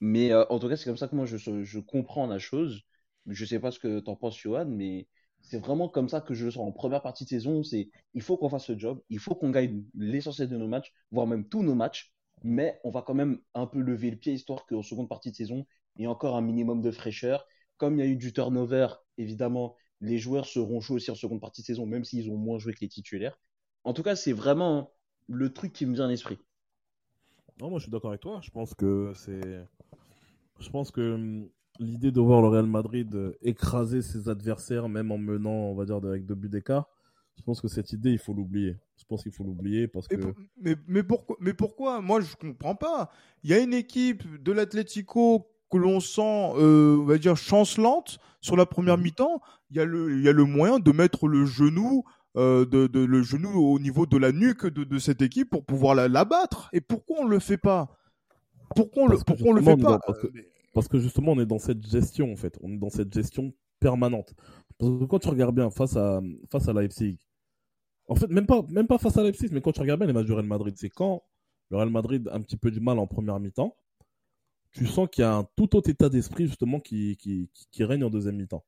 mais 0.00 0.32
euh, 0.32 0.44
en 0.50 0.58
tout 0.58 0.68
cas, 0.68 0.76
c'est 0.76 0.84
comme 0.84 0.96
ça 0.96 1.08
que 1.08 1.16
moi, 1.16 1.26
je, 1.26 1.78
comprends 1.80 2.26
la 2.26 2.38
chose. 2.38 2.82
Je 3.26 3.44
sais 3.44 3.58
pas 3.58 3.70
ce 3.70 3.78
que 3.78 4.00
tu 4.00 4.10
en 4.10 4.16
penses, 4.16 4.38
Johan, 4.38 4.66
mais 4.66 5.08
c'est 5.40 5.58
vraiment 5.58 5.88
comme 5.88 6.08
ça 6.08 6.20
que 6.20 6.34
je 6.34 6.44
le 6.46 6.50
sens. 6.50 6.68
En 6.68 6.72
première 6.72 7.02
partie 7.02 7.24
de 7.24 7.30
saison, 7.30 7.62
c'est 7.62 7.90
il 8.14 8.22
faut 8.22 8.36
qu'on 8.36 8.48
fasse 8.48 8.68
le 8.70 8.78
job, 8.78 9.02
il 9.08 9.18
faut 9.18 9.34
qu'on 9.34 9.50
gagne 9.50 9.84
l'essentiel 9.94 10.48
de 10.48 10.56
nos 10.56 10.68
matchs, 10.68 10.92
voire 11.10 11.26
même 11.26 11.48
tous 11.48 11.62
nos 11.62 11.74
matchs, 11.74 12.12
mais 12.42 12.80
on 12.84 12.90
va 12.90 13.02
quand 13.02 13.14
même 13.14 13.38
un 13.54 13.66
peu 13.66 13.80
lever 13.80 14.10
le 14.10 14.16
pied, 14.16 14.32
histoire 14.32 14.66
qu'en 14.66 14.82
seconde 14.82 15.08
partie 15.08 15.30
de 15.30 15.36
saison, 15.36 15.66
il 15.96 16.02
y 16.02 16.04
ait 16.04 16.08
encore 16.08 16.36
un 16.36 16.42
minimum 16.42 16.82
de 16.82 16.90
fraîcheur. 16.90 17.46
Comme 17.76 17.94
il 17.96 17.98
y 18.00 18.02
a 18.02 18.10
eu 18.10 18.16
du 18.16 18.32
turnover, 18.32 18.88
évidemment, 19.18 19.76
les 20.00 20.18
joueurs 20.18 20.46
seront 20.46 20.80
chauds 20.80 20.94
aussi 20.94 21.10
en 21.10 21.14
seconde 21.14 21.40
partie 21.40 21.62
de 21.62 21.66
saison, 21.66 21.86
même 21.86 22.04
s'ils 22.04 22.30
ont 22.30 22.36
moins 22.36 22.58
joué 22.58 22.72
que 22.72 22.80
les 22.80 22.88
titulaires. 22.88 23.38
En 23.84 23.92
tout 23.92 24.02
cas, 24.02 24.16
c'est 24.16 24.32
vraiment 24.32 24.92
le 25.28 25.52
truc 25.52 25.72
qui 25.72 25.86
me 25.86 25.94
vient 25.94 26.06
à 26.06 26.08
l'esprit. 26.08 26.38
Non, 27.60 27.70
moi 27.70 27.78
je 27.78 27.84
suis 27.84 27.90
d'accord 27.92 28.10
avec 28.10 28.20
toi. 28.20 28.40
Je 28.42 28.50
pense 28.50 28.74
que 28.74 29.12
c'est. 29.14 29.64
Je 30.60 30.70
pense 30.70 30.90
que 30.90 31.14
hum, 31.14 31.48
l'idée 31.78 32.10
de 32.10 32.20
voir 32.20 32.42
le 32.42 32.48
Real 32.48 32.66
Madrid 32.66 33.14
euh, 33.14 33.32
écraser 33.42 34.02
ses 34.02 34.28
adversaires, 34.28 34.88
même 34.88 35.10
en 35.12 35.18
menant, 35.18 35.50
on 35.50 35.74
va 35.74 35.84
dire, 35.84 35.96
avec 35.96 36.26
deux 36.26 36.34
buts 36.34 36.48
d'écart, 36.48 36.88
je 37.36 37.42
pense 37.42 37.60
que 37.60 37.68
cette 37.68 37.92
idée, 37.92 38.10
il 38.10 38.18
faut 38.18 38.32
l'oublier. 38.34 38.76
Je 38.96 39.04
pense 39.04 39.22
qu'il 39.22 39.32
faut 39.32 39.44
l'oublier 39.44 39.88
parce 39.88 40.08
que. 40.08 40.16
Mais, 40.16 40.22
pour- 40.22 40.34
mais, 40.60 40.76
mais 40.86 41.02
pourquoi, 41.02 41.36
mais 41.40 41.54
pourquoi? 41.54 42.00
Moi, 42.00 42.20
je 42.20 42.34
comprends 42.36 42.74
pas. 42.74 43.10
Il 43.44 43.50
y 43.50 43.54
a 43.54 43.58
une 43.60 43.74
équipe 43.74 44.42
de 44.42 44.52
l'Atlético 44.52 45.48
que 45.70 45.76
l'on 45.76 46.00
sent, 46.00 46.52
euh, 46.56 46.96
on 47.00 47.04
va 47.04 47.18
dire, 47.18 47.36
chancelante 47.36 48.18
sur 48.40 48.56
la 48.56 48.66
première 48.66 48.98
mi-temps. 48.98 49.40
Il 49.70 49.76
y, 49.76 49.80
a 49.80 49.84
le, 49.84 50.16
il 50.18 50.22
y 50.24 50.28
a 50.28 50.32
le 50.32 50.44
moyen 50.44 50.78
de 50.78 50.92
mettre 50.92 51.28
le 51.28 51.44
genou, 51.44 52.04
euh, 52.36 52.64
de, 52.64 52.86
de- 52.86 53.04
le 53.04 53.22
genou 53.22 53.50
au 53.50 53.78
niveau 53.78 54.06
de 54.06 54.16
la 54.16 54.32
nuque 54.32 54.66
de, 54.66 54.84
de 54.84 54.98
cette 54.98 55.20
équipe 55.22 55.50
pour 55.50 55.64
pouvoir 55.64 55.94
la, 55.94 56.08
la 56.08 56.24
battre. 56.24 56.70
Et 56.72 56.80
pourquoi 56.80 57.18
on 57.20 57.26
le 57.26 57.38
fait 57.38 57.58
pas? 57.58 57.88
Pourquoi 58.74 59.02
on 59.04 59.06
le, 59.08 59.16
pourquoi 59.26 59.48
on 59.50 59.52
le 59.52 59.62
fait 59.62 59.76
pas? 59.82 59.98
parce 60.06 60.20
que- 60.20 60.28
Parce 60.74 60.88
que 60.88 60.98
justement, 60.98 61.32
on 61.32 61.40
est 61.40 61.46
dans 61.46 61.58
cette 61.58 61.84
gestion, 61.86 62.32
en 62.32 62.36
fait. 62.36 62.58
On 62.62 62.70
est 62.72 62.78
dans 62.78 62.90
cette 62.90 63.12
gestion 63.12 63.52
permanente. 63.80 64.34
Parce 64.78 64.92
que 65.00 65.04
quand 65.06 65.18
tu 65.18 65.28
regardes 65.28 65.54
bien 65.54 65.70
face 65.70 65.96
à, 65.96 66.20
face 66.50 66.68
à 66.68 66.72
Leipzig, 66.72 67.18
en 68.06 68.14
fait, 68.14 68.28
même 68.30 68.46
pas, 68.46 68.62
même 68.70 68.86
pas 68.86 68.98
face 68.98 69.16
à 69.16 69.22
Leipzig, 69.22 69.48
mais 69.52 69.60
quand 69.60 69.72
tu 69.72 69.80
regardes 69.80 70.00
bien 70.00 70.06
les 70.06 70.12
matchs 70.14 70.26
du 70.26 70.32
Real 70.32 70.46
Madrid, 70.46 70.74
c'est 70.78 70.88
quand 70.88 71.22
le 71.70 71.76
Real 71.76 71.90
Madrid 71.90 72.28
a 72.32 72.36
un 72.36 72.40
petit 72.40 72.56
peu 72.56 72.70
du 72.70 72.80
mal 72.80 72.98
en 72.98 73.06
première 73.06 73.38
mi-temps, 73.40 73.74
tu 74.78 74.86
sens 74.86 75.08
qu'il 75.10 75.22
y 75.22 75.24
a 75.24 75.34
un 75.34 75.44
tout 75.56 75.74
autre 75.74 75.90
état 75.90 76.08
d'esprit, 76.08 76.46
justement, 76.46 76.78
qui, 76.78 77.18
règne 77.80 78.04
en 78.04 78.10
deuxième 78.10 78.36
mi-temps. 78.36 78.64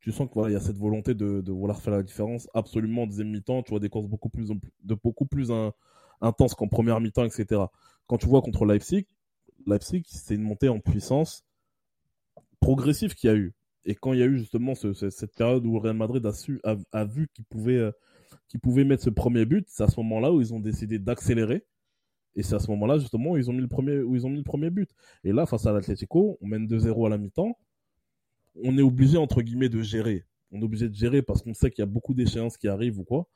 tu 0.00 0.12
sens 0.12 0.28
qu'il 0.30 0.52
y 0.52 0.54
a 0.54 0.60
cette 0.60 0.76
volonté 0.76 1.14
de, 1.14 1.50
vouloir 1.50 1.80
faire 1.80 1.94
la 1.94 2.02
différence 2.02 2.48
absolument 2.52 3.04
en 3.04 3.06
deuxième 3.06 3.30
mi-temps. 3.30 3.62
Tu 3.62 3.70
vois 3.70 3.80
des 3.80 3.88
courses 3.88 4.08
beaucoup 4.08 4.28
plus, 4.28 4.50
de 4.84 4.94
beaucoup 4.94 5.24
plus 5.24 5.50
intenses 6.20 6.54
qu'en 6.54 6.68
première 6.68 7.00
mi-temps, 7.00 7.24
etc. 7.24 7.62
Quand 8.06 8.18
tu 8.18 8.26
vois 8.26 8.42
contre 8.42 8.66
Leipzig, 8.66 9.06
Leipzig, 9.66 10.02
c'est 10.06 10.34
une 10.34 10.42
montée 10.42 10.68
en 10.68 10.80
puissance 10.80 11.46
progressive 12.60 13.14
qu'il 13.14 13.30
y 13.30 13.32
a 13.32 13.36
eu. 13.36 13.54
Et 13.86 13.94
quand 13.94 14.12
il 14.12 14.18
y 14.18 14.22
a 14.22 14.26
eu 14.26 14.38
justement 14.38 14.74
ce, 14.74 14.92
cette 14.92 15.34
période 15.34 15.64
où 15.64 15.78
Real 15.78 15.96
Madrid 15.96 16.28
a, 16.92 17.04
vu 17.06 17.28
qu'il 17.32 17.44
pouvait, 17.46 17.78
euh, 17.78 18.84
mettre 18.84 19.02
ce 19.02 19.10
premier 19.10 19.46
but, 19.46 19.66
c'est 19.70 19.84
à 19.84 19.88
ce 19.88 19.98
moment-là 20.00 20.30
où 20.30 20.42
ils 20.42 20.52
ont 20.52 20.60
décidé 20.60 20.98
d'accélérer. 20.98 21.64
Et 22.36 22.42
c'est 22.42 22.54
à 22.54 22.58
ce 22.58 22.70
moment-là, 22.70 22.98
justement, 22.98 23.32
où 23.32 23.36
ils, 23.38 23.50
ont 23.50 23.54
mis 23.54 23.62
le 23.62 23.68
premier, 23.68 23.98
où 24.00 24.14
ils 24.14 24.26
ont 24.26 24.30
mis 24.30 24.38
le 24.38 24.44
premier 24.44 24.70
but. 24.70 24.90
Et 25.24 25.32
là, 25.32 25.46
face 25.46 25.66
à 25.66 25.72
l'Atlético, 25.72 26.38
on 26.40 26.46
mène 26.46 26.66
2-0 26.66 27.06
à 27.06 27.08
la 27.08 27.18
mi-temps. 27.18 27.58
On 28.62 28.76
est 28.78 28.82
obligé, 28.82 29.16
entre 29.16 29.42
guillemets, 29.42 29.68
de 29.68 29.80
gérer. 29.80 30.26
On 30.52 30.60
est 30.60 30.64
obligé 30.64 30.88
de 30.88 30.94
gérer 30.94 31.22
parce 31.22 31.42
qu'on 31.42 31.54
sait 31.54 31.70
qu'il 31.70 31.82
y 31.82 31.82
a 31.82 31.86
beaucoup 31.86 32.14
d'échéances 32.14 32.56
qui 32.56 32.68
arrivent 32.68 32.98
ou 32.98 33.04
quoi. 33.04 33.26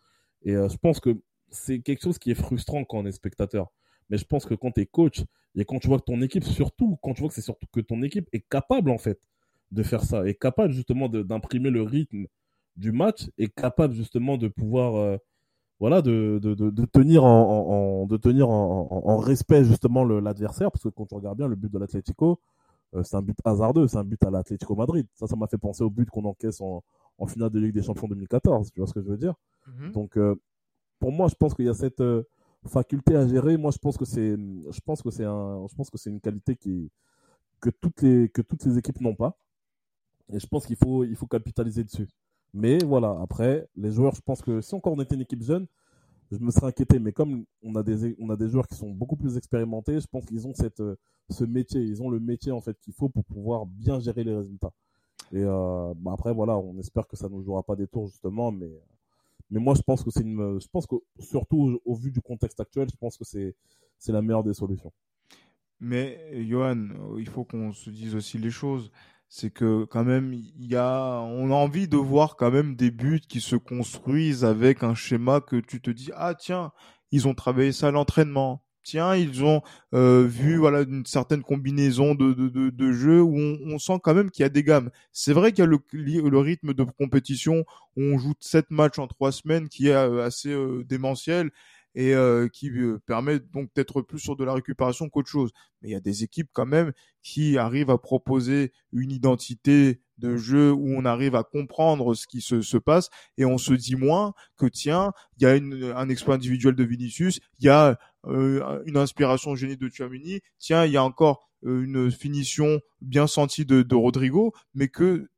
Et 0.42 0.54
euh, 0.54 0.68
je 0.68 0.76
pense 0.76 1.00
que 1.00 1.18
c'est 1.50 1.80
quelque 1.80 2.02
chose 2.02 2.18
qui 2.18 2.30
est 2.30 2.34
frustrant 2.34 2.84
quand 2.84 2.98
on 2.98 3.06
est 3.06 3.12
spectateur. 3.12 3.72
Mais 4.08 4.18
je 4.18 4.24
pense 4.24 4.44
que 4.44 4.54
quand 4.54 4.72
tu 4.72 4.82
es 4.82 4.86
coach, 4.86 5.24
et 5.54 5.64
quand 5.64 5.78
tu 5.78 5.88
vois 5.88 5.98
que 5.98 6.04
ton 6.04 6.20
équipe, 6.22 6.44
surtout, 6.44 6.98
quand 7.02 7.14
tu 7.14 7.20
vois 7.20 7.28
que 7.28 7.34
c'est 7.34 7.40
surtout 7.40 7.66
que 7.72 7.80
ton 7.80 8.02
équipe 8.02 8.28
est 8.32 8.44
capable, 8.48 8.90
en 8.90 8.98
fait, 8.98 9.20
de 9.70 9.82
faire 9.82 10.02
ça, 10.02 10.26
est 10.26 10.34
capable 10.34 10.72
justement 10.72 11.08
d'imprimer 11.08 11.70
le 11.70 11.82
rythme 11.82 12.26
du 12.76 12.92
match, 12.92 13.28
est 13.38 13.52
capable 13.54 13.94
justement 13.94 14.36
de 14.36 14.48
pouvoir, 14.48 14.96
euh, 14.96 15.16
voilà, 15.80 16.02
de, 16.02 16.38
de, 16.42 16.54
de, 16.54 16.84
tenir 16.84 17.24
en, 17.24 18.06
de 18.06 18.16
tenir 18.18 18.50
en, 18.50 19.16
respect 19.16 19.64
justement 19.64 20.04
l'adversaire, 20.04 20.70
parce 20.70 20.84
que 20.84 20.90
quand 20.90 21.06
tu 21.06 21.14
regardes 21.14 21.38
bien 21.38 21.48
le 21.48 21.56
but 21.56 21.72
de 21.72 21.78
l'Atlético, 21.78 22.38
euh, 22.94 23.02
c'est 23.02 23.16
un 23.16 23.22
but 23.22 23.36
hasardeux, 23.44 23.88
c'est 23.88 23.96
un 23.96 24.04
but 24.04 24.22
à 24.24 24.30
l'Atlético 24.30 24.74
Madrid. 24.74 25.06
Ça, 25.14 25.26
ça 25.26 25.36
m'a 25.36 25.46
fait 25.46 25.58
penser 25.58 25.82
au 25.82 25.90
but 25.90 26.08
qu'on 26.10 26.24
encaisse 26.26 26.60
en, 26.60 26.82
finale 27.26 27.50
de 27.50 27.58
Ligue 27.60 27.74
des 27.74 27.82
Champions 27.82 28.08
2014, 28.08 28.70
tu 28.72 28.80
vois 28.80 28.86
ce 28.86 28.94
que 28.94 29.00
je 29.00 29.08
veux 29.08 29.16
dire? 29.16 29.34
Mm-hmm. 29.68 29.92
Donc, 29.92 30.16
euh, 30.16 30.34
pour 30.98 31.12
moi, 31.12 31.28
je 31.28 31.34
pense 31.34 31.54
qu'il 31.54 31.64
y 31.64 31.68
a 31.68 31.74
cette 31.74 32.02
faculté 32.66 33.16
à 33.16 33.26
gérer. 33.26 33.56
Moi, 33.56 33.70
je 33.70 33.78
pense 33.78 33.96
que 33.96 34.04
c'est, 34.04 34.36
je 34.36 34.80
pense 34.84 35.02
que 35.02 35.10
c'est 35.10 35.24
un, 35.24 35.66
je 35.66 35.74
pense 35.74 35.88
que 35.88 35.96
c'est 35.96 36.10
une 36.10 36.20
qualité 36.20 36.56
qui, 36.56 36.90
que 37.60 37.70
toutes 37.70 38.02
les, 38.02 38.28
que 38.28 38.42
toutes 38.42 38.64
les 38.64 38.76
équipes 38.78 39.00
n'ont 39.00 39.14
pas. 39.14 39.36
Et 40.32 40.38
je 40.38 40.46
pense 40.46 40.66
qu'il 40.66 40.76
faut, 40.76 41.04
il 41.04 41.16
faut 41.16 41.26
capitaliser 41.26 41.84
dessus. 41.84 42.08
Mais 42.52 42.78
voilà, 42.84 43.18
après, 43.22 43.68
les 43.76 43.90
joueurs, 43.92 44.14
je 44.14 44.20
pense 44.20 44.42
que 44.42 44.60
si 44.60 44.74
encore 44.74 44.92
on 44.94 45.00
était 45.00 45.14
une 45.14 45.20
équipe 45.22 45.42
jeune, 45.42 45.66
je 46.30 46.38
me 46.38 46.50
serais 46.50 46.66
inquiété. 46.66 46.98
Mais 46.98 47.12
comme 47.12 47.44
on 47.62 47.74
a 47.76 47.82
des, 47.82 48.16
on 48.18 48.30
a 48.30 48.36
des 48.36 48.48
joueurs 48.48 48.66
qui 48.66 48.76
sont 48.76 48.90
beaucoup 48.90 49.16
plus 49.16 49.36
expérimentés, 49.36 50.00
je 50.00 50.06
pense 50.06 50.24
qu'ils 50.26 50.46
ont 50.46 50.54
cette, 50.54 50.82
ce 51.28 51.44
métier, 51.44 51.80
ils 51.80 52.02
ont 52.02 52.10
le 52.10 52.20
métier 52.20 52.52
en 52.52 52.60
fait 52.60 52.78
qu'il 52.80 52.94
faut 52.94 53.08
pour 53.08 53.24
pouvoir 53.24 53.66
bien 53.66 54.00
gérer 54.00 54.24
les 54.24 54.34
résultats. 54.34 54.72
Et 55.32 55.42
euh, 55.44 55.94
bah 55.96 56.12
après, 56.14 56.32
voilà, 56.32 56.56
on 56.56 56.76
espère 56.78 57.06
que 57.06 57.16
ça 57.16 57.28
ne 57.28 57.34
nous 57.34 57.42
jouera 57.42 57.62
pas 57.62 57.76
des 57.76 57.86
tours 57.86 58.08
justement, 58.08 58.50
mais 58.50 58.70
mais 59.50 59.58
moi, 59.60 59.74
je 59.74 59.82
pense 59.82 60.02
que 60.02 60.10
c'est 60.10 60.22
une, 60.22 60.60
je 60.60 60.68
pense 60.68 60.86
que 60.86 60.96
surtout 61.18 61.80
au, 61.84 61.94
vu 61.94 62.10
du 62.12 62.20
contexte 62.20 62.60
actuel, 62.60 62.88
je 62.88 62.96
pense 62.96 63.16
que 63.16 63.24
c'est, 63.24 63.56
c'est 63.98 64.12
la 64.12 64.22
meilleure 64.22 64.44
des 64.44 64.54
solutions. 64.54 64.92
Mais 65.80 66.44
Johan, 66.46 66.88
il 67.18 67.28
faut 67.28 67.44
qu'on 67.44 67.72
se 67.72 67.90
dise 67.90 68.14
aussi 68.14 68.38
les 68.38 68.50
choses. 68.50 68.92
C'est 69.30 69.50
que 69.50 69.84
quand 69.84 70.04
même, 70.04 70.34
il 70.34 70.66
y 70.66 70.76
a, 70.76 71.20
on 71.20 71.50
a 71.50 71.54
envie 71.54 71.88
de 71.88 71.96
voir 71.96 72.36
quand 72.36 72.50
même 72.50 72.76
des 72.76 72.90
buts 72.90 73.22
qui 73.26 73.40
se 73.40 73.56
construisent 73.56 74.44
avec 74.44 74.82
un 74.82 74.94
schéma 74.94 75.40
que 75.40 75.56
tu 75.56 75.80
te 75.80 75.90
dis, 75.90 76.10
ah 76.14 76.34
tiens, 76.34 76.72
ils 77.12 77.26
ont 77.28 77.34
travaillé 77.34 77.72
ça 77.72 77.88
à 77.88 77.90
l'entraînement 77.92 78.62
tiens, 78.82 79.14
ils 79.14 79.44
ont 79.44 79.62
euh, 79.94 80.26
vu 80.26 80.56
voilà 80.56 80.82
une 80.82 81.06
certaine 81.06 81.42
combinaison 81.42 82.14
de, 82.14 82.32
de, 82.32 82.70
de, 82.70 82.92
jeux 82.92 83.22
où 83.22 83.36
on, 83.36 83.78
sent 83.78 83.98
quand 84.02 84.14
même 84.14 84.30
qu'il 84.30 84.42
y 84.42 84.46
a 84.46 84.48
des 84.48 84.64
gammes. 84.64 84.90
C'est 85.12 85.32
vrai 85.32 85.52
qu'il 85.52 85.60
y 85.60 85.66
a 85.66 85.66
le, 85.66 85.78
le 85.92 86.38
rythme 86.38 86.74
de 86.74 86.84
compétition 86.84 87.64
où 87.96 88.02
on 88.02 88.18
joue 88.18 88.34
sept 88.40 88.70
matchs 88.70 88.98
en 88.98 89.06
trois 89.06 89.32
semaines 89.32 89.68
qui 89.68 89.88
est 89.88 89.94
euh, 89.94 90.24
assez 90.24 90.50
euh, 90.50 90.84
démentiel 90.84 91.50
et 91.94 92.14
qui 92.52 92.70
permet 93.06 93.40
donc 93.40 93.70
d'être 93.74 94.02
plus 94.02 94.18
sur 94.18 94.36
de 94.36 94.44
la 94.44 94.54
récupération 94.54 95.08
qu'autre 95.08 95.28
chose. 95.28 95.50
Mais 95.82 95.88
il 95.88 95.92
y 95.92 95.96
a 95.96 96.00
des 96.00 96.22
équipes 96.24 96.50
quand 96.52 96.66
même 96.66 96.92
qui 97.22 97.58
arrivent 97.58 97.90
à 97.90 97.98
proposer 97.98 98.72
une 98.92 99.10
identité 99.10 100.00
de 100.20 100.36
jeu 100.36 100.70
où 100.70 100.94
on 100.94 101.04
arrive 101.04 101.34
à 101.34 101.42
comprendre 101.42 102.14
ce 102.14 102.26
qui 102.26 102.40
se, 102.40 102.60
se 102.62 102.76
passe 102.76 103.08
et 103.38 103.44
on 103.44 103.58
se 103.58 103.72
dit 103.72 103.96
moins 103.96 104.34
que 104.56 104.66
tiens, 104.66 105.12
il 105.38 105.42
y 105.42 105.46
a 105.46 105.56
une, 105.56 105.92
un 105.96 106.08
exploit 106.08 106.36
individuel 106.36 106.74
de 106.74 106.84
Vinicius, 106.84 107.40
il 107.58 107.66
y 107.66 107.68
a 107.68 107.98
euh, 108.26 108.82
une 108.84 108.96
inspiration 108.96 109.54
génie 109.54 109.76
de 109.76 109.88
Tchouameni, 109.88 110.40
tiens, 110.58 110.84
il 110.84 110.92
y 110.92 110.96
a 110.96 111.04
encore 111.04 111.48
euh, 111.64 111.82
une 111.82 112.10
finition 112.10 112.80
bien 113.00 113.26
sentie 113.26 113.64
de, 113.64 113.82
de, 113.82 113.94
Rodrigo, 113.94 114.52
mais 114.74 114.88
que 114.88 115.28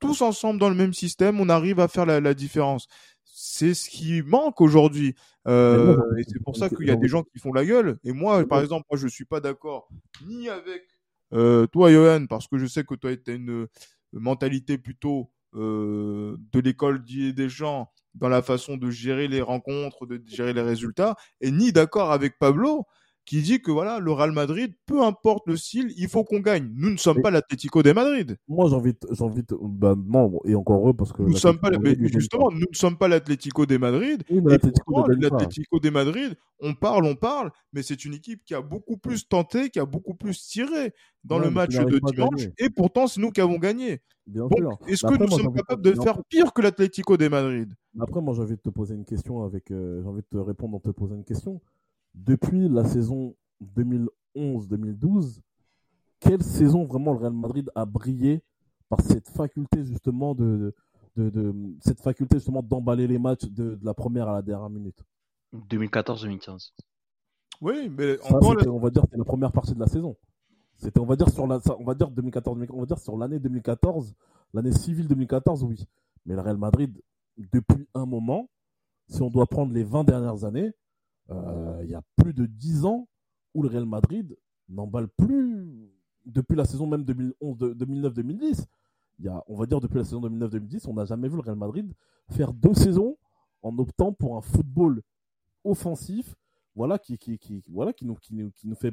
tous 0.00 0.20
ensemble 0.20 0.58
dans 0.58 0.68
le 0.68 0.74
même 0.74 0.92
système, 0.92 1.40
on 1.40 1.48
arrive 1.48 1.80
à 1.80 1.88
faire 1.88 2.04
la, 2.04 2.20
la 2.20 2.34
différence. 2.34 2.88
C'est 3.24 3.74
ce 3.74 3.88
qui 3.88 4.22
manque 4.22 4.60
aujourd'hui. 4.60 5.14
Euh, 5.46 5.96
et 6.18 6.24
c'est 6.26 6.42
pour 6.42 6.56
ça 6.56 6.68
qu'il 6.68 6.86
y 6.86 6.90
a 6.90 6.96
des 6.96 7.08
gens 7.08 7.22
qui 7.22 7.38
font 7.38 7.52
la 7.52 7.64
gueule. 7.64 7.98
Et 8.04 8.12
moi, 8.12 8.46
par 8.46 8.60
exemple, 8.60 8.86
moi, 8.90 8.98
je 8.98 9.08
suis 9.08 9.24
pas 9.24 9.40
d'accord 9.40 9.88
ni 10.26 10.48
avec 10.48 10.82
euh, 11.32 11.66
toi, 11.66 11.90
Johan, 11.90 12.26
parce 12.26 12.46
que 12.46 12.58
je 12.58 12.66
sais 12.66 12.84
que 12.84 12.94
toi, 12.94 13.16
tu 13.16 13.30
as 13.30 13.34
une 13.34 13.66
mentalité 14.12 14.78
plutôt 14.78 15.30
euh, 15.54 16.36
de 16.52 16.60
l'école 16.60 17.04
des 17.04 17.48
gens 17.48 17.90
dans 18.14 18.28
la 18.28 18.42
façon 18.42 18.76
de 18.76 18.90
gérer 18.90 19.28
les 19.28 19.42
rencontres, 19.42 20.06
de 20.06 20.22
gérer 20.26 20.52
les 20.52 20.62
résultats, 20.62 21.16
et 21.40 21.50
ni 21.50 21.72
d'accord 21.72 22.12
avec 22.12 22.38
Pablo 22.38 22.86
qui 23.24 23.40
dit 23.40 23.60
que 23.60 23.70
voilà, 23.70 23.98
le 23.98 24.12
Real 24.12 24.32
Madrid, 24.32 24.74
peu 24.86 25.02
importe 25.02 25.46
le 25.46 25.56
style, 25.56 25.92
il 25.96 26.08
faut 26.08 26.24
qu'on 26.24 26.40
gagne. 26.40 26.70
Nous 26.74 26.90
ne 26.90 26.96
sommes 26.96 27.22
pas 27.22 27.30
l'Atlético 27.30 27.82
de 27.82 27.92
Madrid. 27.92 28.36
Moi, 28.48 28.68
j'ai 28.68 28.74
envie, 28.74 28.92
j'ai 29.10 29.24
envie, 29.24 29.42
ben 29.62 29.96
non, 30.06 30.40
et 30.44 30.54
encore 30.54 30.80
heureux 30.80 30.94
parce 30.94 31.12
que 31.12 31.22
nous 31.22 31.36
sommes 31.36 31.58
pas, 31.58 31.70
mais 31.70 31.96
justement, 32.00 32.50
nous 32.50 32.66
ne 32.70 32.76
sommes 32.76 32.98
pas 32.98 33.08
l'Atlético 33.08 33.64
de 33.66 33.76
Madrid. 33.76 34.22
Oui, 34.30 34.40
L'Atlético 34.44 35.80
de 35.80 35.90
Madrid, 35.90 36.36
on 36.60 36.74
parle, 36.74 37.06
on 37.06 37.14
parle, 37.14 37.50
mais 37.72 37.82
c'est 37.82 38.04
une 38.04 38.14
équipe 38.14 38.44
qui 38.44 38.54
a 38.54 38.60
beaucoup 38.60 38.96
plus 38.96 39.26
tenté, 39.26 39.70
qui 39.70 39.78
a 39.78 39.86
beaucoup 39.86 40.14
plus 40.14 40.46
tiré 40.46 40.92
dans 41.24 41.38
le 41.38 41.50
match 41.50 41.74
de 41.74 41.98
dimanche, 41.98 42.48
et 42.58 42.68
pourtant 42.68 43.06
c'est 43.06 43.20
nous 43.20 43.30
qui 43.30 43.40
avons 43.40 43.58
gagné. 43.58 44.02
Bien 44.26 44.48
Est-ce 44.86 45.06
que 45.06 45.18
nous 45.18 45.28
sommes 45.28 45.54
capables 45.54 45.82
de 45.82 45.92
faire 45.92 46.22
pire 46.24 46.52
que 46.52 46.62
l'Atlético 46.62 47.16
de 47.16 47.28
Madrid? 47.28 47.72
Après, 48.00 48.20
moi, 48.20 48.34
j'ai 48.34 48.42
envie 48.42 48.56
de 48.56 48.60
te 48.60 48.70
poser 48.70 48.94
une 48.94 49.04
question 49.04 49.44
avec, 49.44 49.70
euh, 49.70 50.00
j'ai 50.02 50.08
envie 50.08 50.22
de 50.22 50.26
te 50.26 50.38
répondre 50.38 50.76
en 50.76 50.80
te 50.80 50.90
posant 50.90 51.14
une 51.14 51.24
question 51.24 51.60
depuis 52.14 52.68
la 52.68 52.84
saison 52.84 53.34
2011-2012, 54.36 55.40
quelle 56.20 56.42
saison 56.42 56.84
vraiment 56.84 57.12
le 57.12 57.18
Real 57.18 57.32
Madrid 57.32 57.70
a 57.74 57.84
brillé 57.84 58.42
par 58.88 59.00
cette 59.00 59.28
faculté 59.28 59.84
justement 59.84 60.34
de, 60.34 60.74
de, 61.16 61.54
cette 61.80 62.00
faculté 62.00 62.36
justement 62.36 62.62
d'emballer 62.62 63.06
les 63.06 63.18
matchs 63.18 63.46
de, 63.46 63.78
la 63.82 63.94
première 63.94 64.28
à 64.28 64.34
la 64.34 64.42
dernière 64.42 64.70
minute? 64.70 64.98
2014-2015. 65.54 66.72
Oui, 67.60 67.88
mais 67.88 68.18
on 68.30 68.78
va 68.78 68.90
dire 68.90 69.04
c'est 69.10 69.16
la 69.18 69.24
première 69.24 69.52
partie 69.52 69.74
de 69.74 69.80
la 69.80 69.86
saison. 69.86 70.16
C'était 70.76 70.98
on 70.98 71.06
va 71.06 71.14
dire 71.16 71.28
sur 71.30 71.46
la 71.46 71.60
on 71.78 71.84
va 71.84 71.94
dire 71.94 72.10
2014 72.10 72.58
on 72.70 72.80
va 72.80 72.86
dire 72.86 72.98
sur 72.98 73.16
l'année 73.16 73.38
2014, 73.38 74.14
l'année 74.52 74.72
civile 74.72 75.06
2014 75.06 75.62
oui. 75.62 75.86
Mais 76.26 76.34
le 76.34 76.40
Real 76.40 76.56
Madrid 76.56 77.00
depuis 77.36 77.88
un 77.94 78.06
moment, 78.06 78.48
si 79.08 79.22
on 79.22 79.30
doit 79.30 79.46
prendre 79.46 79.72
les 79.72 79.84
20 79.84 80.04
dernières 80.04 80.44
années, 80.44 80.72
il 81.30 81.88
y 81.88 81.94
a 81.94 82.02
plus 82.16 82.34
de 82.34 82.46
10 82.46 82.84
ans 82.84 83.08
où 83.54 83.62
le 83.62 83.68
Real 83.68 83.86
Madrid 83.86 84.36
n'emballe 84.68 85.08
plus 85.08 85.90
depuis 86.26 86.56
la 86.56 86.64
saison 86.64 86.86
même 86.86 87.02
2009-2010. 87.02 88.66
Il 89.20 89.26
y 89.26 89.28
a, 89.28 89.44
on 89.46 89.56
va 89.56 89.66
dire 89.66 89.80
depuis 89.80 89.98
la 89.98 90.04
saison 90.04 90.20
2009-2010, 90.22 90.88
on 90.88 90.94
n'a 90.94 91.04
jamais 91.04 91.28
vu 91.28 91.36
le 91.36 91.42
Real 91.42 91.56
Madrid 91.56 91.92
faire 92.30 92.52
deux 92.52 92.74
saisons 92.74 93.16
en 93.62 93.78
optant 93.78 94.12
pour 94.12 94.36
un 94.36 94.40
football 94.40 95.02
offensif, 95.62 96.34
voilà 96.74 96.98
qui, 96.98 97.18
nous, 98.02 98.74
fait 98.74 98.92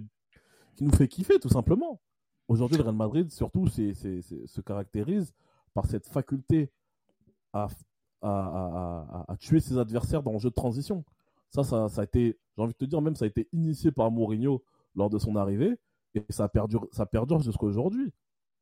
qui 0.75 0.89
fait 0.89 1.07
kiffer 1.07 1.39
tout 1.39 1.49
simplement. 1.49 1.99
Aujourd'hui, 2.47 2.77
le 2.77 2.83
Real 2.83 2.95
Madrid 2.95 3.31
surtout 3.31 3.67
se 3.67 4.61
caractérise 4.61 5.33
par 5.73 5.85
cette 5.85 6.07
faculté 6.07 6.71
à, 7.53 7.67
tuer 9.39 9.59
ses 9.59 9.77
adversaires 9.77 10.21
dans 10.21 10.33
le 10.33 10.39
jeu 10.39 10.49
de 10.49 10.55
transition. 10.55 11.03
Ça, 11.51 11.63
ça, 11.63 11.87
a 12.01 12.03
été, 12.03 12.39
j'ai 12.55 12.63
envie 12.63 12.73
de 12.73 12.77
te 12.77 12.85
dire, 12.85 13.01
même 13.01 13.15
ça 13.15 13.25
a 13.25 13.27
été 13.27 13.47
initié 13.51 13.91
par 13.91 14.09
Mourinho 14.09 14.63
lors 14.95 15.09
de 15.09 15.19
son 15.19 15.35
arrivée 15.35 15.77
et 16.15 16.23
ça 16.29 16.47
perdure, 16.49 16.87
ça 16.91 17.05
perdure 17.05 17.41
jusqu'à 17.41 17.65
aujourd'hui. 17.65 18.11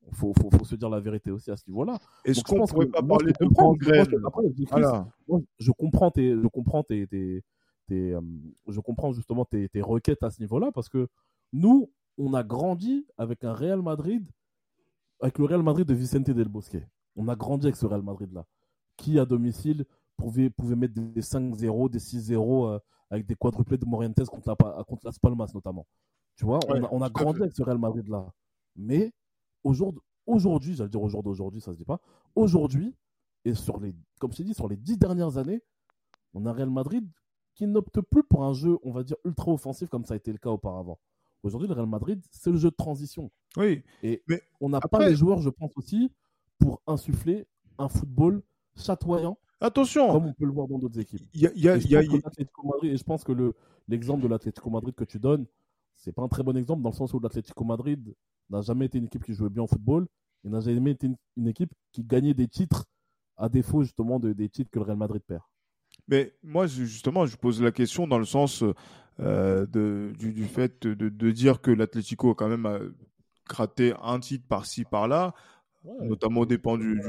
Il 0.08 0.16
faut, 0.16 0.34
faut, 0.34 0.50
faut, 0.50 0.66
se 0.66 0.76
dire 0.76 0.90
la 0.90 1.00
vérité 1.00 1.30
aussi 1.30 1.52
à 1.52 1.58
ce 1.58 1.64
niveau-là. 1.68 2.00
Est-ce 2.26 2.44
qu'on 2.44 2.62
ne 2.62 2.66
pourrait 2.66 2.88
pas 2.88 3.04
parler 3.04 3.32
de 3.32 3.46
moi, 5.28 5.42
je 5.60 5.72
comprends 5.72 6.10
tes, 6.10 6.32
je 6.32 6.48
comprends 6.48 6.84
tes, 6.84 7.06
tes, 7.06 7.44
tes 7.88 8.14
euh, 8.14 8.22
je 8.68 8.80
comprends 8.80 9.12
justement 9.12 9.46
tes, 9.46 9.70
tes 9.70 9.82
requêtes 9.82 10.24
à 10.24 10.32
ce 10.32 10.42
niveau-là 10.42 10.72
parce 10.72 10.90
que 10.90 11.08
nous, 11.54 11.92
on 12.18 12.34
a 12.34 12.44
grandi 12.44 13.06
avec 13.18 13.44
un 13.44 13.54
Real 13.54 13.82
Madrid, 13.82 14.28
avec 15.22 15.38
le 15.38 15.46
Real 15.46 15.62
Madrid 15.62 15.86
de 15.86 15.94
Vicente 15.94 16.30
del 16.32 16.48
Bosque. 16.48 16.78
On 17.16 17.28
a 17.28 17.36
grandi 17.36 17.68
avec 17.68 17.76
ce 17.76 17.86
Real 17.86 18.02
Madrid-là, 18.02 18.46
qui 18.98 19.20
à 19.20 19.26
domicile 19.26 19.86
pouvait, 20.20 20.50
pouvait 20.50 20.76
mettre 20.76 20.94
des 20.94 21.22
5-0, 21.22 21.90
des 21.90 22.00
6-0 22.00 22.68
euh, 22.68 22.80
avec 23.10 23.26
des 23.26 23.36
quadruplés 23.36 23.78
de 23.78 23.86
Morientes 23.86 24.24
contre, 24.26 24.50
la, 24.50 24.84
contre 24.84 25.06
Las 25.06 25.18
Palmas 25.20 25.50
notamment. 25.54 25.86
Tu 26.36 26.46
vois, 26.46 26.60
on, 26.68 26.84
a, 26.84 26.90
on 26.92 27.02
a 27.02 27.10
grandi 27.10 27.42
avec 27.42 27.54
ce 27.56 27.64
Real 27.64 27.78
Madrid-là. 27.78 28.26
Mais 28.76 29.12
aujourd'hui, 29.64 30.76
j'allais 30.76 30.90
dire 30.90 31.02
aujourd'hui, 31.02 31.30
d'aujourd'hui, 31.32 31.62
ça 31.62 31.72
se 31.74 31.78
dit 31.78 31.86
pas. 31.86 32.00
Aujourd'hui, 32.36 32.96
Et 33.46 33.54
sur 33.56 33.80
les, 33.80 33.94
comme 34.20 34.32
je 34.32 34.38
t'ai 34.38 34.44
dit, 34.44 34.54
sur 34.54 34.68
les 34.68 34.78
dix 34.78 34.98
dernières 34.98 35.38
années, 35.38 35.62
on 36.34 36.46
a 36.46 36.54
Real 36.54 36.70
Madrid 36.70 37.08
qui 37.56 37.68
n'opte 37.68 38.00
plus 38.02 38.24
pour 38.24 38.44
un 38.46 38.54
jeu, 38.54 38.78
on 38.84 38.92
va 38.92 39.04
dire, 39.04 39.18
ultra 39.26 39.52
offensif 39.52 39.90
comme 39.90 40.06
ça 40.06 40.14
a 40.14 40.18
été 40.18 40.32
le 40.32 40.38
cas 40.38 40.50
auparavant. 40.50 40.98
Aujourd'hui, 41.44 41.68
le 41.68 41.74
Real 41.74 41.88
Madrid, 41.88 42.22
c'est 42.32 42.52
le 42.52 42.58
jeu 42.58 42.70
de 42.70 42.76
transition. 42.76 43.32
Oui, 43.58 43.82
Et 44.04 44.22
Mais 44.28 44.42
on 44.62 44.70
n'a 44.70 44.78
après- 44.78 44.90
pas 44.90 45.10
les 45.10 45.16
joueurs, 45.16 45.42
je 45.42 45.50
pense 45.50 45.72
aussi, 45.76 46.12
pour 46.58 46.82
insuffler 46.88 47.48
un 47.78 47.90
football 47.90 48.42
chatoyant, 48.78 49.38
attention, 49.62 50.12
comme 50.12 50.26
on 50.28 50.34
peut 50.34 50.46
le 50.46 50.52
voir 50.52 50.68
dans 50.68 50.78
d'autres 50.80 51.00
équipes. 51.00 51.22
il 51.34 51.42
y 51.42 51.48
a, 51.48 51.52
il 51.56 51.62
y 51.62 51.68
a- 51.70 51.76
Et 51.76 51.82
je, 51.82 51.86
il 51.88 51.92
y 51.92 51.96
a- 51.98 52.02
pense 52.02 52.10
que 52.10 52.24
l'Atlético 52.26 52.68
Madrid, 52.68 52.92
et 52.94 52.98
je 52.98 53.04
pense 53.04 53.24
que 53.24 53.32
le- 53.32 53.54
l'exemple 53.88 54.24
de 54.24 54.28
l'Atlético 54.28 54.70
Madrid 54.70 54.96
que 54.96 55.04
tu 55.04 55.20
donnes, 55.20 55.46
c'est 55.96 56.12
pas 56.14 56.22
un 56.24 56.28
très 56.28 56.44
bon 56.44 56.56
exemple 56.58 56.82
dans 56.82 56.90
le 56.90 56.96
sens 56.96 57.14
où 57.14 57.20
l'Atlético 57.20 57.64
Madrid 57.64 58.14
n'a 58.50 58.62
jamais 58.62 58.86
été 58.86 58.98
une 58.98 59.06
équipe 59.06 59.24
qui 59.24 59.34
jouait 59.34 59.50
bien 59.50 59.64
au 59.64 59.68
football 59.68 60.08
et 60.46 60.50
n'a 60.50 60.60
jamais 60.62 60.92
été 60.92 61.08
une, 61.08 61.16
une 61.38 61.48
équipe 61.48 61.72
qui 61.92 62.04
gagnait 62.04 62.34
des 62.34 62.48
titres 62.48 62.86
à 63.38 63.50
défaut 63.50 63.84
justement 63.84 64.20
de, 64.20 64.34
des 64.34 64.50
titres 64.50 64.70
que 64.72 64.80
le 64.80 64.86
Real 64.86 64.98
Madrid 64.98 65.22
perd. 65.26 65.42
Mais 66.08 66.34
moi, 66.44 66.66
justement, 66.68 67.26
je 67.26 67.36
pose 67.38 67.62
la 67.62 67.72
question 67.72 68.08
dans 68.08 68.18
le 68.18 68.26
sens 68.26 68.64
euh, 69.20 69.66
de, 69.68 70.14
du, 70.18 70.32
du 70.34 70.46
fait 70.46 70.88
de, 70.88 71.10
de 71.10 71.32
dire 71.32 71.62
que 71.62 71.72
l'Atlético 71.72 72.32
a 72.32 72.36
quand 72.36 72.48
même 72.48 72.66
euh, 72.66 72.90
gratté 73.48 73.94
un 74.02 74.20
titre 74.20 74.46
par-ci, 74.48 74.86
par-là, 74.86 75.34
notamment 75.84 76.42
au 76.42 76.46
dépend 76.46 76.78
du, 76.78 77.00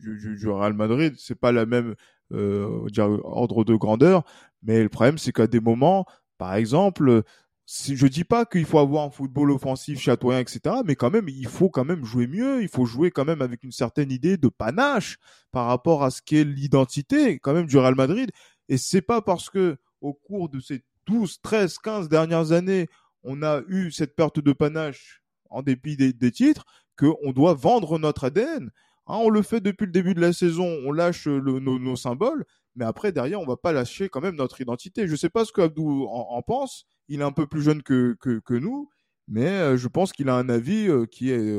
du, 0.00 0.36
du, 0.36 0.48
Real 0.48 0.72
Madrid. 0.72 1.14
C'est 1.18 1.38
pas 1.38 1.52
la 1.52 1.66
même 1.66 1.94
euh, 2.32 2.88
ordre 3.24 3.64
de 3.64 3.74
grandeur, 3.74 4.24
mais 4.62 4.82
le 4.82 4.88
problème, 4.88 5.18
c'est 5.18 5.32
qu'à 5.32 5.46
des 5.46 5.60
moments, 5.60 6.06
par 6.38 6.54
exemple, 6.54 7.22
si, 7.66 7.96
je 7.96 8.06
dis 8.06 8.24
pas 8.24 8.46
qu'il 8.46 8.64
faut 8.64 8.78
avoir 8.78 9.04
un 9.04 9.10
football 9.10 9.50
offensif 9.50 10.00
chatoyant, 10.00 10.38
etc., 10.38 10.76
mais 10.84 10.94
quand 10.94 11.10
même, 11.10 11.28
il 11.28 11.48
faut 11.48 11.68
quand 11.68 11.84
même 11.84 12.04
jouer 12.04 12.26
mieux. 12.26 12.62
Il 12.62 12.68
faut 12.68 12.86
jouer 12.86 13.10
quand 13.10 13.24
même 13.24 13.42
avec 13.42 13.64
une 13.64 13.72
certaine 13.72 14.12
idée 14.12 14.36
de 14.36 14.48
panache 14.48 15.18
par 15.50 15.66
rapport 15.66 16.04
à 16.04 16.10
ce 16.10 16.22
qu'est 16.22 16.44
l'identité 16.44 17.38
quand 17.40 17.52
même 17.52 17.66
du 17.66 17.76
Real 17.76 17.96
Madrid. 17.96 18.30
Et 18.68 18.78
c'est 18.78 19.02
pas 19.02 19.20
parce 19.20 19.50
que 19.50 19.76
au 20.00 20.14
cours 20.14 20.48
de 20.48 20.60
ces 20.60 20.84
12, 21.06 21.40
13, 21.42 21.78
15 21.78 22.08
dernières 22.08 22.52
années, 22.52 22.88
on 23.24 23.42
a 23.42 23.62
eu 23.68 23.90
cette 23.90 24.14
perte 24.14 24.38
de 24.38 24.52
panache 24.52 25.22
en 25.50 25.62
dépit 25.62 25.96
des 25.96 26.32
titres 26.32 26.64
qu'on 26.96 27.32
doit 27.32 27.54
vendre 27.54 27.98
notre 27.98 28.24
ADN. 28.24 28.70
Hein, 29.06 29.18
on 29.20 29.30
le 29.30 29.42
fait 29.42 29.60
depuis 29.60 29.86
le 29.86 29.92
début 29.92 30.14
de 30.14 30.20
la 30.20 30.32
saison, 30.32 30.66
on 30.84 30.92
lâche 30.92 31.26
le- 31.26 31.60
nos, 31.60 31.96
symboles, 31.96 32.44
mais 32.74 32.84
après 32.84 33.12
derrière, 33.12 33.40
on 33.40 33.46
va 33.46 33.56
pas 33.56 33.72
lâcher 33.72 34.08
quand 34.08 34.20
même 34.20 34.36
notre 34.36 34.60
identité. 34.60 35.06
Je 35.06 35.16
sais 35.16 35.30
pas 35.30 35.44
ce 35.44 35.52
que 35.52 35.60
Abdou 35.60 36.06
en, 36.06 36.26
en 36.30 36.42
pense. 36.42 36.86
Il 37.08 37.20
est 37.20 37.24
un 37.24 37.32
peu 37.32 37.46
plus 37.46 37.62
jeune 37.62 37.82
que, 37.82 38.16
nous, 38.50 38.90
mais 39.28 39.46
euh, 39.46 39.76
je 39.76 39.86
pense 39.86 40.12
qu'il 40.12 40.28
a 40.28 40.34
un 40.34 40.48
avis 40.48 40.88
euh, 40.88 41.06
qui 41.06 41.30
est 41.30 41.58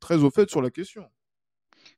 très 0.00 0.16
au 0.16 0.30
fait 0.30 0.50
sur 0.50 0.62
la 0.62 0.70
question. 0.70 1.08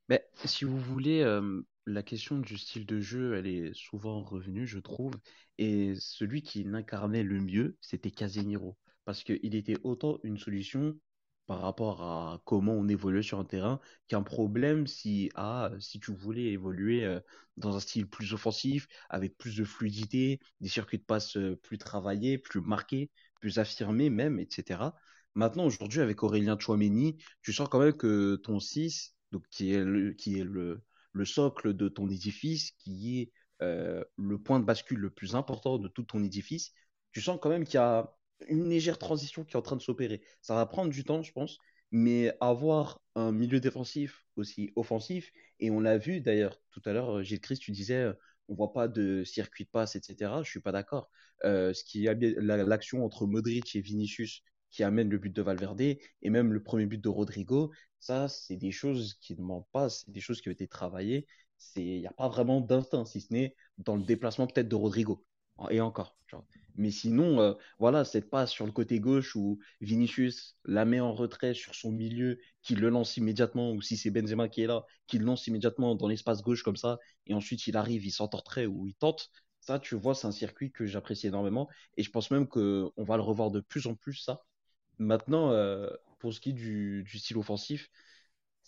Mais 0.09 0.25
si 0.45 0.65
vous 0.65 0.79
voulez, 0.79 1.23
euh, 1.23 1.63
la 1.87 2.03
question 2.03 2.39
du 2.39 2.59
style 2.59 2.87
de 2.87 3.01
jeu, 3.01 3.35
elle 3.35 3.47
est 3.47 3.75
souvent 3.75 4.23
revenue, 4.23 4.67
je 4.67 4.79
trouve. 4.79 5.13
Et 5.59 5.95
celui 5.99 6.43
qui 6.43 6.65
l'incarnait 6.65 7.23
le 7.23 7.41
mieux, 7.41 7.77
c'était 7.81 8.11
Casemiro. 8.11 8.77
Parce 9.05 9.23
qu'il 9.23 9.55
était 9.55 9.79
autant 9.85 10.19
une 10.25 10.37
solution 10.37 10.99
par 11.47 11.61
rapport 11.61 12.03
à 12.03 12.43
comment 12.45 12.73
on 12.73 12.89
évolue 12.89 13.23
sur 13.23 13.39
un 13.39 13.45
terrain 13.45 13.81
qu'un 14.09 14.23
problème 14.23 14.87
si, 14.87 15.31
ah, 15.35 15.71
si 15.79 16.01
tu 16.01 16.13
voulais 16.13 16.53
évoluer 16.53 17.05
euh, 17.05 17.21
dans 17.57 17.77
un 17.77 17.81
style 17.81 18.09
plus 18.09 18.33
offensif, 18.33 18.89
avec 19.09 19.37
plus 19.39 19.57
de 19.57 19.65
fluidité, 19.65 20.41
des 20.61 20.69
circuits 20.69 20.99
de 20.99 21.05
passe 21.05 21.37
euh, 21.37 21.57
plus 21.57 21.79
travaillés, 21.79 22.39
plus 22.39 22.61
marqués, 22.61 23.11
plus 23.41 23.59
affirmés 23.59 24.11
même, 24.11 24.39
etc. 24.39 24.95
Maintenant, 25.35 25.67
aujourd'hui, 25.67 26.01
avec 26.01 26.23
Aurélien 26.23 26.57
Tchouameni, 26.57 27.19
tu 27.43 27.53
sens 27.53 27.69
quand 27.69 27.81
même 27.81 27.93
que 27.93 28.37
ton 28.37 28.59
6, 28.61 29.15
donc 29.33 29.45
qui 29.51 29.73
est 29.73 29.85
le, 29.85 30.13
qui 30.15 30.39
est 30.39 30.45
le, 30.45 30.83
le 31.13 31.25
socle 31.25 31.75
de 31.75 31.89
ton 31.89 32.09
édifice, 32.09 32.73
qui 32.79 33.21
est 33.21 33.33
euh, 33.63 34.05
le 34.17 34.39
point 34.39 34.61
de 34.61 34.65
bascule 34.65 34.99
le 34.99 35.11
plus 35.11 35.35
important 35.35 35.79
de 35.79 35.89
tout 35.89 36.03
ton 36.05 36.23
édifice, 36.23 36.73
tu 37.13 37.21
sens 37.21 37.39
quand 37.41 37.49
même 37.49 37.65
qu'il 37.65 37.75
y 37.75 37.79
a 37.79 38.13
une 38.49 38.68
légère 38.68 38.99
transition 38.99 39.44
qui 39.44 39.55
est 39.55 39.57
en 39.57 39.62
train 39.62 39.77
de 39.77 39.83
s'opérer. 39.83 40.22
Ça 40.42 40.55
va 40.55 40.66
prendre 40.66 40.90
du 40.90 41.05
temps, 41.05 41.22
je 41.22 41.33
pense, 41.33 41.59
mais 41.90 42.33
avoir 42.40 43.01
un 43.14 43.33
milieu 43.33 43.61
défensif 43.61 44.25
aussi 44.37 44.72
offensif, 44.77 45.33
et 45.61 45.70
on 45.70 45.81
l'a 45.81 45.99
vu 45.99 46.20
d'ailleurs 46.20 46.61
tout 46.70 46.83
à 46.85 46.92
l'heure, 46.92 47.22
Gilles 47.22 47.40
Christ, 47.40 47.62
tu 47.62 47.70
disais, 47.72 48.03
euh, 48.03 48.12
on 48.49 48.55
voit 48.55 48.72
pas 48.72 48.88
de 48.88 49.25
circuit 49.25 49.64
de 49.64 49.70
passe, 49.70 49.96
etc. 49.96 50.42
Je 50.42 50.51
suis 50.51 50.61
pas 50.61 50.72
d'accord. 50.72 51.11
Euh, 51.44 51.72
ce 51.72 51.85
qui 51.85 52.05
l'action 52.05 53.05
entre 53.05 53.27
Modric 53.27 53.75
et 53.77 53.81
Vinicius 53.81 54.42
qui 54.70 54.83
amène 54.83 55.09
le 55.09 55.18
but 55.18 55.35
de 55.35 55.42
Valverde 55.42 55.81
et 55.81 56.01
même 56.25 56.53
le 56.53 56.62
premier 56.62 56.87
but 56.87 57.01
de 57.03 57.09
Rodrigo, 57.09 57.72
ça, 58.01 58.29
c'est 58.29 58.57
des 58.57 58.72
choses 58.72 59.14
qui 59.20 59.35
ne 59.37 59.42
mentent 59.42 59.68
pas, 59.72 59.88
c'est 59.88 60.11
des 60.11 60.20
choses 60.20 60.40
qui 60.40 60.49
ont 60.49 60.53
été 60.53 60.68
travaillées. 60.68 61.27
Il 61.77 62.01
n'y 62.01 62.07
a 62.07 62.12
pas 62.12 62.29
vraiment 62.29 62.61
d'instinct, 62.61 63.05
si 63.07 63.20
ce 63.20 63.33
n'est 63.33 63.57
dans 63.79 63.96
le 63.96 64.03
déplacement 64.03 64.46
peut-être 64.46 64.68
de 64.68 64.75
Rodrigo. 64.77 65.25
Et 65.71 65.81
encore. 65.81 66.16
Mais 66.77 66.90
sinon, 66.90 67.40
euh, 67.40 67.55
voilà, 67.79 68.05
cette 68.05 68.29
passe 68.29 68.51
sur 68.51 68.66
le 68.66 68.73
côté 68.73 69.01
gauche 69.01 69.35
où 69.35 69.59
Vinicius 69.81 70.57
la 70.64 70.85
met 70.85 71.01
en 71.01 71.14
retrait 71.14 71.55
sur 71.55 71.75
son 71.75 71.90
milieu, 71.90 72.38
qui 72.62 72.75
le 72.75 72.90
lance 72.90 73.16
immédiatement, 73.16 73.73
ou 73.73 73.81
si 73.81 73.97
c'est 73.97 74.11
Benzema 74.11 74.49
qui 74.49 74.62
est 74.62 74.66
là, 74.66 74.85
qui 75.07 75.19
le 75.19 75.25
lance 75.25 75.47
immédiatement 75.47 75.95
dans 75.95 76.09
l'espace 76.09 76.42
gauche 76.42 76.62
comme 76.62 76.77
ça, 76.77 76.99
et 77.27 77.33
ensuite 77.33 77.66
il 77.66 77.77
arrive, 77.77 78.05
il 78.05 78.11
s'entortrait 78.11 78.66
ou 78.66 78.87
il 78.87 78.95
tente. 78.95 79.31
Ça, 79.61 79.79
tu 79.79 79.95
vois, 79.95 80.14
c'est 80.14 80.27
un 80.27 80.33
circuit 80.33 80.71
que 80.71 80.87
j'apprécie 80.87 81.29
énormément, 81.29 81.69
et 81.97 82.03
je 82.03 82.11
pense 82.11 82.31
même 82.31 82.47
qu'on 82.47 82.92
va 82.99 83.16
le 83.16 83.23
revoir 83.23 83.51
de 83.51 83.61
plus 83.61 83.87
en 83.87 83.95
plus, 83.95 84.14
ça. 84.14 84.42
Maintenant, 84.99 85.53
euh, 85.53 85.88
pour 86.19 86.35
ce 86.35 86.40
qui 86.40 86.51
est 86.51 86.53
du 86.53 87.05
style 87.19 87.38
offensif, 87.38 87.88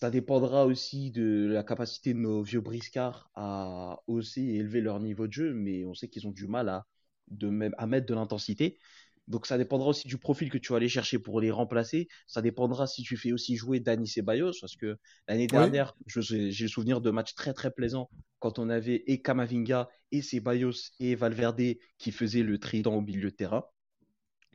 ça 0.01 0.11
dépendra 0.11 0.65
aussi 0.65 1.11
de 1.11 1.49
la 1.51 1.65
capacité 1.65 2.15
de 2.15 2.19
nos 2.19 2.43
vieux 2.43 2.61
briscards 2.61 3.29
à 3.35 3.99
hausser 4.07 4.43
et 4.43 4.57
élever 4.57 4.81
leur 4.81 5.01
niveau 5.01 5.27
de 5.27 5.33
jeu, 5.33 5.55
mais 5.55 5.85
on 5.85 5.95
sait 5.95 6.09
qu'ils 6.09 6.29
ont 6.29 6.31
du 6.31 6.47
mal 6.47 6.69
à, 6.69 6.87
de 7.29 7.49
même, 7.49 7.75
à 7.79 7.87
mettre 7.89 8.07
de 8.07 8.15
l'intensité. 8.15 8.79
Donc 9.27 9.47
ça 9.47 9.59
dépendra 9.59 9.89
aussi 9.89 10.07
du 10.07 10.17
profil 10.17 10.51
que 10.51 10.59
tu 10.59 10.73
vas 10.73 10.77
aller 10.77 10.89
chercher 10.89 11.19
pour 11.19 11.41
les 11.41 11.51
remplacer. 11.51 12.07
Ça 12.29 12.43
dépendra 12.43 12.87
si 12.87 13.03
tu 13.03 13.17
fais 13.17 13.33
aussi 13.33 13.57
jouer 13.57 13.81
Dani 13.81 14.07
Ceballos, 14.07 14.53
parce 14.61 14.77
que 14.77 14.97
l'année 15.27 15.49
dernière, 15.49 15.95
j'ai 16.07 16.65
le 16.65 16.69
souvenir 16.69 17.01
de 17.01 17.11
matchs 17.11 17.35
très 17.35 17.53
très 17.53 17.73
plaisants 17.73 18.09
quand 18.39 18.61
on 18.61 18.71
avait 18.71 19.03
et 19.09 19.21
Kamavinga 19.21 19.89
et 20.13 20.23
Ceballos 20.23 20.93
et 21.01 21.17
Valverde 21.17 21.75
qui 21.99 22.13
faisaient 22.13 22.45
le 22.45 22.59
trident 22.59 22.95
au 22.95 23.01
milieu 23.01 23.31
de 23.31 23.37
terrain. 23.37 23.65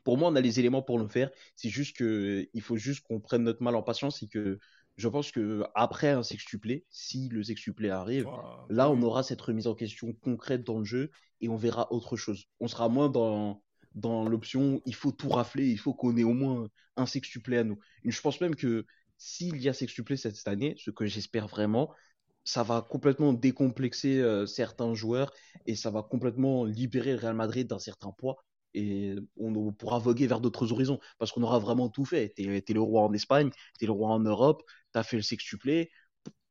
Pour 0.04 0.18
moi, 0.18 0.30
on 0.30 0.36
a 0.36 0.40
les 0.40 0.58
éléments 0.58 0.82
pour 0.82 0.98
le 0.98 1.06
faire. 1.06 1.30
C'est 1.54 1.70
juste 1.70 1.96
que 1.96 2.46
il 2.52 2.62
faut 2.62 2.76
juste 2.76 3.06
qu'on 3.06 3.20
prenne 3.20 3.42
notre 3.42 3.62
mal 3.62 3.76
en 3.76 3.82
patience 3.82 4.22
et 4.22 4.28
que 4.28 4.58
je 4.96 5.08
pense 5.08 5.30
que 5.32 5.64
après 5.74 6.10
un 6.10 6.22
sextuplé, 6.22 6.84
si 6.90 7.28
le 7.28 7.42
sextuplé 7.42 7.90
arrive, 7.90 8.28
là 8.68 8.90
on 8.90 9.02
aura 9.02 9.22
cette 9.22 9.40
remise 9.40 9.66
en 9.66 9.74
question 9.74 10.12
concrète 10.12 10.64
dans 10.64 10.78
le 10.78 10.84
jeu 10.84 11.10
et 11.40 11.48
on 11.48 11.56
verra 11.56 11.92
autre 11.92 12.16
chose. 12.16 12.46
On 12.60 12.68
sera 12.68 12.88
moins 12.88 13.08
dans 13.08 13.62
dans 13.94 14.28
l'option 14.28 14.80
il 14.86 14.94
faut 14.94 15.12
tout 15.12 15.28
rafler, 15.28 15.66
il 15.68 15.78
faut 15.78 15.94
qu'on 15.94 16.16
ait 16.16 16.24
au 16.24 16.32
moins 16.32 16.68
un 16.96 17.06
sextuplé 17.06 17.58
à 17.58 17.64
nous. 17.64 17.78
Et 18.04 18.10
je 18.10 18.20
pense 18.20 18.40
même 18.40 18.54
que 18.54 18.86
s'il 19.18 19.56
y 19.60 19.68
a 19.68 19.72
sextuplé 19.72 20.16
cette 20.16 20.36
cette 20.36 20.48
année, 20.48 20.74
ce 20.78 20.90
que 20.90 21.06
j'espère 21.06 21.48
vraiment, 21.48 21.92
ça 22.44 22.62
va 22.62 22.82
complètement 22.82 23.32
décomplexer 23.32 24.20
euh, 24.20 24.46
certains 24.46 24.94
joueurs 24.94 25.32
et 25.66 25.74
ça 25.74 25.90
va 25.90 26.02
complètement 26.02 26.64
libérer 26.64 27.12
le 27.12 27.18
Real 27.18 27.34
Madrid 27.34 27.66
d'un 27.66 27.78
certain 27.78 28.12
poids 28.12 28.44
et 28.74 29.14
on 29.36 29.72
pourra 29.72 29.98
voguer 29.98 30.26
vers 30.26 30.40
d'autres 30.40 30.72
horizons 30.72 30.98
parce 31.18 31.32
qu'on 31.32 31.42
aura 31.42 31.58
vraiment 31.58 31.88
tout 31.88 32.04
fait. 32.04 32.32
T'es 32.36 32.42
es 32.44 32.72
le 32.72 32.80
roi 32.80 33.02
en 33.02 33.12
Espagne, 33.12 33.50
t'es 33.78 33.86
le 33.86 33.92
roi 33.92 34.10
en 34.10 34.20
Europe, 34.20 34.62
t'as 34.92 35.02
fait 35.02 35.16
le 35.16 35.22
sextuplé. 35.22 35.90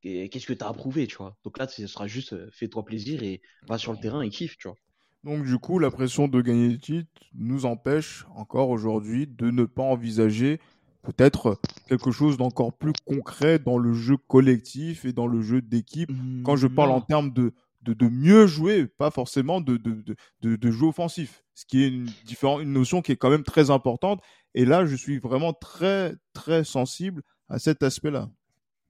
Et 0.04 0.30
qu'est-ce 0.30 0.46
que 0.46 0.54
t'as 0.54 0.68
approuvé, 0.68 1.08
tu 1.08 1.16
vois? 1.16 1.38
Donc 1.44 1.58
là, 1.58 1.68
ce 1.68 1.88
sera 1.88 2.08
juste 2.08 2.34
euh, 2.34 2.50
fais-toi 2.52 2.84
plaisir 2.84 3.24
et 3.24 3.42
va 3.68 3.78
sur 3.78 3.94
le 3.94 4.00
terrain 4.00 4.22
et 4.22 4.30
kiffe, 4.30 4.58
tu 4.58 4.68
vois. 4.68 4.78
Donc 5.24 5.46
du 5.46 5.58
coup, 5.58 5.80
la 5.80 5.90
pression 5.92 6.28
de 6.28 6.42
gagner 6.42 6.68
des 6.68 6.80
titres 6.80 7.10
nous 7.34 7.66
empêche 7.66 8.26
encore 8.36 8.70
aujourd'hui 8.70 9.28
de 9.28 9.50
ne 9.50 9.64
pas 9.64 9.84
envisager 9.84 10.60
peut-être 11.04 11.60
quelque 11.88 12.12
chose 12.12 12.38
d'encore 12.38 12.74
plus 12.74 12.94
concret 13.06 13.60
dans 13.60 13.78
le 13.78 13.93
jeu 13.93 14.18
collectif 14.18 15.06
et 15.06 15.14
dans 15.14 15.28
le 15.28 15.41
jeu 15.41 15.62
d'équipe. 15.62 16.12
Quand 16.43 16.58
je 16.58 16.68
parle 16.68 16.91
en 16.91 17.02
termes 17.02 17.32
de, 17.32 17.54
de, 17.84 17.94
de 17.94 18.08
mieux 18.10 18.48
jouer, 18.48 18.88
pas 18.88 19.12
forcément 19.12 19.62
de, 19.62 19.78
de, 19.78 20.04
de, 20.42 20.56
de, 20.56 20.72
jeu 20.72 20.86
offensif, 20.88 21.44
ce 21.54 21.66
qui 21.66 21.84
est 21.84 21.88
une, 21.90 22.10
une 22.62 22.74
notion 22.74 23.02
qui 23.02 23.12
est 23.12 23.18
quand 23.18 23.30
même 23.30 23.44
très 23.44 23.70
importante. 23.72 24.22
Et 24.56 24.66
là, 24.66 24.86
je 24.86 24.96
suis 24.96 25.20
vraiment 25.20 25.54
très, 25.54 26.16
très 26.34 26.64
sensible 26.64 27.22
à 27.50 27.60
cet 27.60 27.84
aspect-là. 27.84 28.30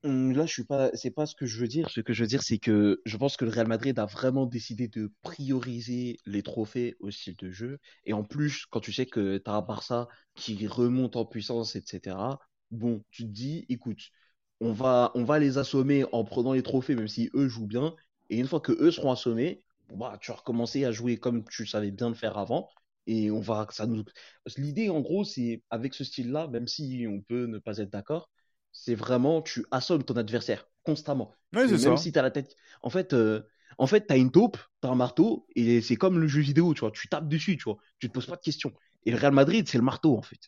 Hum, 0.04 0.34
Là, 0.34 0.46
je 0.46 0.52
suis 0.54 0.64
pas, 0.66 0.92
c'est 0.96 1.12
pas 1.12 1.26
ce 1.26 1.36
que 1.36 1.46
je 1.46 1.60
veux 1.60 1.68
dire. 1.68 1.90
Ce 1.90 2.02
que 2.02 2.12
je 2.14 2.24
veux 2.24 2.28
dire, 2.28 2.44
c'est 2.44 2.58
que 2.58 3.02
je 3.06 3.18
pense 3.18 3.38
que 3.38 3.46
le 3.46 3.52
Real 3.52 3.68
Madrid 3.68 3.98
a 4.00 4.06
vraiment 4.06 4.46
décidé 4.46 4.88
de 4.90 5.12
prioriser 5.22 6.18
les 6.26 6.44
trophées 6.44 6.96
au 7.00 7.10
style 7.12 7.36
de 7.38 7.52
jeu. 7.52 7.80
Et 8.06 8.12
en 8.14 8.24
plus, 8.24 8.66
quand 8.66 8.82
tu 8.82 8.92
sais 8.92 9.06
que 9.06 9.38
tu 9.38 9.50
as 9.50 9.54
un 9.54 9.62
Barça 9.62 10.08
qui 10.36 10.68
remonte 10.68 11.16
en 11.16 11.26
puissance, 11.26 11.76
etc., 11.78 12.18
bon, 12.72 13.04
tu 13.12 13.24
te 13.24 13.30
dis, 13.32 13.66
écoute, 13.70 14.10
on 14.60 14.74
va, 14.74 15.12
on 15.16 15.24
va 15.24 15.40
les 15.40 15.58
assommer 15.58 16.06
en 16.12 16.24
prenant 16.26 16.54
les 16.54 16.64
trophées, 16.64 16.96
même 16.96 17.08
si 17.08 17.30
eux 17.34 17.48
jouent 17.48 17.68
bien. 17.68 17.96
Et 18.30 18.38
une 18.38 18.48
fois 18.48 18.60
que 18.60 18.72
eux 18.72 18.92
seront 18.92 19.12
assommés, 19.12 19.64
bah, 19.90 20.18
tu 20.22 20.32
vas 20.32 20.38
recommencer 20.38 20.86
à 20.86 20.92
jouer 20.92 21.18
comme 21.18 21.44
tu 21.50 21.66
savais 21.66 21.92
bien 21.92 22.10
le 22.10 22.16
faire 22.16 22.38
avant. 22.38 22.70
Et 23.06 23.32
on 23.32 23.42
va, 23.42 23.68
ça 23.72 23.86
nous, 23.86 24.04
l'idée, 24.58 24.90
en 24.90 25.02
gros, 25.02 25.24
c'est 25.26 25.62
avec 25.70 25.94
ce 25.94 26.04
style-là, 26.04 26.48
même 26.48 26.68
si 26.68 27.06
on 27.10 27.22
peut 27.22 27.46
ne 27.46 27.60
pas 27.60 27.78
être 27.80 27.90
d'accord, 27.90 28.30
c'est 28.72 28.96
vraiment 28.96 29.42
tu 29.42 29.66
assommes 29.72 30.04
ton 30.04 30.16
adversaire. 30.16 30.68
constamment. 30.84 31.34
Ouais, 31.54 31.68
c'est 31.68 31.78
même 31.78 31.80
ça. 31.80 31.96
si 31.98 32.12
t'as 32.12 32.22
la 32.22 32.32
tête. 32.32 32.56
En 32.82 32.90
fait, 32.90 33.14
euh, 33.14 33.42
en 33.78 33.88
fait, 33.88 34.08
t'as 34.08 34.18
une 34.18 34.32
taupe, 34.32 34.58
t'as 34.82 34.90
un 34.90 34.96
marteau, 34.96 35.48
et 35.56 35.82
c'est 35.82 35.96
comme 35.96 36.20
le 36.20 36.28
jeu 36.28 36.42
vidéo, 36.42 36.74
tu 36.74 36.82
vois. 36.82 36.92
Tu 36.92 37.08
tapes 37.10 37.28
dessus, 37.28 37.58
tu 37.58 37.64
vois. 37.64 37.78
Tu 38.00 38.08
te 38.08 38.14
poses 38.14 38.26
pas 38.28 38.36
de 38.36 38.42
questions. 38.42 38.74
Et 39.06 39.12
le 39.12 39.18
Real 39.18 39.34
Madrid, 39.34 39.68
c'est 39.68 39.78
le 39.78 39.84
marteau, 39.84 40.18
en 40.18 40.22
fait. 40.22 40.40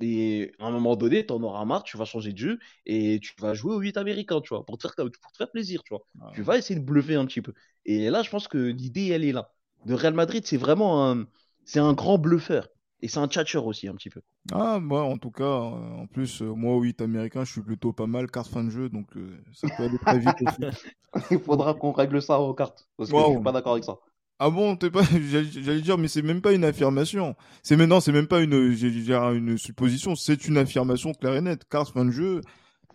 Et 0.00 0.52
à 0.58 0.66
un 0.66 0.70
moment 0.70 0.96
donné, 0.96 1.24
t'en 1.26 1.42
auras 1.42 1.64
marre, 1.64 1.82
tu 1.84 1.96
vas 1.96 2.04
changer 2.04 2.32
de 2.32 2.38
jeu, 2.38 2.58
et 2.86 3.20
tu 3.22 3.32
vas 3.40 3.54
jouer 3.54 3.74
au 3.74 3.78
8 3.80 3.96
américain, 3.96 4.40
tu 4.40 4.48
vois, 4.50 4.64
pour 4.66 4.76
te 4.78 4.82
faire, 4.88 4.94
pour 4.96 5.32
te 5.32 5.36
faire 5.36 5.50
plaisir, 5.50 5.82
tu 5.84 5.94
vois. 5.94 6.04
Ah. 6.20 6.30
Tu 6.32 6.42
vas 6.42 6.58
essayer 6.58 6.78
de 6.78 6.84
bluffer 6.84 7.14
un 7.14 7.26
petit 7.26 7.42
peu. 7.42 7.52
Et 7.86 8.10
là, 8.10 8.22
je 8.22 8.30
pense 8.30 8.48
que 8.48 8.58
l'idée, 8.58 9.08
elle 9.08 9.24
est 9.24 9.32
là. 9.32 9.52
Le 9.86 9.94
Real 9.94 10.14
Madrid, 10.14 10.44
c'est 10.46 10.56
vraiment 10.56 11.10
un, 11.10 11.26
c'est 11.64 11.78
un 11.80 11.92
grand 11.92 12.18
bluffeur. 12.18 12.68
Et 13.00 13.08
c'est 13.08 13.18
un 13.18 13.28
tchatcheur 13.28 13.66
aussi, 13.66 13.86
un 13.88 13.94
petit 13.94 14.10
peu. 14.10 14.20
Ah, 14.52 14.78
moi, 14.78 15.02
en 15.04 15.16
tout 15.18 15.30
cas, 15.30 15.44
euh, 15.44 15.94
en 16.02 16.06
plus, 16.06 16.42
euh, 16.42 16.54
moi, 16.54 16.74
au 16.74 16.80
8 16.82 17.00
américain, 17.00 17.44
je 17.44 17.52
suis 17.52 17.62
plutôt 17.62 17.92
pas 17.92 18.06
mal, 18.06 18.30
carte 18.30 18.48
fin 18.48 18.62
de 18.64 18.70
jeu, 18.70 18.88
donc 18.90 19.16
euh, 19.16 19.38
ça 19.52 19.70
peut 19.70 19.84
aller 19.84 19.98
très 19.98 20.18
vite 20.18 20.42
aussi. 20.42 20.66
Il 21.30 21.38
faudra 21.40 21.74
qu'on 21.74 21.92
règle 21.92 22.20
ça 22.22 22.40
aux 22.40 22.54
cartes. 22.54 22.88
Parce 22.96 23.12
que 23.12 23.14
Wow. 23.14 23.22
je 23.22 23.30
suis 23.30 23.40
pas 23.40 23.52
d'accord 23.52 23.72
avec 23.72 23.84
ça. 23.84 23.96
Ah 24.38 24.50
bon, 24.50 24.76
t'es 24.76 24.90
pas, 24.90 25.02
j'allais 25.30 25.80
dire, 25.80 25.96
mais 25.96 26.08
c'est 26.08 26.22
même 26.22 26.40
pas 26.42 26.52
une 26.52 26.64
affirmation. 26.64 27.36
C'est 27.62 27.76
maintenant, 27.76 28.00
c'est 28.00 28.12
même 28.12 28.26
pas 28.26 28.40
une, 28.40 28.72
j'ai- 28.72 28.90
j'ai 28.90 29.14
une 29.14 29.56
supposition, 29.56 30.16
c'est 30.16 30.46
une 30.48 30.58
affirmation 30.58 31.12
claire 31.12 31.36
et 31.36 31.40
nette. 31.40 31.64
Carte 31.68 31.92
fin 31.92 32.04
de 32.04 32.10
jeu, 32.10 32.40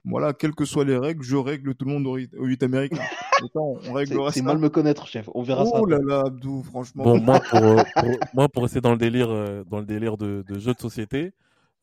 voilà, 0.04 0.34
quelles 0.34 0.54
que 0.54 0.66
soient 0.66 0.84
les 0.86 0.98
règles, 0.98 1.24
je 1.24 1.38
règle 1.38 1.76
tout 1.76 1.86
le 1.86 1.92
monde 1.94 2.08
au 2.08 2.16
8 2.16 2.34
au 2.36 2.46
8 2.46 2.62
américain. 2.64 2.98
On 3.56 3.76
C'est 3.80 3.92
réglera 3.94 4.32
c'est 4.34 4.40
ça. 4.42 4.46
mal 4.46 4.58
me 4.58 4.70
connaître, 4.70 5.08
chef. 5.08 5.30
On 5.34 5.42
verra 5.44 5.66
ça. 5.66 5.80
Oh 5.80 5.86
là 5.86 6.00
là, 6.06 6.24
Abdou, 6.28 6.62
franchement. 6.64 7.06
Bon, 7.06 7.20
moi, 7.22 7.40
pour, 7.40 7.64
euh, 7.66 7.84
pour- 7.96 8.20
moi, 8.34 8.50
pour 8.50 8.64
rester 8.64 8.82
dans 8.82 8.92
le 8.92 8.98
délire, 8.98 9.30
euh, 9.30 9.64
dans 9.64 9.80
le 9.80 9.86
délire 9.86 10.18
de, 10.18 10.44
de 10.46 10.60
jeu 10.60 10.74
de 10.74 10.80
société, 10.80 11.32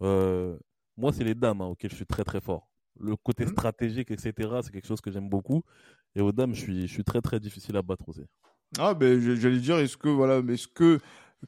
euh, 0.03 0.55
moi, 0.99 1.13
c'est 1.15 1.25
les 1.25 1.35
dames 1.35 1.63
hein, 1.63 1.67
auxquelles 1.69 1.91
je 1.91 1.97
suis 1.97 2.07
très 2.07 2.25
très 2.25 2.43
fort. 2.43 2.69
Le 3.01 3.17
côté 3.17 3.45
Mhm. 3.45 3.53
stratégique, 3.53 4.11
etc., 4.11 4.61
c'est 4.63 4.71
quelque 4.71 4.87
chose 4.87 5.01
que 5.01 5.11
j'aime 5.11 5.29
beaucoup. 5.31 5.63
Et 6.15 6.21
aux 6.21 6.33
dames, 6.33 6.55
je 6.55 6.61
suis, 6.61 6.87
je 6.87 6.93
suis 6.93 7.05
très 7.05 7.23
très 7.23 7.41
difficile 7.41 7.77
à 7.79 7.83
battre 7.83 8.07
aussi. 8.09 8.25
Ah 8.79 8.95
ben 8.95 9.21
j'allais 9.37 9.59
dire 9.61 9.79
est-ce 9.79 9.97
que 9.97 10.09
voilà 10.09 10.43
mais 10.43 10.55
est-ce 10.55 10.69
que 10.69 10.99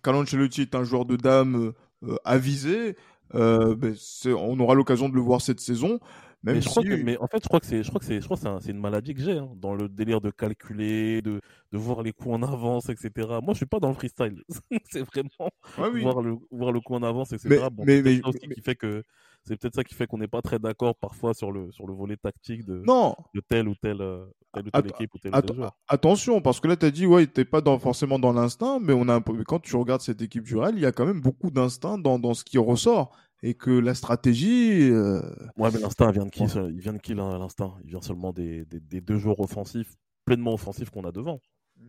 Carlo 0.02 0.22
Ancelotti 0.22 0.62
est 0.62 0.74
un 0.74 0.84
joueur 0.84 1.04
de 1.04 1.16
dames 1.16 1.72
euh, 2.04 2.16
avisé 2.24 2.96
euh, 3.34 3.74
ben, 3.74 3.94
on 4.26 4.58
aura 4.60 4.74
l'occasion 4.74 5.08
de 5.08 5.14
le 5.14 5.20
voir 5.20 5.40
cette 5.42 5.60
saison 5.60 5.98
même 6.44 6.54
mais 6.54 6.60
je 6.60 6.68
crois 6.68 6.84
que, 6.84 6.94
mais 7.02 7.16
en 7.18 7.26
fait, 7.26 7.42
je 7.42 7.48
crois 7.48 7.58
que 7.58 7.66
c'est, 7.66 7.82
je 7.82 7.88
crois 7.88 7.98
que 7.98 8.06
c'est, 8.06 8.20
je 8.20 8.24
crois 8.24 8.36
c'est, 8.36 8.46
un- 8.46 8.60
c'est 8.60 8.70
une 8.70 8.78
maladie 8.78 9.12
que 9.12 9.20
j'ai 9.20 9.38
hein, 9.38 9.50
dans 9.56 9.74
le 9.74 9.88
délire 9.88 10.20
de 10.20 10.30
calculer, 10.30 11.20
de, 11.20 11.40
de 11.72 11.78
voir 11.78 12.00
les 12.04 12.12
coups 12.12 12.32
en 12.36 12.42
avance, 12.44 12.88
etc. 12.90 13.10
Moi, 13.42 13.54
je 13.54 13.56
suis 13.56 13.66
pas 13.66 13.80
dans 13.80 13.88
le 13.88 13.94
freestyle. 13.94 14.44
c'est 14.88 15.02
vraiment 15.02 15.50
Ouais, 15.78 15.88
oui. 15.92 16.00
voir 16.02 16.22
le 16.22 16.36
voir 16.52 16.70
le 16.70 16.78
coup 16.80 16.94
en 16.94 17.02
avance, 17.02 17.32
etc. 17.32 17.48
Mais- 17.50 17.70
bon, 17.72 17.82
mais- 17.84 17.96
c'est 17.96 18.02
peut-être 18.04 18.14
mais- 18.14 18.22
ça 18.22 18.28
aussi 18.28 18.48
qui 18.54 18.60
fait 18.62 18.76
que 18.76 19.02
c'est 19.44 19.56
peut-être 19.58 19.74
ça 19.74 19.84
qui 19.84 19.94
fait 19.94 20.06
qu'on 20.06 20.18
n'est 20.18 20.28
pas 20.28 20.42
très 20.42 20.58
d'accord 20.58 20.94
parfois 20.96 21.32
sur 21.34 21.50
le 21.52 21.70
sur 21.72 21.86
le 21.86 21.94
volet 21.94 22.16
tactique 22.16 22.64
de, 22.64 22.82
non 22.86 23.14
de 23.34 23.40
telle 23.40 23.68
ou 23.68 23.74
telle 23.74 24.00
euh, 24.02 24.24
telle 24.52 24.66
ou 24.66 24.70
telle 24.70 24.80
Att- 24.86 24.90
équipe 24.90 25.14
ou 25.14 25.18
tel 25.18 25.30
ou 25.34 25.40
tel 25.40 25.50
Att- 25.50 25.54
joueur. 25.54 25.76
attention 25.88 26.40
parce 26.42 26.60
que 26.60 26.68
là 26.68 26.76
tu 26.76 26.86
as 26.86 26.90
dit 26.90 27.06
ouais 27.06 27.26
t'es 27.26 27.44
pas 27.44 27.60
dans, 27.60 27.78
forcément 27.78 28.18
dans 28.18 28.32
l'instinct 28.32 28.78
mais 28.80 28.92
on 28.92 29.08
a 29.08 29.14
un 29.14 29.20
peu- 29.20 29.42
quand 29.44 29.60
tu 29.60 29.74
regardes 29.76 30.00
cette 30.02 30.20
équipe 30.22 30.44
du 30.44 30.56
Real 30.56 30.74
il 30.74 30.80
y 30.80 30.86
a 30.86 30.92
quand 30.92 31.06
même 31.06 31.20
beaucoup 31.20 31.50
d'instinct 31.50 31.98
dans, 31.98 32.18
dans 32.18 32.34
ce 32.34 32.44
qui 32.44 32.58
ressort 32.58 33.16
et 33.42 33.54
que 33.54 33.70
la 33.70 33.94
stratégie 33.94 34.90
euh, 34.90 35.20
Ouais, 35.56 35.70
mais 35.72 35.80
l'instinct 35.80 36.10
vient 36.10 36.26
de 36.26 36.30
qui 36.30 36.42
Ouais. 36.42 36.70
Il 36.70 36.80
vient 36.80 36.92
de 36.92 36.98
qui 36.98 37.14
l'instinct? 37.14 37.74
Il 37.84 37.90
vient 37.90 38.00
seulement 38.02 38.32
des, 38.32 38.64
des, 38.64 38.80
des 38.80 39.00
deux 39.00 39.16
joueurs 39.18 39.38
offensifs, 39.40 39.94
pleinement 40.24 40.52
offensifs 40.54 40.90
qu'on 40.90 41.04
a 41.04 41.12
devant. 41.12 41.40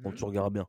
Donc 0.04 0.14
tu 0.16 0.24
regardes 0.24 0.54
bien, 0.54 0.68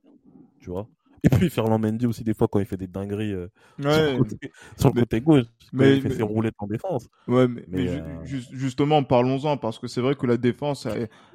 tu 0.59 0.71
vois? 0.71 0.89
Et 1.23 1.29
puis 1.29 1.51
Ferland 1.51 1.79
Mendy 1.79 2.07
aussi 2.07 2.25
des 2.25 2.35
fois 2.35 2.49
quand 2.49 2.61
il 2.61 2.67
fait 2.67 2.77
des 2.77 2.87
dingueries 2.87 3.33
euh, 3.35 3.49
sur 3.81 3.91
ouais, 3.91 4.13
le 4.13 4.19
côté, 4.19 4.37
sur 4.79 4.89
le 4.89 4.95
mais- 4.95 5.01
côté 5.03 5.21
gauche, 5.21 5.45
mais- 5.73 5.97
il 5.97 6.03
fait 6.03 6.09
mais- 6.09 6.15
ses 6.15 6.23
roulettes 6.23 6.55
en 6.59 6.67
défense. 6.67 7.09
Ouais, 7.29 7.47
mais, 7.49 7.65
Mais, 7.69 7.83
mais 7.85 7.89
ju- 7.89 7.99
euh, 8.01 8.25
ju- 8.25 8.47
justement, 8.53 9.03
parlons-en, 9.05 9.57
parce 9.57 9.79
que 9.79 9.87
c'est 9.87 10.01
vrai 10.01 10.15
que 10.15 10.27
la 10.27 10.37
défense 10.37 10.87
a, 10.87 10.95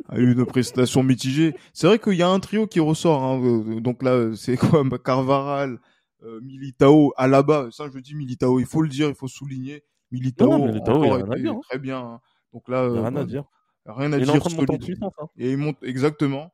a 0.10 0.18
eu 0.18 0.32
une 0.34 0.46
prestation 0.46 1.04
mitigée. 1.04 1.56
C'est 1.74 1.88
vrai 1.88 2.00
qu'il 2.00 2.14
y 2.16 2.24
a 2.24 2.30
un 2.30 2.40
trio 2.40 2.66
qui 2.68 2.80
ressort. 2.80 3.24
Hein, 3.24 3.42
euh, 3.44 3.80
donc 3.80 4.02
là, 4.04 4.32
c'est 4.36 4.58
quoi 4.84 4.84
Carvaral, 5.04 5.80
euh, 6.24 6.40
Militao, 6.42 7.14
Alaba. 7.18 7.68
Ça, 7.72 7.86
je 7.94 8.00
dis 8.00 8.16
Militao, 8.16 8.60
il 8.60 8.66
faut 8.66 8.82
le 8.82 8.90
dire, 8.90 9.08
il 9.10 9.16
faut 9.16 9.28
souligner. 9.28 9.84
Militao, 10.12 10.50
Non, 10.50 10.60
non, 10.60 10.66
Militao, 10.68 10.96
encore 11.04 11.20
il 11.20 11.24
a 11.24 11.34
été 11.36 11.42
dire, 11.44 11.52
hein. 11.54 11.60
très 11.70 11.80
bien. 11.80 12.00
hein. 12.00 12.20
Donc 12.54 12.70
là, 12.70 12.88
Il 12.90 12.98
a 12.98 13.00
euh, 13.00 13.02
rien 13.02 13.16
à 13.18 13.24
dire. 13.26 13.44
rien 13.86 14.14
à 14.14 14.18
Il 14.18 14.24
est 14.24 14.30
en 14.30 14.34
dire 14.34 14.42
train 14.42 14.50
de 14.52 14.56
monter 14.56 14.74
en 14.74 14.78
puissance. 14.78 15.14
Hein. 15.20 15.28
Et 15.38 15.52
il 15.52 15.58
monte 15.58 15.78
exactement. 15.84 16.52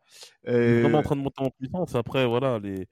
Il 0.47 0.53
est 0.53 0.79
Et... 0.79 0.81
vraiment 0.81 0.99
en 0.99 1.03
train 1.03 1.15
de 1.15 1.21
monter 1.21 1.43
en 1.43 1.49
puissance. 1.49 1.95
Après, 1.95 2.25
voilà, 2.25 2.59
les 2.59 2.87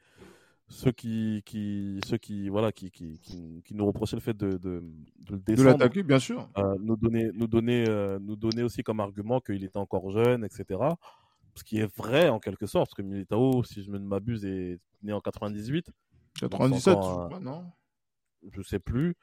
ceux 0.70 0.92
qui, 0.92 1.42
qui 1.46 2.00
ceux 2.06 2.18
qui 2.18 2.48
voilà 2.50 2.72
qui, 2.72 2.92
qui, 2.92 3.20
qui, 3.20 3.62
qui 3.66 3.74
nous 3.76 3.86
reprochaient 3.86 4.16
le 4.16 4.22
fait 4.22 4.38
de, 4.38 4.52
de, 4.52 4.58
de 4.58 5.32
le 5.32 5.38
de 5.38 5.44
descendre, 5.44 5.70
l'attaquer, 5.70 6.04
bien 6.04 6.20
sûr. 6.20 6.48
euh, 6.58 6.76
nous 6.80 6.96
donner 6.96 7.32
nous 7.34 7.48
donner 7.48 7.86
euh, 7.90 8.20
nous 8.22 8.36
donner 8.36 8.64
aussi 8.64 8.84
comme 8.84 9.00
argument 9.00 9.40
qu'il 9.42 9.64
était 9.64 9.78
encore 9.78 10.12
jeune, 10.12 10.44
etc. 10.46 10.80
Ce 11.56 11.64
qui 11.64 11.80
est 11.80 11.94
vrai 11.98 12.30
en 12.30 12.40
quelque 12.40 12.68
sorte, 12.68 12.86
parce 12.90 12.94
que 12.96 13.02
Militao, 13.02 13.64
si 13.64 13.84
je 13.84 13.90
ne 13.92 13.98
m'abuse, 13.98 14.46
est 14.46 14.80
né 15.02 15.12
en 15.12 15.20
98. 15.22 15.90
97, 16.40 16.94
encore 16.96 17.26
crois, 17.28 17.40
non? 17.40 17.66
Je 18.52 18.62
sais 18.62 18.80
plus. 18.80 19.16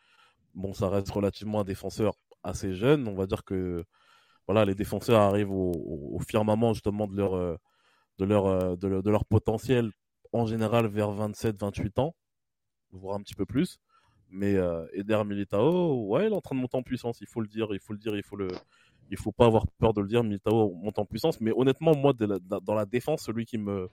Bon, 0.54 0.72
ça 0.74 0.88
reste 0.88 1.10
relativement 1.10 1.60
un 1.60 1.64
défenseur 1.64 2.14
assez 2.42 2.74
jeune. 2.74 3.06
On 3.08 3.14
va 3.14 3.26
dire 3.26 3.44
que 3.44 3.84
voilà, 4.46 4.64
les 4.64 4.74
défenseurs 4.74 5.20
arrivent 5.20 5.50
au, 5.52 5.70
au- 5.72 6.16
au 6.16 6.18
firmament 6.18 6.72
justement 6.74 7.06
de 7.06 7.16
leur, 7.16 7.34
euh, 7.34 7.56
de, 8.18 8.24
leur, 8.24 8.46
euh, 8.46 8.76
de, 8.76 8.88
leur, 8.88 9.02
de 9.02 9.10
leur 9.10 9.24
potentiel 9.24 9.92
en 10.32 10.46
général 10.46 10.86
vers 10.86 11.10
27-28 11.10 11.98
ans, 12.00 12.14
voire 12.92 13.16
un 13.16 13.20
petit 13.20 13.34
peu 13.34 13.46
plus. 13.46 13.78
Mais 14.30 14.54
euh, 14.56 14.86
Eder 14.92 15.22
Militao, 15.24 16.06
ouais, 16.08 16.26
il 16.26 16.32
est 16.32 16.36
en 16.36 16.40
train 16.40 16.56
de 16.56 16.60
monter 16.60 16.76
en 16.76 16.82
puissance. 16.82 17.20
Il 17.20 17.26
faut 17.28 17.40
le 17.40 17.46
dire, 17.46 17.68
il 17.72 17.78
faut 17.80 17.92
le 17.92 17.98
dire, 17.98 18.16
il 18.16 18.22
faut 18.24 18.36
le, 18.36 18.48
il 19.10 19.16
faut 19.16 19.30
pas 19.32 19.46
avoir 19.46 19.66
peur 19.78 19.92
de 19.94 20.00
le 20.00 20.08
dire. 20.08 20.24
Militao 20.24 20.72
monte 20.74 20.98
en 20.98 21.04
puissance. 21.06 21.40
Mais 21.40 21.52
honnêtement, 21.54 21.94
moi, 21.96 22.12
de 22.12 22.26
la- 22.26 22.38
dans 22.60 22.74
la 22.74 22.86
défense, 22.86 23.22
celui 23.22 23.44
qui 23.46 23.56
me, 23.56 23.88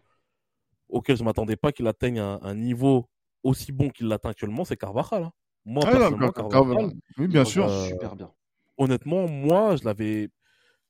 auquel 0.89 1.17
je 1.17 1.23
m'attendais 1.23 1.55
pas 1.55 1.71
qu'il 1.71 1.88
atteigne 1.88 2.19
un, 2.19 2.39
un 2.41 2.55
niveau 2.55 3.07
aussi 3.43 3.71
bon 3.71 3.89
qu'il 3.89 4.07
l'atteint 4.07 4.29
actuellement, 4.29 4.65
c'est 4.65 4.77
Carvajal. 4.77 5.23
hein. 5.23 5.31
Moi, 5.65 5.84
Ah, 5.88 5.91
personnellement, 5.91 6.31
Car- 6.31 6.47
Carvajal, 6.49 6.75
Carvalho. 6.77 6.93
Oui, 7.17 7.27
bien 7.27 7.45
sûr. 7.45 7.65
Euh, 7.65 7.81
suis 7.84 7.91
Super 7.93 8.15
bien. 8.15 8.31
honnêtement, 8.77 9.27
moi, 9.27 9.75
je 9.75 9.84
l'avais. 9.86 10.29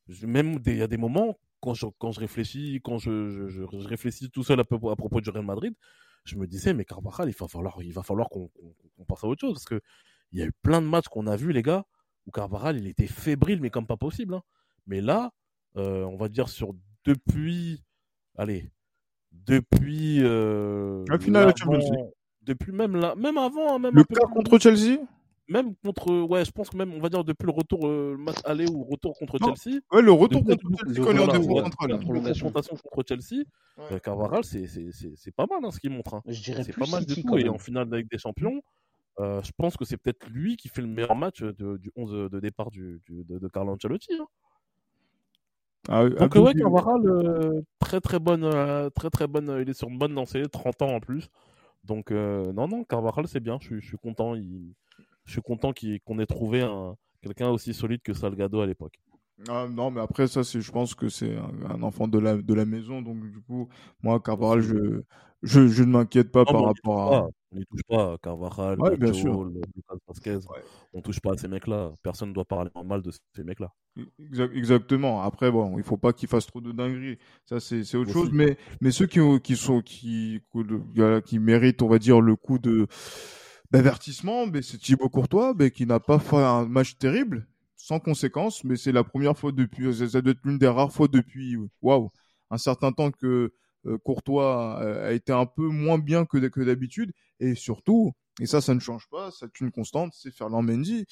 je- 0.07 0.25
Même 0.25 0.59
des- 0.59 0.71
il 0.73 0.77
y 0.77 0.81
a 0.83 0.87
des 0.87 0.97
moments, 0.97 1.37
quand 1.63 1.73
je, 1.73 1.85
quand 1.97 2.11
je 2.11 2.19
réfléchis, 2.19 2.81
quand 2.83 2.97
je, 2.97 3.47
je, 3.47 3.63
réfléchis 3.87 4.29
tout 4.29 4.43
seul 4.43 4.59
à, 4.59 4.65
peu- 4.65 4.75
à 4.91 4.95
propos 4.97 5.21
du 5.21 5.29
Real 5.29 5.45
Madrid, 5.45 5.73
je 6.25 6.35
me 6.35 6.45
disais, 6.45 6.73
mais 6.73 6.83
Carvajal, 6.85 7.29
il 7.29 7.35
va 7.35 7.47
falloir, 7.47 7.81
il 7.81 7.93
va 7.93 8.03
falloir 8.03 8.27
qu'on 8.29 8.49
qu'on- 8.49 8.75
qu'on 8.97 9.05
passe 9.05 9.23
à 9.23 9.27
autre 9.27 9.39
chose. 9.41 9.53
Parce 9.53 9.65
que 9.65 9.79
il 10.33 10.39
y 10.39 10.41
a 10.41 10.45
eu 10.45 10.51
plein 10.61 10.81
de 10.81 10.87
matchs 10.87 11.07
qu'on 11.07 11.25
a 11.27 11.35
vus, 11.37 11.53
les 11.53 11.61
gars, 11.63 11.85
où 12.25 12.31
Carvajal, 12.31 12.77
il 12.77 12.87
était 12.87 13.07
fébrile, 13.07 13.61
mais 13.61 13.69
comme 13.69 13.87
pas 13.87 13.97
possible. 13.97 14.33
hein. 14.35 14.43
Mais 14.87 14.99
là, 14.99 15.31
euh, 15.77 16.03
on 16.03 16.17
va 16.17 16.27
dire 16.27 16.49
sur 16.49 16.73
depuis. 17.05 17.81
Allez. 18.37 18.69
Depuis. 19.31 20.19
Euh, 20.21 21.03
La 21.09 21.17
finale 21.19 21.51
de 21.53 21.57
Champions 21.57 21.79
League. 21.79 22.09
Depuis 22.41 22.73
même 22.73 22.95
là, 22.97 23.15
même 23.15 23.37
avant, 23.37 23.75
hein, 23.75 23.79
même 23.79 23.95
Le 23.95 24.03
peu 24.03 24.15
cas 24.15 24.27
contre 24.27 24.59
Chelsea? 24.59 24.99
Même 25.53 25.75
contre 25.85 26.11
ouais 26.27 26.43
je 26.43 26.51
pense 26.51 26.69
que 26.69 26.75
même 26.77 26.91
on 26.93 26.99
va 26.99 27.09
dire 27.09 27.23
depuis 27.23 27.45
le 27.45 27.51
retour 27.51 27.87
euh, 27.87 28.15
match 28.17 28.37
aller 28.43 28.65
ou 28.69 28.83
retour 28.83 29.17
contre 29.17 29.37
Non, 29.39 29.53
Chelsea 29.55 29.79
Ouais, 29.91 30.01
le 30.01 30.11
retour 30.11 30.43
contre 30.43 30.65
le- 30.67 30.75
Chelsea 30.77 30.97
le- 30.99 31.03
quand 31.05 31.11
il 31.11 31.17
est 31.17 31.21
en 31.21 31.25
voilà, 31.25 31.39
défense 31.39 31.55
ouais, 31.55 31.63
centrale. 31.63 31.89
la 31.91 31.97
confrontation 32.33 32.75
contre 32.83 33.03
Chelsea 33.07 33.43
Ouais. 33.77 33.83
euh, 33.93 33.99
Carvajal 33.99 34.43
c'est 34.43 34.67
c'est 34.67 34.91
c'est 34.91 35.13
c'est 35.15 35.31
pas 35.33 35.45
mal 35.49 35.59
hein, 35.63 35.71
ce 35.71 35.79
qu'il 35.79 35.91
montre 35.91 36.15
hein. 36.15 36.21
Je 36.27 36.41
dirais 36.43 36.63
c'est 36.63 36.75
pas 36.77 36.87
mal 36.89 37.05
du 37.05 37.15
tout 37.23 37.37
il 37.37 37.45
même. 37.45 37.53
en 37.53 37.57
finale 37.59 37.87
Ligue 37.93 38.09
des 38.11 38.17
Champions 38.17 38.61
Euh, 39.19 39.41
je 39.43 39.51
pense 39.55 39.77
que 39.77 39.85
c'est 39.85 39.97
peut-être 39.97 40.25
lui 40.27 40.57
qui 40.57 40.69
fait 40.69 40.81
le 40.81 40.87
meilleur 40.87 41.15
match 41.15 41.43
de- 41.43 41.77
du 41.77 41.91
11 41.95 42.31
de 42.31 42.39
départ 42.39 42.71
du, 42.71 42.99
du- 43.07 43.23
de, 43.29 43.37
de 43.37 43.47
Carlo 43.47 43.71
Ancelotti 43.73 44.11
hein. 44.19 44.25
Ah, 45.89 46.07
donc 46.09 46.33
ouais 46.35 46.53
euh, 46.55 47.61
très 47.79 47.99
très 47.99 48.17
bonne 48.19 48.43
euh, 48.45 48.89
très 48.89 49.09
très 49.09 49.27
bonne 49.27 49.49
euh, 49.49 49.61
il 49.61 49.69
est 49.69 49.73
sur 49.73 49.89
une 49.89 49.99
bonne 49.99 50.13
lancée 50.15 50.43
30 50.49 50.81
ans 50.81 50.95
en 50.95 50.99
plus 51.01 51.29
donc 51.83 52.09
euh, 52.11 52.53
non 52.53 52.67
non 52.69 52.85
Carvajal 52.85 53.27
c'est 53.27 53.41
bien 53.41 53.57
je, 53.59 53.65
suis- 53.67 53.81
je 53.81 53.87
suis 53.87 53.97
content 53.97 54.33
il- 54.33 54.73
je 55.25 55.31
suis 55.31 55.41
content 55.41 55.71
qu'on 55.73 56.19
ait 56.19 56.25
trouvé 56.25 56.61
un 56.61 56.95
quelqu'un 57.21 57.49
aussi 57.49 57.73
solide 57.73 58.01
que 58.03 58.13
Salgado 58.13 58.59
à 58.61 58.65
l'époque 58.65 58.95
Ah, 59.47 59.67
non, 59.69 59.91
mais 59.91 60.01
après, 60.01 60.27
ça, 60.27 60.41
je 60.43 60.71
pense 60.71 60.93
que 60.93 61.09
c'est 61.09 61.35
un, 61.37 61.51
un 61.69 61.83
enfant 61.83 62.07
de 62.07 62.19
la, 62.19 62.35
de 62.37 62.53
la 62.53 62.65
maison. 62.65 63.01
Donc, 63.01 63.19
du 63.31 63.39
coup, 63.41 63.67
moi, 64.01 64.19
Carvalho, 64.19 64.61
je, 64.61 65.01
je, 65.41 65.67
je 65.67 65.83
ne 65.83 65.91
m'inquiète 65.91 66.31
pas 66.31 66.41
Non, 66.45 66.51
par 66.51 66.63
rapport 66.65 67.13
à. 67.13 67.27
On 67.51 67.57
n'y 67.57 67.65
touche 67.65 67.83
pas. 67.87 68.17
Carvajal, 68.21 68.79
Ouais, 68.81 68.97
bien 68.97 69.13
sûr. 69.13 69.43
le- 69.43 69.61
Lucas 69.75 69.95
Vasquez. 70.07 70.35
Ouais. 70.35 70.63
On 70.93 71.01
touche 71.01 71.19
pas 71.21 71.33
à 71.33 71.37
ces 71.37 71.47
mecs-là. 71.47 71.93
Personne 72.03 72.29
ne 72.29 72.33
doit 72.33 72.45
parler 72.45 72.71
mal 72.83 73.01
de 73.01 73.11
ces 73.35 73.43
mecs-là. 73.43 73.71
Exa- 74.19 74.51
Exactement. 74.53 75.21
Après, 75.21 75.51
bon, 75.51 75.77
il 75.77 75.83
faut 75.83 75.97
pas 75.97 76.13
qu'il 76.13 76.27
fasse 76.27 76.45
trop 76.47 76.61
de 76.61 76.71
dingueries. 76.71 77.17
Ça, 77.45 77.59
c'est, 77.59 77.81
autre 77.95 78.09
Aussi. 78.09 78.13
chose. 78.13 78.29
Mais, 78.33 78.57
mais 78.81 78.91
ceux 78.91 79.05
qui, 79.07 79.19
ont- 79.21 79.39
qui 79.39 79.55
sont, 79.55 79.81
qui, 79.81 80.41
qui 81.25 81.39
méritent, 81.39 81.81
on 81.81 81.87
va 81.89 81.99
dire, 81.99 82.21
le 82.21 82.35
coup 82.35 82.57
de, 82.59 82.87
d'avertissement, 83.73 84.45
mais 84.45 84.61
c'est 84.61 84.77
Thibaut 84.77 85.09
Courtois, 85.09 85.55
mais 85.57 85.71
qui 85.71 85.87
n'a 85.87 85.99
pas 85.99 86.19
fait 86.19 86.37
un 86.37 86.65
match 86.65 86.95
terrible, 86.97 87.47
sans 87.75 87.99
conséquence, 87.99 88.63
mais 88.63 88.75
c'est 88.77 88.91
la 88.91 89.03
première 89.03 89.35
fois 89.35 89.51
depuis, 89.51 89.91
ça 89.93 90.21
doit 90.21 90.31
être 90.31 90.45
l'une 90.45 90.59
des 90.59 90.67
rares 90.67 90.93
fois 90.93 91.07
depuis, 91.07 91.57
waouh, 91.81 92.11
un 92.51 92.59
certain 92.59 92.91
temps 92.91 93.09
que 93.09 93.51
euh, 93.87 93.97
Courtois 93.97 94.79
a, 94.79 95.11
été 95.11 95.33
un 95.33 95.47
peu 95.47 95.67
moins 95.67 95.97
bien 95.97 96.23
que, 96.25 96.37
d'habitude, 96.63 97.13
et 97.39 97.55
surtout, 97.55 98.13
et 98.39 98.45
ça, 98.45 98.61
ça 98.61 98.75
ne 98.75 98.79
change 98.79 99.09
pas, 99.09 99.31
c'est 99.31 99.59
une 99.59 99.71
constante, 99.71 100.13
c'est 100.15 100.31
Ferland 100.31 100.63
Mendy. 100.63 101.05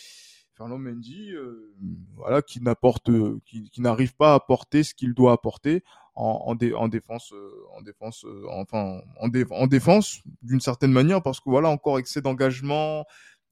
Fernand 0.54 0.78
Mendy, 0.78 1.32
euh, 1.32 1.74
voilà, 2.16 2.44
qui 2.44 2.62
n'apporte, 2.62 3.10
qui 3.46 3.82
n'arrive 3.82 4.16
pas 4.16 4.34
à 4.34 4.36
apporter 4.36 4.84
ce 4.84 4.94
qu'il 4.94 5.16
doit 5.16 5.32
apporter 5.32 5.84
en, 6.16 6.44
en, 6.46 6.56
dé- 6.56 6.74
en 6.74 6.88
défense, 6.88 7.32
euh, 7.34 7.52
en 7.76 7.82
défense, 7.82 8.26
euh, 8.26 8.46
enfin 8.52 9.02
en, 9.20 9.28
dé- 9.30 9.46
en 9.52 9.68
défense 9.68 10.20
d'une 10.42 10.60
certaine 10.62 10.92
manière, 10.92 11.22
parce 11.24 11.40
que 11.40 11.50
voilà 11.50 11.70
encore 11.70 12.00
excès 12.00 12.22
d'engagement 12.22 13.06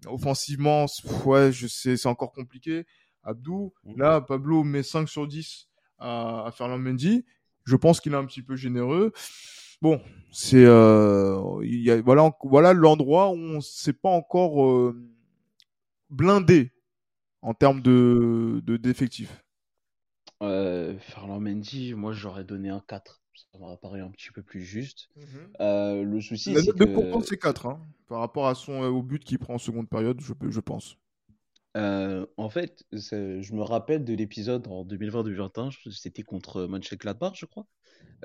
offensivement, 0.06 0.86
ouais, 1.26 1.52
je 1.52 1.68
sais, 1.68 1.98
c'est 1.98 2.08
encore 2.08 2.32
compliqué. 2.32 2.86
Abdou, 3.24 3.74
là, 3.98 4.22
Pablo 4.22 4.64
met 4.64 4.82
5 4.84 5.10
sur 5.10 5.28
10 5.28 5.68
à, 5.98 6.46
à 6.46 6.52
Fernand 6.52 6.78
Mendy. 6.80 7.26
Je 7.66 7.76
pense 7.76 8.00
qu'il 8.00 8.14
est 8.14 8.18
un 8.18 8.26
petit 8.26 8.42
peu 8.42 8.56
généreux. 8.56 9.12
Bon, 9.82 10.02
c'est 10.32 10.64
euh, 10.66 11.38
il 11.64 11.82
y 11.82 11.92
a, 11.92 12.02
voilà, 12.02 12.32
voilà 12.44 12.74
l'endroit 12.74 13.30
où 13.32 13.36
on 13.38 13.62
s'est 13.62 13.94
pas 13.94 14.10
encore 14.10 14.64
euh, 14.66 14.98
blindé 16.10 16.72
en 17.42 17.54
termes 17.54 17.82
de 17.82 18.62
de- 18.66 18.78
d'effectifs. 18.78 19.44
Euh, 20.42 20.98
Ferland 21.00 21.42
Mendy, 21.42 21.94
moi 21.94 22.14
j'aurais 22.14 22.44
donné 22.44 22.70
un 22.70 22.82
4. 22.88 23.22
Ça 23.52 23.58
m'aurait 23.58 23.78
paru 23.78 24.02
un 24.02 24.10
petit 24.12 24.32
peu 24.32 24.42
plus 24.42 24.64
juste. 24.64 25.10
Euh, 25.62 26.04
le 26.04 26.22
souci, 26.22 26.54
La 26.54 26.62
c'est 26.62 26.72
que 26.74 26.84
comprendre, 26.84 27.26
c'est 27.26 27.38
4 27.38 27.66
hein, 27.66 27.82
par 28.08 28.20
rapport 28.20 28.48
à 28.48 28.56
son 28.56 28.84
euh, 28.84 28.90
au 28.90 29.02
but 29.02 29.24
qu'il 29.24 29.40
prend 29.40 29.56
en 29.56 29.60
seconde 29.60 29.90
période, 29.90 30.20
je, 30.22 30.60
pense. 30.60 30.98
euh, 31.78 32.26
en 32.38 32.50
fait, 32.50 32.84
c'est- 32.98 33.42
je 33.42 33.54
me 33.54 33.62
rappelle 33.62 34.04
de 34.04 34.14
l'épisode 34.14 34.68
en 34.68 34.84
2020-2021, 34.84 35.70
je- 35.70 35.90
c'était 35.92 36.24
contre 36.24 36.66
Mönchengladbach, 36.66 37.34
je 37.36 37.46
crois. 37.46 37.68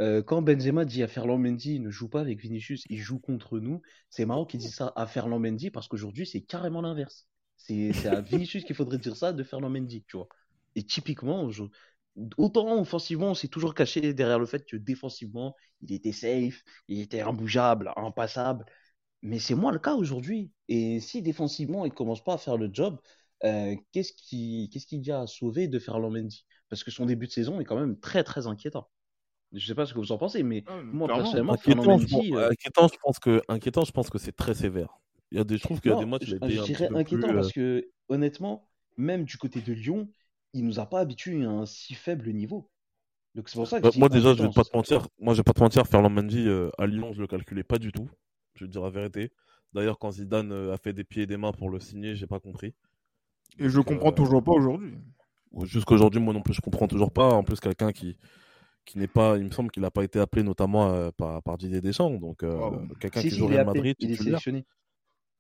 Euh, 0.00 0.22
quand 0.22 0.42
Benzema 0.42 0.84
dit 0.84 1.02
à 1.02 1.08
Ferland 1.08 1.38
Mendy 1.40 1.80
ne 1.80 1.90
joue 1.90 2.08
pas 2.08 2.20
avec 2.22 2.40
Vinicius, 2.40 2.84
il 2.90 2.98
joue 3.00 3.18
contre 3.20 3.60
nous. 3.60 3.82
C'est 4.10 4.26
marrant 4.26 4.46
qu'il 4.46 4.60
dise 4.60 4.74
ça 4.74 4.92
à 4.96 5.06
Ferland 5.06 5.40
Mendy 5.40 5.70
parce 5.70 5.88
qu'aujourd'hui 5.88 6.26
c'est 6.26 6.42
carrément 6.42 6.82
l'inverse. 6.82 7.28
C'est 7.56 7.92
c'est 7.94 8.08
à 8.08 8.20
Vinicius 8.22 8.64
qu'il 8.64 8.76
faudrait 8.76 8.98
dire 8.98 9.16
ça 9.16 9.32
de 9.32 9.42
Ferland 9.44 9.70
Mendy, 9.72 10.04
tu 10.08 10.16
vois. 10.18 10.28
Et 10.76 10.84
typiquement, 10.84 11.50
je- 11.50 11.64
autant 12.38 12.80
offensivement, 12.80 13.28
on 13.30 13.34
s'est 13.34 13.48
toujours 13.48 13.74
caché 13.74 14.14
derrière 14.14 14.38
le 14.38 14.46
fait 14.46 14.64
que 14.66 14.76
défensivement, 14.76 15.56
il 15.82 15.92
était 15.92 16.12
safe, 16.12 16.62
il 16.88 17.00
était 17.00 17.20
imbougeable, 17.20 17.92
impassable. 17.96 18.64
Mais 19.22 19.38
c'est 19.38 19.54
moins 19.54 19.72
le 19.72 19.78
cas 19.78 19.94
aujourd'hui. 19.94 20.52
Et 20.68 21.00
si 21.00 21.22
défensivement, 21.22 21.86
il 21.86 21.92
commence 21.92 22.22
pas 22.24 22.34
à 22.34 22.38
faire 22.38 22.56
le 22.58 22.70
job, 22.72 23.00
euh, 23.44 23.76
qu'est-ce 23.92 24.12
qui, 24.14 24.70
qu'est-ce 24.72 24.86
qu'il 24.86 25.02
y 25.06 25.10
a 25.12 25.20
à 25.22 25.26
sauver 25.26 25.68
de 25.68 25.78
Ferland 25.78 26.12
Mendy? 26.12 26.46
Parce 26.68 26.84
que 26.84 26.90
son 26.90 27.06
début 27.06 27.26
de 27.26 27.32
saison 27.32 27.60
est 27.60 27.64
quand 27.64 27.78
même 27.78 27.98
très 28.00 28.24
très 28.24 28.46
inquiétant. 28.46 28.88
Je 29.52 29.66
sais 29.66 29.74
pas 29.74 29.86
ce 29.86 29.94
que 29.94 30.00
vous 30.00 30.12
en 30.12 30.18
pensez, 30.18 30.42
mais 30.42 30.66
Ah, 30.66 30.80
moi 30.92 31.08
clairement. 31.08 31.12
personnellement, 31.12 31.56
Ferland 31.58 31.86
Inquiétant, 31.86 31.98
je, 31.98 32.06
Mendy, 32.06 32.32
pense- 32.32 32.34
euh, 32.36 32.50
inquiétant, 32.50 32.88
je 32.88 32.96
pense 33.02 33.18
que 33.18 33.42
inquiétant, 33.48 33.84
je 33.84 33.92
pense 33.92 34.10
que 34.10 34.18
c'est 34.18 34.32
très 34.32 34.54
sévère. 34.54 34.98
Il 35.30 35.38
y 35.38 35.40
a 35.40 35.44
des, 35.44 35.58
je 35.58 35.62
trouve 35.62 35.80
qu'il 35.80 35.90
y 35.90 35.92
a 35.92 35.96
non, 35.96 35.96
des 35.96 36.06
matchs 36.06 36.34
où 36.42 36.48
je, 36.48 36.58
je 36.58 36.58
dirais 36.58 36.90
inquiétant 36.94 37.02
plus, 37.04 37.34
euh, 37.34 37.34
parce 37.34 37.52
que 37.52 37.88
honnêtement, 38.08 38.68
même 38.96 39.24
du 39.24 39.36
côté 39.36 39.60
de 39.60 39.72
Lyon, 39.72 40.08
il 40.54 40.64
nous 40.64 40.80
a 40.80 40.86
pas 40.86 41.00
habitués 41.00 41.44
à 41.44 41.50
un 41.50 41.66
si 41.66 41.94
faible 41.94 42.30
niveau. 42.32 42.70
Donc 43.34 43.48
c'est 43.48 43.56
pour 43.56 43.66
ça 43.66 43.80
que 43.80 43.84
Bah, 43.84 43.90
moi 43.96 44.08
déjà, 44.08 44.32
je 44.34 44.42
vais 44.42 44.50
pas 44.50 44.64
te 44.64 44.74
mentir. 44.74 45.08
Moi, 45.18 45.34
je 45.34 45.40
vais 45.40 45.44
pas 45.44 45.52
te 45.52 45.60
mentir. 45.60 45.86
Ferland 45.86 46.10
Mendy 46.10 46.48
euh, 46.48 46.70
à 46.78 46.86
Lyon, 46.86 47.12
je 47.12 47.20
le 47.20 47.26
calculais 47.26 47.64
pas 47.64 47.78
du 47.78 47.92
tout. 47.92 48.08
Je 48.54 48.64
vais 48.64 48.68
te 48.68 48.72
dire 48.72 48.82
la 48.82 48.90
vérité. 48.90 49.32
D'ailleurs, 49.72 49.98
quand 49.98 50.12
Zidane 50.12 50.52
euh, 50.52 50.72
a 50.72 50.78
fait 50.78 50.92
des 50.92 51.04
pieds 51.04 51.24
et 51.24 51.26
des 51.26 51.36
mains 51.36 51.52
pour 51.52 51.68
le 51.68 51.80
signer, 51.80 52.14
j'ai 52.14 52.28
pas 52.28 52.38
compris. 52.40 52.74
Et 53.58 53.68
je 53.68 53.80
comprends 53.80 54.10
Euh, 54.10 54.12
toujours 54.12 54.42
pas 54.42 54.52
aujourd'hui. 54.52 54.94
Jusqu'aujourd'hui, 55.64 56.20
moi 56.20 56.32
non 56.34 56.42
plus, 56.42 56.54
je 56.54 56.60
comprends 56.60 56.88
toujours 56.88 57.12
pas. 57.12 57.28
En 57.30 57.42
plus, 57.44 57.60
quelqu'un 57.60 57.92
qui 57.92 58.16
qui 58.84 58.98
n'est 58.98 59.08
pas, 59.08 59.38
il 59.38 59.44
me 59.44 59.50
semble 59.50 59.70
qu'il 59.70 59.82
n'a 59.82 59.90
pas 59.90 60.04
été 60.04 60.20
appelé 60.20 60.42
notamment 60.42 60.92
euh, 60.92 61.10
par, 61.16 61.42
par 61.42 61.56
Didier 61.56 61.80
Deschamps. 61.80 62.10
Donc, 62.10 62.42
euh, 62.42 62.54
Wow. 62.54 62.88
quelqu'un 63.00 63.20
Si, 63.22 63.28
qui 63.28 63.34
si, 63.34 63.38
joue 63.38 63.46
appelé, 63.46 63.64
Madrid, 63.64 63.96
il 63.98 64.12
est 64.12 64.16
sélectionné. 64.16 64.66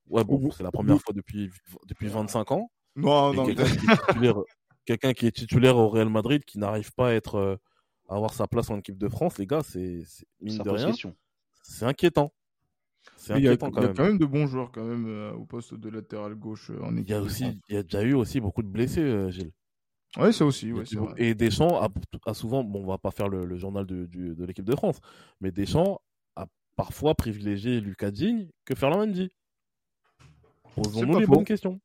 Ouais, 0.08 0.24
bon, 0.24 0.50
c'est 0.50 0.62
la 0.62 0.72
première 0.72 1.00
fois 1.00 1.12
depuis 1.14 1.50
depuis 1.86 2.08
25 2.08 2.52
ans. 2.52 2.70
Non, 2.96 3.34
non, 3.34 3.44
quelqu'un 3.46 3.64
qui, 3.64 3.86
est 3.86 4.06
titulaire, 4.06 4.36
quelqu'un 4.84 5.12
qui 5.12 5.26
est 5.26 5.32
titulaire 5.32 5.76
au 5.76 5.88
Real 5.88 6.08
Madrid, 6.08 6.44
qui 6.44 6.58
n'arrive 6.58 6.92
pas 6.92 7.08
à 7.08 7.12
être 7.12 7.36
euh, 7.36 7.56
à 8.08 8.16
avoir 8.16 8.32
sa 8.34 8.46
place 8.46 8.70
en 8.70 8.78
équipe 8.78 8.98
de 8.98 9.08
France, 9.08 9.38
les 9.38 9.46
gars, 9.46 9.62
c'est 9.62 10.02
mine 10.40 10.56
Ça 10.58 10.62
de 10.62 10.70
rien, 10.70 10.86
question. 10.86 11.14
c'est 11.62 11.84
inquiétant. 11.86 12.32
C'est 13.16 13.38
il 13.38 13.44
y 13.44 13.48
a, 13.48 13.56
quand 13.56 13.70
y 13.74 13.78
a 13.78 13.80
même. 13.82 13.94
quand 13.94 14.04
même 14.04 14.18
de 14.18 14.24
bons 14.26 14.46
joueurs 14.46 14.72
quand 14.72 14.84
même 14.84 15.06
euh, 15.06 15.32
au 15.32 15.44
poste 15.44 15.74
de 15.74 15.88
latéral 15.90 16.34
gauche 16.34 16.70
euh, 16.70 16.80
en 16.82 16.96
équipe. 16.96 17.08
Il 17.08 17.10
y 17.10 17.14
a 17.14 17.20
de 17.20 17.24
aussi, 17.24 17.42
France. 17.44 17.54
il 17.68 17.74
y 17.74 17.78
a 17.78 17.82
déjà 17.82 18.02
eu 18.02 18.14
aussi 18.14 18.40
beaucoup 18.40 18.62
de 18.62 18.68
blessés, 18.68 19.00
euh, 19.02 19.30
Gilles. 19.30 19.52
Ouais, 20.16 20.32
ça 20.32 20.44
aussi, 20.46 20.72
ouais, 20.72 20.84
vrai. 20.84 21.14
Et 21.16 21.34
Deschamps 21.34 21.80
a, 21.82 21.88
a 22.26 22.34
souvent, 22.34 22.62
bon, 22.62 22.82
on 22.84 22.86
va 22.86 22.98
pas 22.98 23.10
faire 23.10 23.28
le, 23.28 23.44
le 23.46 23.56
journal 23.56 23.84
de, 23.84 24.06
du- 24.06 24.34
de 24.34 24.44
l'équipe 24.44 24.64
de 24.64 24.76
France, 24.76 25.00
mais 25.40 25.50
Deschamps 25.50 26.00
a 26.36 26.46
parfois 26.76 27.14
privilégié 27.14 27.80
Lucas 27.80 28.10
Digne 28.10 28.48
que 28.64 28.74
Ferland 28.74 29.06
Mendy. 29.08 29.30
Posons-nous 30.76 31.18
les 31.18 31.26
faux. 31.26 31.32
bonnes 31.34 31.44
questions. 31.44 31.80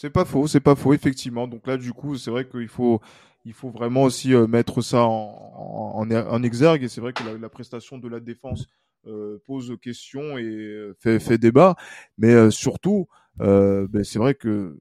C'est 0.00 0.10
pas 0.10 0.24
faux, 0.24 0.46
c'est 0.46 0.60
pas 0.60 0.76
faux, 0.76 0.94
effectivement. 0.94 1.48
Donc 1.48 1.66
là, 1.66 1.76
du 1.76 1.92
coup, 1.92 2.16
c'est 2.16 2.30
vrai 2.30 2.48
qu'il 2.48 2.68
faut, 2.68 3.00
il 3.44 3.52
faut 3.52 3.68
vraiment 3.68 4.04
aussi 4.04 4.32
euh, 4.32 4.46
mettre 4.46 4.80
ça 4.80 5.02
en, 5.02 5.92
en, 5.96 6.08
en 6.08 6.42
exergue. 6.44 6.84
Et 6.84 6.88
c'est 6.88 7.00
vrai 7.00 7.12
que 7.12 7.24
la, 7.24 7.36
la 7.36 7.48
prestation 7.48 7.98
de 7.98 8.06
la 8.06 8.20
défense 8.20 8.68
euh, 9.08 9.42
pose 9.44 9.76
question 9.82 10.38
et 10.38 10.44
euh, 10.44 10.94
fait, 11.00 11.18
fait 11.18 11.36
débat. 11.36 11.74
Mais 12.16 12.32
euh, 12.32 12.48
surtout, 12.52 13.08
euh, 13.40 13.88
ben, 13.88 14.04
c'est 14.04 14.20
vrai 14.20 14.36
que, 14.36 14.78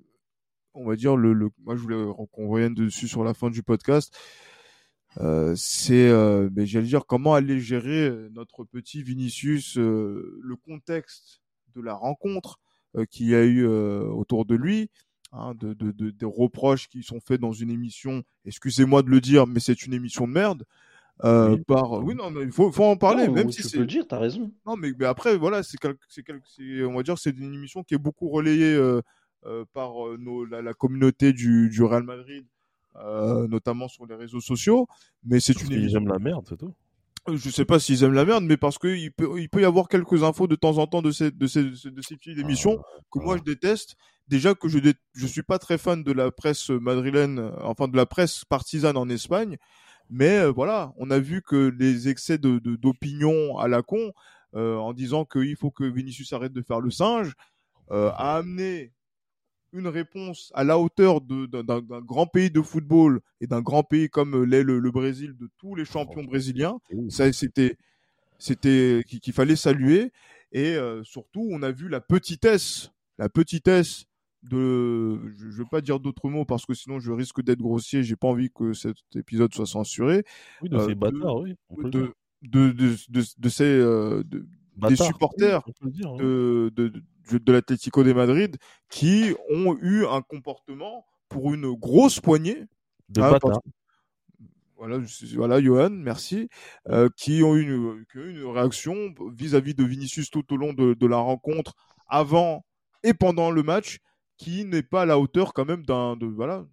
on 0.76 0.86
va 0.86 0.96
dire, 0.96 1.16
le, 1.18 1.34
le, 1.34 1.50
moi, 1.64 1.76
je 1.76 1.82
voulais 1.82 1.98
qu'on 2.32 2.50
revienne 2.50 2.76
dessus 2.76 3.08
sur 3.08 3.24
la 3.24 3.34
fin 3.34 3.50
du 3.50 3.64
podcast. 3.64 4.16
Euh, 5.20 5.56
c'est, 5.56 6.12
ben, 6.52 6.64
j'allais 6.64 6.86
dire, 6.86 7.08
comment 7.08 7.34
aller 7.34 7.60
gérer 7.60 8.12
notre 8.34 8.66
petit 8.66 9.02
Vinicius, 9.02 9.78
le 9.78 10.56
contexte 10.64 11.42
de 11.74 11.82
la 11.82 11.96
rencontre 11.96 12.60
qu'il 13.10 13.28
y 13.30 13.36
a 13.36 13.44
eu 13.44 13.66
autour 13.66 14.46
de 14.46 14.54
lui 14.56 14.92
hein, 15.32 15.54
de, 15.56 15.74
de, 15.74 15.92
de- 15.92 16.10
des 16.12 16.26
reproches 16.26 16.88
qui 16.90 17.04
sont 17.04 17.20
faits 17.20 17.40
dans 17.42 17.52
une 17.54 17.70
émission, 17.72 18.24
excusez-moi 18.46 19.02
de 19.04 19.10
le 19.10 19.22
dire, 19.22 19.48
mais 19.48 19.60
c'est 19.60 19.86
une 19.86 19.94
émission 19.94 20.28
de 20.28 20.34
merde. 20.34 20.64
Euh, 21.24 21.56
Oui. 21.56 21.64
par 21.66 21.92
oui 22.04 22.14
non 22.14 22.30
mais 22.30 22.44
il 22.44 22.52
faut, 22.52 22.72
faut 22.72 22.84
en 22.84 22.96
parler 22.96 23.28
Non, 23.28 23.34
même 23.34 23.48
tu 23.50 23.54
si 23.54 23.62
peux 23.64 23.70
c'est 23.70 23.78
le 23.80 23.88
dire, 23.88 24.06
t'as 24.08 24.20
raison. 24.20 24.52
non 24.68 24.76
mais, 24.78 24.92
mais 25.00 25.06
après 25.06 25.36
voilà 25.36 25.64
c'est 25.64 25.78
quel- 25.78 25.96
quel- 26.24 26.86
on 26.86 26.94
va 26.94 27.02
dire 27.02 27.18
c'est 27.18 27.32
une 27.36 27.56
émission 27.56 27.82
qui 27.82 27.96
est 27.96 27.98
beaucoup 27.98 28.30
relayée 28.30 28.76
euh, 28.76 29.02
euh, 29.48 29.66
par 29.74 29.94
nos, 30.20 30.46
la, 30.46 30.62
la 30.62 30.76
communauté 30.76 31.34
du, 31.34 31.70
du 31.72 31.82
Real 31.82 32.04
Madrid 32.04 32.46
notamment 33.50 33.88
sur 33.88 34.06
les 34.06 34.14
réseaux 34.14 34.42
sociaux 34.42 34.88
mais 35.24 35.40
c'est 35.40 35.60
une 35.62 35.72
émission 35.72 36.00
aiment 36.02 36.08
la 36.10 36.20
merde, 36.20 36.46
c'est 36.48 36.58
tout. 36.58 36.76
Je 37.34 37.50
sais 37.50 37.66
pas 37.66 37.80
s'ils 37.80 38.04
aiment 38.04 38.14
la 38.14 38.26
merde, 38.26 38.44
mais 38.46 38.58
parce 38.58 38.78
qu'il 38.78 39.12
peut, 39.12 39.40
il 39.40 39.50
peut 39.50 39.62
y 39.62 39.66
avoir 39.66 39.88
quelques 39.88 40.24
infos 40.24 40.48
de 40.48 40.56
temps 40.56 40.78
en 40.78 40.88
temps 40.88 41.02
de 41.02 41.12
ces, 41.12 41.32
de 41.32 41.48
ces, 41.48 41.64
de 41.64 41.76
ces, 42.02 42.16
petites 42.16 42.38
émissions 42.38 42.80
que 43.12 43.20
moi 43.20 43.38
je 43.38 43.44
déteste. 43.44 43.96
Déjà 44.28 44.56
que 44.56 44.68
je, 44.68 44.80
dé- 44.80 44.94
je 45.14 45.26
suis 45.28 45.44
pas 45.44 45.60
très 45.60 45.78
fan 45.78 46.04
de 46.04 46.12
la 46.12 46.32
presse 46.32 46.70
madrilène, 46.70 47.40
euh, 47.40 47.52
enfin 47.62 47.88
de 47.88 47.96
la 47.96 48.06
presse 48.06 48.44
partisane 48.46 48.98
en 48.98 49.08
Espagne, 49.10 49.58
mais 50.10 50.40
euh, 50.40 50.52
voilà, 50.52 50.94
on 50.98 51.12
a 51.12 51.20
vu 51.20 51.42
que 51.42 51.74
les 51.78 52.10
excès 52.10 52.38
de, 52.38 52.60
de- 52.60 52.76
d'opinion 52.76 53.58
à 53.58 53.68
la 53.68 53.82
con, 53.84 54.12
euh, 54.56 54.76
en 54.78 54.94
disant 54.94 55.26
qu'il 55.26 55.56
faut 55.56 55.72
que 55.72 55.84
Vinicius 55.84 56.34
arrête 56.34 56.54
de 56.54 56.62
faire 56.62 56.82
le 56.82 56.92
singe, 56.92 57.34
euh, 57.92 58.10
a 58.16 58.38
amené 58.38 58.92
une 59.74 59.88
réponse 59.88 60.52
à 60.56 60.64
la 60.64 60.80
hauteur 60.80 61.22
d'un, 61.22 61.82
grand 62.02 62.26
pays 62.28 62.50
de 62.50 62.62
football 62.62 63.20
et 63.42 63.48
d'un 63.48 63.62
grand 63.62 63.84
pays 63.84 64.10
comme 64.10 64.44
l'est 64.44 64.64
le, 64.64 64.80
le 64.80 64.92
Brésil 64.92 65.36
de 65.38 65.50
tous 65.58 65.76
les 65.76 65.86
champions 65.86 66.24
brésiliens 66.24 66.78
ça 67.10 67.32
c'était 67.34 67.78
c'était 68.40 69.04
qu'il 69.08 69.34
fallait 69.34 69.56
saluer 69.56 70.12
et 70.52 70.76
euh, 70.76 71.04
surtout 71.04 71.48
on 71.52 71.62
a 71.64 71.72
vu 71.72 71.90
la 71.90 72.02
petitesse 72.02 72.92
la 73.18 73.30
petitesse 73.30 74.06
de 74.44 75.20
je, 75.36 75.50
je 75.50 75.58
veux 75.58 75.66
pas 75.70 75.82
dire 75.82 76.00
d'autres 76.00 76.30
mots 76.30 76.46
parce 76.46 76.66
que 76.66 76.74
sinon 76.74 77.00
je 77.00 77.12
risque 77.12 77.42
d'être 77.44 77.60
grossier 77.60 78.04
j'ai 78.04 78.16
pas 78.16 78.28
envie 78.28 78.50
que 78.50 78.74
cet 78.74 78.96
épisode 79.16 79.54
soit 79.54 79.66
censuré 79.66 80.24
Oui, 80.62 80.70
de 80.70 80.78
Euh, 80.78 80.86
ces 80.88 80.90
de- 80.90 81.00
bâtards, 81.00 81.38
oui. 81.42 81.56
De 81.72 82.14
de 82.44 82.72
de, 82.72 82.96
de, 83.10 83.24
de 83.38 83.50
ces 83.50 83.64
euh, 83.64 84.24
de- 84.78 84.82
Bâtards, 84.90 85.08
supporters 85.08 85.62
oui, 85.82 85.92
dire, 85.92 86.10
hein. 86.10 86.16
de 86.18 86.72
de, 86.76 86.88
de, 87.32 87.38
de 87.40 87.52
l'Atlético 87.52 88.04
de 88.04 88.14
Madrid 88.14 88.58
qui 88.90 89.34
ont 89.50 89.76
eu 89.82 90.06
un 90.06 90.22
comportement 90.22 91.06
pour 91.30 91.54
une 91.54 91.74
grosse 91.74 92.20
poignée 92.20 92.64
De 93.10 93.22
bâtards. 93.22 93.40
parce- 93.42 93.60
voilà, 94.78 95.00
voilà, 95.36 95.60
Johan, 95.62 95.90
merci, 95.90 96.50
euh, 96.90 97.10
qui 97.18 97.42
ont 97.44 97.56
eu 97.56 97.64
une, 97.64 98.06
qui 98.12 98.18
ont 98.20 98.22
eu 98.22 98.42
une 98.44 98.52
réaction 98.52 98.96
vis-à-vis 99.36 99.74
de 99.74 99.84
Vinicius 99.84 100.30
tout 100.30 100.54
au 100.54 100.58
long 100.58 100.72
de, 100.74 100.94
de 100.94 101.08
la 101.08 101.18
rencontre, 101.18 101.74
avant 102.08 102.64
et 103.04 103.16
pendant 103.16 103.50
le 103.50 103.64
match, 103.64 103.98
qui 104.38 104.66
n'est 104.66 104.84
pas 104.84 105.02
à 105.02 105.06
la 105.08 105.18
hauteur 105.18 105.54
quand 105.54 105.66
même 105.66 105.84
d'un, 105.84 106.16
de, 106.16 106.28
voilà, 106.28 106.64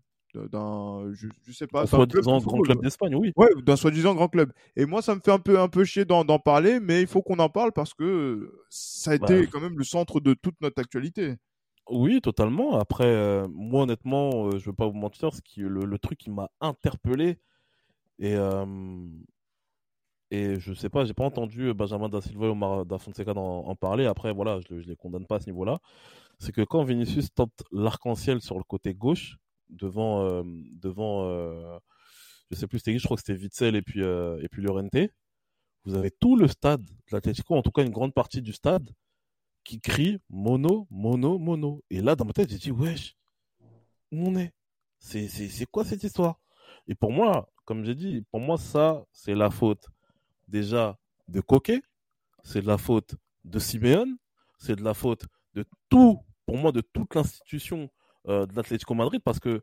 d'un, 0.50 1.12
je, 1.12 1.28
je 1.46 1.52
sais 1.52 1.66
pas, 1.66 1.86
soi-disant 1.86 2.38
grand 2.40 2.60
club 2.60 2.82
d'Espagne, 2.82 3.14
oui. 3.14 3.32
Ouais, 3.36 3.48
d'un 3.62 3.76
soi-disant 3.76 4.14
grand 4.14 4.28
club. 4.28 4.52
Et 4.76 4.86
moi, 4.86 5.02
ça 5.02 5.14
me 5.14 5.20
fait 5.20 5.32
un 5.32 5.38
peu, 5.38 5.58
un 5.60 5.68
peu 5.68 5.84
chier 5.84 6.04
d'en, 6.04 6.24
parler, 6.38 6.80
mais 6.80 7.00
il 7.00 7.06
faut 7.06 7.22
qu'on 7.22 7.38
en 7.38 7.48
parle 7.48 7.72
parce 7.72 7.94
que 7.94 8.52
ça 8.70 9.12
a 9.12 9.18
Bah, 9.18 9.26
été 9.34 9.46
quand 9.48 9.60
même 9.60 9.78
le 9.78 9.84
centre 9.84 10.20
de 10.20 10.34
toute 10.34 10.60
notre 10.60 10.80
actualité. 10.80 11.36
Oui, 11.90 12.20
totalement. 12.20 12.78
Après, 12.78 13.04
euh, 13.06 13.46
moi, 13.52 13.82
honnêtement, 13.82 14.46
euh, 14.46 14.58
je 14.58 14.66
veux 14.66 14.72
pas 14.74 14.86
vous 14.86 14.94
mentir, 14.94 15.34
ce 15.34 15.40
qui, 15.42 15.60
le, 15.60 15.84
le 15.84 15.98
truc 15.98 16.18
qui 16.18 16.30
m'a 16.30 16.50
interpellé, 16.60 17.38
et 18.18 18.34
euh, 18.36 18.64
Et 20.30 20.58
je 20.58 20.72
sais 20.74 20.88
pas, 20.88 21.04
j'ai 21.04 21.14
pas 21.14 21.24
entendu 21.24 21.72
Benjamin 21.74 22.08
Da 22.08 22.20
Silva 22.20 22.48
ou 22.48 22.52
Omar 22.52 22.86
Da 22.86 22.98
Fonseca 22.98 23.32
en, 23.32 23.38
en 23.68 23.76
parler. 23.76 24.06
Après, 24.06 24.32
voilà, 24.32 24.58
je, 24.60 24.80
je 24.80 24.88
les 24.88 24.96
condamne 24.96 25.26
pas 25.26 25.36
à 25.36 25.40
ce 25.40 25.46
niveau-là. 25.46 25.78
C'est 26.38 26.52
que 26.52 26.62
quand 26.62 26.82
Vinicius 26.84 27.32
tente 27.34 27.62
l'arc-en-ciel 27.72 28.40
sur 28.40 28.56
le 28.58 28.64
côté 28.64 28.94
gauche, 28.94 29.38
devant, 29.70 30.24
euh, 30.24 30.42
devant 30.72 31.28
euh, 31.28 31.78
je 32.50 32.56
sais 32.56 32.66
plus 32.66 32.78
c'était 32.78 32.92
qui, 32.92 32.98
je 32.98 33.04
crois 33.04 33.16
que 33.16 33.22
c'était 33.26 33.40
Witzel 33.40 33.76
et 33.76 33.82
puis, 33.82 34.02
euh, 34.02 34.38
et 34.42 34.48
puis 34.48 34.62
Llorente, 34.62 34.96
vous 35.84 35.94
avez 35.94 36.10
tout 36.10 36.36
le 36.36 36.48
stade 36.48 36.82
de 36.84 36.92
l'Atlético, 37.12 37.54
en 37.56 37.62
tout 37.62 37.70
cas 37.70 37.82
une 37.82 37.90
grande 37.90 38.14
partie 38.14 38.42
du 38.42 38.52
stade, 38.52 38.90
qui 39.64 39.80
crie 39.80 40.18
mono, 40.30 40.86
mono, 40.90 41.38
mono. 41.38 41.82
Et 41.90 42.00
là, 42.00 42.16
dans 42.16 42.24
ma 42.24 42.32
tête, 42.32 42.50
j'ai 42.50 42.58
dit, 42.58 42.70
wesh, 42.70 43.16
où 44.12 44.28
on 44.28 44.36
est? 44.36 44.52
C'est 44.98 45.28
c'est- 45.28 45.48
c'est 45.48 45.66
quoi 45.66 45.84
cette 45.84 46.04
histoire? 46.04 46.40
Et 46.88 46.94
pour 46.94 47.12
moi, 47.12 47.50
comme 47.64 47.84
j'ai 47.84 47.94
dit, 47.94 48.22
pour 48.30 48.40
moi, 48.40 48.58
ça, 48.58 49.04
c'est 49.12 49.34
la 49.34 49.50
faute 49.50 49.86
déjà 50.48 50.98
de 51.28 51.40
Coquet, 51.40 51.82
c'est 52.42 52.62
de 52.62 52.66
la 52.66 52.78
faute 52.78 53.16
de 53.44 53.58
Simeone, 53.58 54.16
c'est 54.58 54.76
de 54.76 54.82
la 54.84 54.94
faute 54.94 55.26
de 55.54 55.64
tout, 55.88 56.20
pour 56.46 56.56
moi, 56.58 56.72
de 56.72 56.80
toute 56.82 57.14
l'institution 57.14 57.90
euh, 58.28 58.46
de 58.46 58.54
l'Atlético 58.54 58.94
Madrid, 58.94 59.20
parce 59.24 59.40
que 59.40 59.62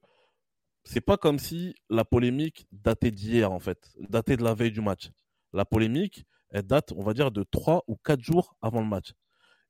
c'est 0.83 1.01
pas 1.01 1.17
comme 1.17 1.39
si 1.39 1.75
la 1.89 2.05
polémique 2.05 2.67
datait 2.71 3.11
d'hier, 3.11 3.51
en 3.51 3.59
fait, 3.59 3.91
datait 3.99 4.37
de 4.37 4.43
la 4.43 4.53
veille 4.53 4.71
du 4.71 4.81
match. 4.81 5.11
La 5.53 5.65
polémique, 5.65 6.25
elle 6.49 6.63
date, 6.63 6.91
on 6.95 7.03
va 7.03 7.13
dire, 7.13 7.31
de 7.31 7.43
trois 7.43 7.83
ou 7.87 7.95
quatre 7.95 8.21
jours 8.21 8.55
avant 8.61 8.81
le 8.81 8.87
match. 8.87 9.13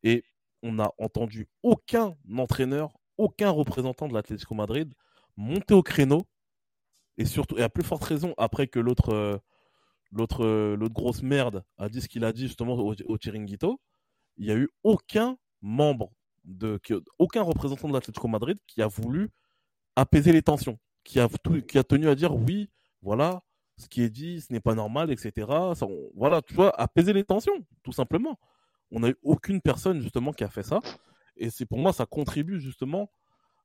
Et 0.04 0.24
on 0.64 0.74
n'a 0.74 0.92
entendu 0.98 1.48
aucun 1.64 2.16
entraîneur, 2.38 2.98
aucun 3.18 3.50
représentant 3.50 4.08
de 4.08 4.14
l'Atlético 4.14 4.56
Madrid 4.56 4.94
monter 5.38 5.74
au 5.74 5.84
créneau. 5.84 6.22
Et 7.18 7.26
surtout, 7.26 7.58
et 7.58 7.64
à 7.64 7.70
plus 7.70 7.84
forte 7.84 8.04
raison, 8.04 8.34
après 8.38 8.68
que 8.68 8.80
l'autre 8.80 9.10
euh, 9.10 9.38
l'autre 10.12 10.46
euh, 10.46 10.76
l'autre 10.76 10.94
grosse 10.94 11.22
merde 11.22 11.64
a 11.78 11.90
dit 11.90 12.02
ce 12.02 12.08
qu'il 12.08 12.24
a 12.24 12.32
dit 12.34 12.48
justement 12.48 12.74
au, 12.76 12.96
au 13.06 13.18
Chiringuito, 13.18 13.80
il 14.38 14.46
n'y 14.46 14.52
a 14.52 14.56
eu 14.56 14.70
aucun 14.84 15.38
membre, 15.62 16.12
de, 16.44 16.80
aucun 17.20 17.42
représentant 17.42 17.88
de 17.88 17.94
l'Atlético 17.94 18.28
Madrid 18.28 18.58
qui 18.68 18.82
a 18.82 18.88
voulu 18.88 19.30
apaiser 19.96 20.32
les 20.32 20.42
tensions, 20.42 20.80
qui 21.04 21.20
a, 21.20 21.28
qui 21.68 21.78
a 21.78 21.84
tenu 21.84 22.08
à 22.08 22.16
dire 22.16 22.36
oui, 22.36 22.70
voilà, 23.02 23.44
ce 23.78 23.88
qui 23.88 24.02
est 24.02 24.10
dit, 24.10 24.42
ce 24.42 24.54
n'est 24.54 24.60
pas 24.60 24.76
normal, 24.76 25.12
etc. 25.12 25.48
Ça, 25.76 25.88
voilà, 26.16 26.42
tu 26.42 26.54
vois, 26.54 26.70
apaiser 26.80 27.14
les 27.14 27.24
tensions, 27.24 27.66
tout 27.84 27.92
simplement. 27.92 28.40
On 28.92 29.00
n'a 29.02 29.10
eu 29.10 29.16
aucune 29.24 29.62
personne 29.62 30.02
justement 30.02 30.34
qui 30.34 30.44
a 30.44 30.50
fait 30.50 30.64
ça. 30.64 30.80
Et 31.38 31.50
c'est 31.50 31.66
pour 31.66 31.80
moi, 31.80 31.94
ça 31.94 32.06
contribue 32.06 32.60
justement 32.60 33.10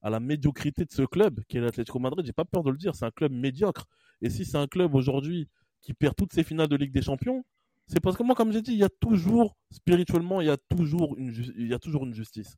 à 0.03 0.11
la 0.11 0.20
médiocrité 0.20 0.85
de 0.85 0.93
ce 0.93 1.03
club 1.03 1.41
qui 1.49 1.59
est 1.59 1.61
l'Atlético 1.61 1.99
Madrid. 1.99 2.24
J'ai 2.24 2.33
pas 2.33 2.45
peur 2.45 2.62
de 2.62 2.70
le 2.70 2.77
dire, 2.77 2.95
c'est 2.95 3.05
un 3.05 3.11
club 3.11 3.33
médiocre. 3.33 3.87
Et 4.22 4.31
si 4.31 4.45
c'est 4.45 4.57
un 4.57 4.66
club 4.66 4.95
aujourd'hui 4.95 5.49
qui 5.83 5.93
perd 5.95 6.14
toutes 6.16 6.33
ses 6.33 6.45
finales 6.45 6.68
de 6.68 6.77
Ligue 6.77 6.93
des 6.93 7.03
Champions, 7.03 7.45
c'est 7.87 8.01
parce 8.01 8.16
que 8.16 8.22
moi, 8.22 8.35
comme 8.35 8.53
j'ai 8.53 8.62
dit, 8.62 8.72
il 8.72 8.79
y 8.79 8.85
a 8.85 8.89
toujours, 8.89 9.57
spirituellement, 9.70 10.41
il 10.41 10.47
y 10.47 10.51
a 10.51 10.57
toujours 10.57 11.16
une, 11.18 11.33
il 11.57 11.68
y 11.68 11.74
a 11.74 11.79
toujours 11.79 12.05
une 12.05 12.14
justice. 12.14 12.57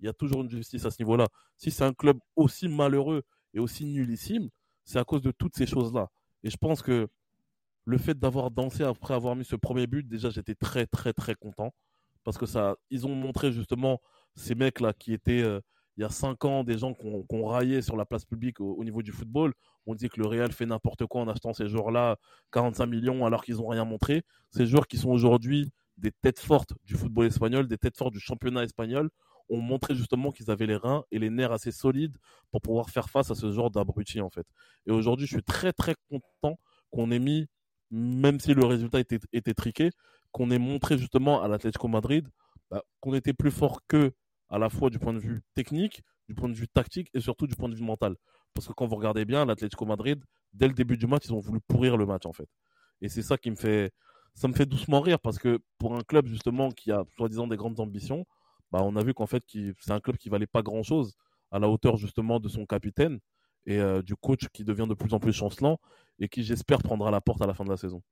Il 0.00 0.06
y 0.06 0.08
a 0.08 0.12
toujours 0.12 0.42
une 0.42 0.50
justice 0.50 0.84
à 0.84 0.90
ce 0.90 0.96
niveau-là. 1.02 1.26
Si 1.56 1.70
c'est 1.70 1.84
un 1.84 1.92
club 1.92 2.18
aussi 2.36 2.68
malheureux 2.68 3.22
et 3.54 3.60
aussi 3.60 3.84
nullissime, 3.84 4.48
c'est 4.84 4.98
à 4.98 5.04
cause 5.04 5.22
de 5.22 5.30
toutes 5.30 5.56
ces 5.56 5.66
choses-là. 5.66 6.08
Et 6.42 6.50
je 6.50 6.56
pense 6.56 6.82
que 6.82 7.08
le 7.84 7.98
fait 7.98 8.18
d'avoir 8.18 8.50
dansé 8.50 8.84
après 8.84 9.14
avoir 9.14 9.36
mis 9.36 9.44
ce 9.44 9.56
premier 9.56 9.86
but, 9.86 10.06
déjà, 10.06 10.30
j'étais 10.30 10.54
très, 10.54 10.86
très, 10.86 11.12
très 11.12 11.34
content. 11.34 11.74
Parce 12.24 12.38
que 12.38 12.46
ça, 12.46 12.76
ils 12.90 13.06
ont 13.06 13.14
montré 13.14 13.52
justement 13.52 14.00
ces 14.34 14.54
mecs-là 14.54 14.92
qui 14.92 15.12
étaient, 15.12 15.42
euh, 15.42 15.60
il 15.96 16.02
y 16.02 16.04
a 16.04 16.10
cinq 16.10 16.44
ans, 16.44 16.64
des 16.64 16.78
gens 16.78 16.94
qu'on 16.94 17.22
qu'on 17.24 17.46
raillait 17.46 17.82
sur 17.82 17.96
la 17.96 18.04
place 18.04 18.24
publique 18.24 18.60
au, 18.60 18.74
au 18.74 18.84
niveau 18.84 19.02
du 19.02 19.12
football. 19.12 19.54
On 19.86 19.94
dit 19.94 20.08
que 20.08 20.20
le 20.20 20.26
Real 20.26 20.52
fait 20.52 20.66
n'importe 20.66 21.06
quoi 21.06 21.22
en 21.22 21.28
achetant 21.28 21.52
ces 21.52 21.68
joueurs-là 21.68 22.16
45 22.52 22.86
millions 22.86 23.26
alors 23.26 23.44
qu'ils 23.44 23.56
n'ont 23.56 23.68
rien 23.68 23.84
montré. 23.84 24.22
Ces 24.50 24.66
joueurs 24.66 24.86
qui 24.86 24.98
sont 24.98 25.10
aujourd'hui 25.10 25.72
des 25.96 26.12
têtes 26.12 26.40
fortes 26.40 26.72
du 26.84 26.94
football 26.94 27.26
espagnol, 27.26 27.68
des 27.68 27.78
têtes 27.78 27.96
fortes 27.96 28.12
du 28.12 28.20
championnat 28.20 28.64
espagnol, 28.64 29.10
ont 29.50 29.60
montré 29.60 29.94
justement 29.94 30.30
qu'ils 30.30 30.50
avaient 30.50 30.66
les 30.66 30.76
reins 30.76 31.04
et 31.10 31.18
les 31.18 31.28
nerfs 31.28 31.52
assez 31.52 31.72
solides 31.72 32.16
pour 32.50 32.60
pouvoir 32.60 32.88
faire 32.88 33.10
face 33.10 33.30
à 33.30 33.34
ce 33.34 33.52
genre 33.52 33.70
d'abrutis 33.70 34.20
en 34.20 34.30
fait. 34.30 34.46
Et 34.86 34.92
aujourd'hui, 34.92 35.26
je 35.26 35.34
suis 35.34 35.42
très 35.42 35.72
très 35.72 35.94
content 36.08 36.58
qu'on 36.90 37.10
ait 37.10 37.18
mis, 37.18 37.46
même 37.90 38.40
si 38.40 38.54
le 38.54 38.64
résultat 38.64 39.00
était, 39.00 39.54
triqué, 39.54 39.90
qu'on 40.32 40.50
ait 40.50 40.58
montré 40.58 40.96
justement 40.96 41.42
à 41.42 41.48
l'Atlético 41.48 41.88
Madrid 41.88 42.28
bah, 42.70 42.82
qu'on 43.00 43.14
était 43.14 43.32
plus 43.32 43.50
fort 43.50 43.80
que 43.88 44.12
à 44.48 44.58
la 44.58 44.70
fois 44.70 44.90
du 44.90 44.98
point 44.98 45.12
de 45.12 45.18
vue 45.18 45.42
technique, 45.54 46.02
du 46.28 46.34
point 46.34 46.48
de 46.48 46.54
vue 46.54 46.68
tactique 46.68 47.08
et 47.14 47.20
surtout 47.20 47.46
du 47.46 47.56
point 47.56 47.68
de 47.68 47.74
vue 47.74 47.84
mental. 47.84 48.14
Parce 48.54 48.66
que 48.68 48.72
quand 48.72 48.86
vous 48.86 48.96
regardez 48.96 49.24
bien, 49.24 49.44
l'Atlético 49.44 49.84
Madrid, 49.86 50.22
dès 50.52 50.68
le 50.68 50.74
début 50.74 50.96
du 50.96 51.06
match, 51.06 51.24
ils 51.26 51.34
ont 51.34 51.40
voulu 51.40 51.60
pourrir 51.66 51.96
le 51.96 52.06
match 52.06 52.26
en 52.26 52.32
fait. 52.32 52.48
Et 53.00 53.08
c'est 53.08 53.22
ça 53.22 53.36
qui 53.36 53.50
me 53.50 53.56
fait, 53.56 53.92
ça 54.34 54.46
me 54.48 54.52
fait 54.52 54.66
doucement 54.66 55.00
rire 55.00 55.18
parce 55.18 55.38
que 55.38 55.58
pour 55.78 55.96
un 55.96 56.02
club 56.02 56.26
justement 56.26 56.70
qui 56.70 56.92
a 56.92 57.04
soi-disant 57.16 57.46
des 57.46 57.56
grandes 57.56 57.80
ambitions, 57.80 58.26
bah, 58.72 58.80
on 58.82 58.96
a 58.96 59.02
vu 59.02 59.14
qu'en 59.14 59.26
fait 59.26 59.42
c'est 59.48 59.90
un 59.90 60.00
club 60.00 60.16
qui 60.16 60.28
valait 60.28 60.46
pas 60.46 60.62
grand-chose 60.62 61.16
à 61.50 61.58
la 61.58 61.68
hauteur 61.68 61.96
justement 61.96 62.40
de 62.40 62.48
son 62.48 62.66
capitaine 62.66 63.18
et 63.66 63.78
euh, 63.78 64.02
du 64.02 64.16
coach 64.16 64.48
qui 64.52 64.64
devient 64.64 64.86
de 64.88 64.94
plus 64.94 65.12
en 65.14 65.18
plus 65.20 65.32
chancelant 65.32 65.78
et 66.18 66.28
qui 66.28 66.42
j'espère 66.44 66.78
prendra 66.78 67.10
la 67.10 67.20
porte 67.20 67.42
à 67.42 67.46
la 67.46 67.54
fin 67.54 67.64
de 67.64 67.70
la 67.70 67.76
saison. 67.76 68.02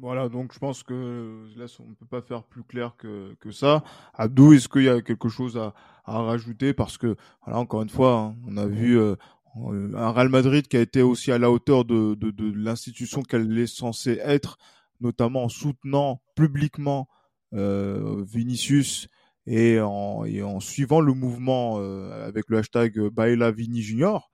Voilà, 0.00 0.30
donc 0.30 0.54
je 0.54 0.58
pense 0.58 0.82
que 0.82 1.46
là, 1.56 1.66
on 1.78 1.90
ne 1.90 1.94
peut 1.94 2.06
pas 2.06 2.22
faire 2.22 2.42
plus 2.42 2.64
clair 2.64 2.96
que, 2.96 3.34
que 3.38 3.50
ça. 3.50 3.84
Abdou, 4.14 4.54
est-ce 4.54 4.66
qu'il 4.66 4.84
y 4.84 4.88
a 4.88 5.02
quelque 5.02 5.28
chose 5.28 5.58
à, 5.58 5.74
à 6.04 6.22
rajouter? 6.22 6.72
Parce 6.72 6.96
que, 6.96 7.16
voilà, 7.44 7.60
encore 7.60 7.82
une 7.82 7.90
fois, 7.90 8.18
hein, 8.18 8.36
on 8.46 8.56
a 8.56 8.66
vu 8.66 8.98
euh, 8.98 9.14
un 9.54 10.10
Real 10.10 10.30
Madrid 10.30 10.66
qui 10.68 10.78
a 10.78 10.80
été 10.80 11.02
aussi 11.02 11.32
à 11.32 11.38
la 11.38 11.50
hauteur 11.50 11.84
de, 11.84 12.14
de, 12.14 12.30
de 12.30 12.50
l'institution 12.50 13.22
qu'elle 13.22 13.58
est 13.58 13.66
censée 13.66 14.18
être, 14.22 14.56
notamment 15.00 15.44
en 15.44 15.48
soutenant 15.50 16.22
publiquement 16.34 17.06
euh, 17.52 18.24
Vinicius 18.26 19.08
et 19.46 19.80
en, 19.80 20.24
et 20.24 20.42
en 20.42 20.60
suivant 20.60 21.00
le 21.00 21.12
mouvement 21.12 21.78
euh, 21.78 22.26
avec 22.26 22.44
le 22.48 22.58
hashtag 22.58 22.98
Baila 23.08 23.50
Vini 23.50 23.82
Junior. 23.82 24.30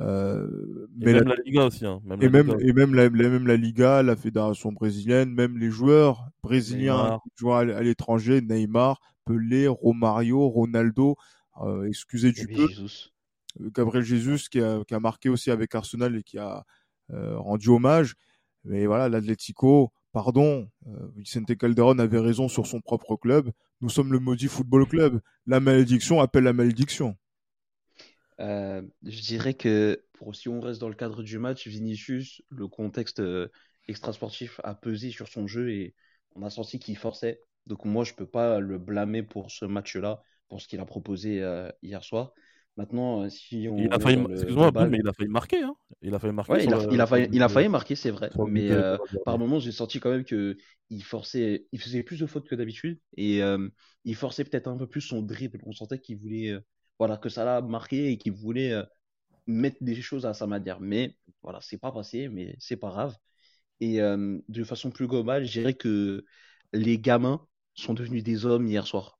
Euh, 0.00 0.86
Et 1.00 1.06
mais 1.06 1.12
la- 1.14 1.20
même 1.20 1.28
la 1.28 1.42
Liga 1.44 1.66
aussi. 1.66 1.86
Hein, 1.86 2.00
même 2.04 2.20
et 2.20 2.24
la 2.26 2.30
même, 2.30 2.46
Liga. 2.48 2.58
et 2.60 2.72
même, 2.72 2.94
la, 2.94 3.08
la- 3.08 3.28
même 3.30 3.46
la 3.46 3.56
Liga, 3.56 4.02
la 4.02 4.16
fédération 4.16 4.72
brésilienne, 4.72 5.32
même 5.32 5.56
les 5.56 5.70
joueurs 5.70 6.28
brésiliens 6.42 6.96
Neymar. 7.04 7.22
qui 7.22 7.30
jouent 7.36 7.52
à, 7.54 7.64
l'étranger, 7.64 8.40
Neymar, 8.42 9.00
Pelé, 9.24 9.68
Romario, 9.68 10.48
Ronaldo, 10.48 11.16
euh, 11.62 11.84
excusez 11.84 12.32
du 12.32 12.46
peu, 12.46 12.68
Jesus. 12.68 13.10
euh, 13.60 13.70
Gabriel 13.74 14.04
Jesus 14.04 14.48
qui 14.50 14.60
a, 14.60 14.84
qui 14.84 14.94
a 14.94 15.00
marqué 15.00 15.30
aussi 15.30 15.50
avec 15.50 15.74
Arsenal 15.74 16.14
et 16.16 16.22
qui 16.22 16.36
a 16.38 16.64
euh, 17.12 17.38
rendu 17.38 17.70
hommage. 17.70 18.14
Mais 18.64 18.84
voilà, 18.84 19.08
l'Atlético, 19.08 19.92
pardon, 20.12 20.68
euh, 20.88 21.08
Vicente 21.16 21.56
Calderon 21.56 21.98
avait 21.98 22.18
raison 22.18 22.48
sur 22.48 22.66
son 22.66 22.80
propre 22.82 23.16
club. 23.16 23.50
Nous 23.80 23.90
sommes 23.90 24.12
le 24.12 24.18
maudit 24.18 24.48
football 24.48 24.86
club. 24.86 25.20
La 25.46 25.60
malédiction 25.60 26.20
appelle 26.20 26.44
la 26.44 26.52
malédiction. 26.52 27.16
Euh, 28.40 28.82
je 29.02 29.20
dirais 29.22 29.54
que 29.54 30.02
si 30.32 30.48
on 30.48 30.60
reste 30.60 30.80
dans 30.80 30.88
le 30.88 30.94
cadre 30.94 31.22
du 31.22 31.38
match, 31.38 31.66
Vinicius, 31.66 32.42
le 32.48 32.68
contexte 32.68 33.20
euh, 33.20 33.48
extrasportif 33.88 34.60
a 34.64 34.74
pesé 34.74 35.10
sur 35.10 35.28
son 35.28 35.46
jeu 35.46 35.70
et 35.70 35.94
on 36.34 36.42
a 36.42 36.50
senti 36.50 36.78
qu'il 36.78 36.96
forçait. 36.96 37.40
Donc 37.66 37.84
moi, 37.84 38.04
je 38.04 38.14
peux 38.14 38.26
pas 38.26 38.60
le 38.60 38.78
blâmer 38.78 39.22
pour 39.22 39.50
ce 39.50 39.64
match-là, 39.64 40.22
pour 40.48 40.60
ce 40.60 40.68
qu'il 40.68 40.80
a 40.80 40.86
proposé 40.86 41.42
euh, 41.42 41.70
hier 41.82 42.02
soir. 42.02 42.32
Maintenant, 42.76 43.24
euh, 43.24 43.28
si 43.30 43.68
on 43.70 43.76
Il 43.78 43.92
a 43.92 43.98
failli, 43.98 44.26
excuse-moi, 44.32 44.72
mais 44.86 44.98
il 44.98 45.08
a 45.08 45.12
failli 45.12 45.28
marquer. 45.30 45.62
Hein. 45.62 45.76
Il 46.02 46.14
a 46.14 46.18
failli 46.18 46.32
marquer. 46.32 46.58
Ouais, 46.58 46.64
il 46.64 46.72
a, 46.74 46.78
le- 46.78 46.86
il 46.90 47.00
a 47.00 47.06
failli, 47.08 47.28
il 47.32 47.42
a 47.42 47.48
failli 47.48 47.68
marquer, 47.68 47.96
c'est 47.96 48.10
vrai. 48.12 48.32
Mais 48.40 48.70
euh, 48.70 48.98
par 49.24 49.36
moments, 49.38 49.58
j'ai 49.58 49.72
senti 49.72 49.98
quand 49.98 50.10
même 50.10 50.24
que 50.24 50.56
il 50.90 51.02
forçait, 51.02 51.66
il 51.72 51.80
faisait 51.80 52.04
plus 52.04 52.20
de 52.20 52.26
fautes 52.26 52.48
que 52.48 52.54
d'habitude 52.54 53.00
et 53.16 53.42
euh, 53.42 53.68
il 54.04 54.14
forçait 54.14 54.44
peut-être 54.44 54.68
un 54.68 54.76
peu 54.76 54.86
plus 54.86 55.00
son 55.00 55.22
dribble. 55.22 55.60
On 55.66 55.72
sentait 55.72 55.98
qu'il 55.98 56.18
voulait, 56.18 56.50
euh, 56.52 56.60
voilà, 57.00 57.16
que 57.16 57.28
ça 57.28 57.44
l'a 57.44 57.60
marqué 57.62 58.12
et 58.12 58.18
qu'il 58.18 58.32
voulait 58.32 58.72
euh, 58.72 58.84
mettre 59.46 59.78
des 59.82 60.00
choses 60.02 60.26
à 60.26 60.34
sa 60.34 60.46
manière. 60.46 60.80
Mais 60.80 61.16
voilà, 61.42 61.60
c'est 61.62 61.78
pas 61.78 61.92
passé, 61.92 62.28
mais 62.28 62.56
c'est 62.60 62.76
pas 62.76 62.90
grave. 62.90 63.16
Et 63.80 64.00
euh, 64.02 64.38
de 64.48 64.64
façon 64.64 64.90
plus 64.90 65.08
globale, 65.08 65.46
je 65.46 65.52
dirais 65.52 65.74
que 65.74 66.24
les 66.72 66.98
gamins 66.98 67.46
sont 67.74 67.94
devenus 67.94 68.24
des 68.24 68.46
hommes 68.46 68.66
hier 68.68 68.86
soir. 68.86 69.15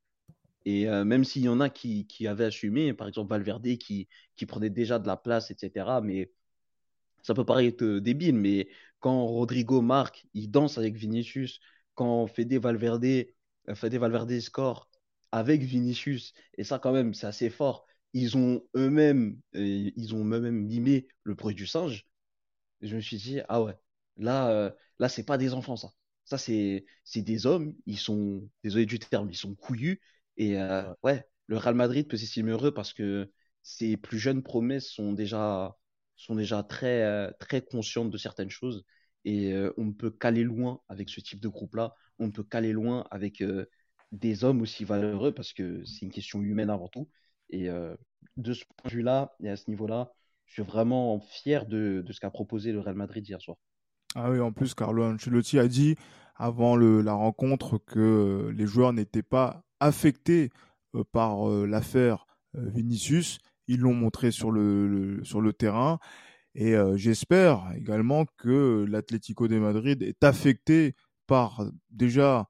Et 0.66 0.88
euh, 0.88 1.04
même 1.04 1.24
s'il 1.24 1.42
y 1.44 1.48
en 1.48 1.60
a 1.60 1.70
qui, 1.70 2.06
avaient 2.26 2.44
assumé, 2.46 2.92
par 2.92 3.08
exemple 3.08 3.30
Valverde 3.30 3.78
qui, 3.78 4.08
prenait 4.48 4.70
déjà 4.70 4.98
de 4.98 5.06
la 5.06 5.16
place, 5.16 5.50
etc. 5.50 6.00
Mais 6.02 6.32
ça 7.22 7.34
peut 7.34 7.44
paraître 7.46 7.84
euh, 7.84 8.00
débile, 8.00 8.36
mais 8.36 8.68
quand 9.00 9.26
Rodrigo 9.26 9.82
marque, 9.82 10.26
il 10.34 10.50
danse 10.50 10.78
avec 10.78 10.96
Vinicius. 10.96 11.60
Quand 11.94 12.26
Fede 12.26 12.54
Valverde, 12.54 13.04
euh, 13.04 13.74
Fede 13.74 13.94
Valverde 13.96 14.38
score 14.40 14.90
avec 15.32 15.62
Vinicius, 15.62 16.34
et 16.58 16.64
ça 16.64 16.78
quand 16.78 16.92
même, 16.92 17.14
c'est 17.14 17.26
assez 17.26 17.50
fort. 17.50 17.86
Ils 18.12 18.36
ont 18.36 18.62
eux-mêmes, 18.76 19.40
ils 19.54 20.14
ont 20.14 20.24
eux-mêmes 20.24 20.66
mimé 20.66 21.08
le 21.24 21.34
bruit 21.34 21.54
du 21.54 21.66
singe. 21.66 22.06
Je 22.82 22.96
me 22.96 23.00
suis 23.00 23.16
dit, 23.18 23.40
ah 23.48 23.62
ouais, 23.62 23.74
là, 24.16 24.50
euh, 24.50 24.70
là, 24.98 25.08
c'est 25.08 25.24
pas 25.24 25.38
des 25.38 25.54
enfants, 25.54 25.76
ça. 25.76 25.90
Ça, 26.24 26.38
c'est, 26.38 26.84
c'est 27.04 27.22
des 27.22 27.46
hommes, 27.46 27.74
ils 27.86 27.98
sont, 27.98 28.48
désolé 28.64 28.86
du 28.86 28.98
terme, 28.98 29.30
ils 29.30 29.36
sont 29.36 29.54
couillus. 29.54 30.00
Et 30.36 30.58
euh, 30.60 30.82
ouais, 31.02 31.24
le 31.46 31.56
Real 31.56 31.74
Madrid 31.74 32.08
peut 32.08 32.16
s'estimer 32.16 32.52
heureux 32.52 32.72
parce 32.74 32.92
que 32.92 33.30
ses 33.62 33.96
plus 33.96 34.18
jeunes 34.18 34.42
promesses 34.42 34.88
sont 34.88 35.12
déjà, 35.12 35.76
sont 36.16 36.34
déjà 36.34 36.62
très, 36.62 37.02
euh, 37.02 37.30
très 37.40 37.62
conscientes 37.62 38.10
de 38.10 38.18
certaines 38.18 38.50
choses. 38.50 38.84
Et 39.24 39.52
euh, 39.52 39.72
on 39.76 39.92
peut 39.92 40.10
qu'aller 40.10 40.44
loin 40.44 40.80
avec 40.88 41.08
ce 41.10 41.20
type 41.20 41.40
de 41.40 41.48
groupe-là. 41.48 41.94
On 42.18 42.30
peut 42.30 42.44
qu'aller 42.44 42.72
loin 42.72 43.06
avec 43.10 43.40
euh, 43.42 43.66
des 44.12 44.44
hommes 44.44 44.62
aussi 44.62 44.84
valeureux 44.84 45.32
parce 45.34 45.52
que 45.52 45.84
c'est 45.84 46.02
une 46.04 46.12
question 46.12 46.42
humaine 46.42 46.70
avant 46.70 46.88
tout. 46.88 47.08
Et 47.50 47.68
euh, 47.68 47.96
de 48.36 48.52
ce 48.52 48.64
point 48.64 48.90
de 48.90 48.94
vue-là 48.96 49.34
et 49.42 49.50
à 49.50 49.56
ce 49.56 49.68
niveau-là, 49.70 50.12
je 50.46 50.54
suis 50.54 50.62
vraiment 50.62 51.20
fier 51.20 51.66
de, 51.66 52.02
de 52.06 52.12
ce 52.12 52.20
qu'a 52.20 52.30
proposé 52.30 52.72
le 52.72 52.80
Real 52.80 52.94
Madrid 52.94 53.26
hier 53.28 53.40
soir. 53.40 53.56
Ah 54.14 54.30
oui, 54.30 54.40
en 54.40 54.52
plus, 54.52 54.74
Carlo 54.74 55.04
Ancelotti 55.04 55.58
a 55.58 55.68
dit 55.68 55.96
avant 56.36 56.76
le- 56.76 57.02
la 57.02 57.12
rencontre 57.14 57.78
que 57.78 58.50
les 58.54 58.66
joueurs 58.66 58.92
n'étaient 58.92 59.22
pas 59.22 59.64
affectés 59.80 60.50
euh, 60.94 61.04
par 61.12 61.48
euh, 61.48 61.66
l'affaire 61.66 62.26
euh, 62.56 62.68
Vinicius. 62.68 63.38
Ils 63.68 63.80
l'ont 63.80 63.94
montré 63.94 64.30
sur 64.30 64.50
le, 64.50 65.20
sur 65.24 65.40
le 65.40 65.52
terrain. 65.52 65.98
Et 66.54 66.74
j'espère 66.94 67.70
également 67.76 68.24
que 68.38 68.86
l'Atlético 68.88 69.46
de 69.46 69.58
Madrid 69.58 70.02
est 70.02 70.24
affecté 70.24 70.94
par 71.26 71.66
déjà 71.90 72.48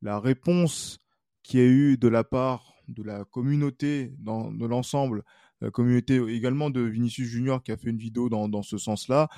la 0.00 0.20
réponse 0.20 0.98
qu'il 1.42 1.58
y 1.58 1.62
a 1.64 1.66
eu 1.66 1.96
de 1.96 2.06
la 2.06 2.22
part 2.22 2.74
de 2.86 3.02
la 3.02 3.24
communauté, 3.24 4.12
dans, 4.18 4.52
de 4.52 4.64
l'ensemble, 4.64 5.24
la 5.60 5.72
communauté 5.72 6.22
également 6.28 6.70
de 6.70 6.82
Vinicius 6.82 7.26
Junior 7.26 7.60
qui 7.60 7.72
a 7.72 7.76
fait 7.76 7.90
une 7.90 7.98
vidéo 7.98 8.28
dans, 8.28 8.48
dans 8.48 8.62
ce 8.62 8.78
sens-là, 8.78 9.28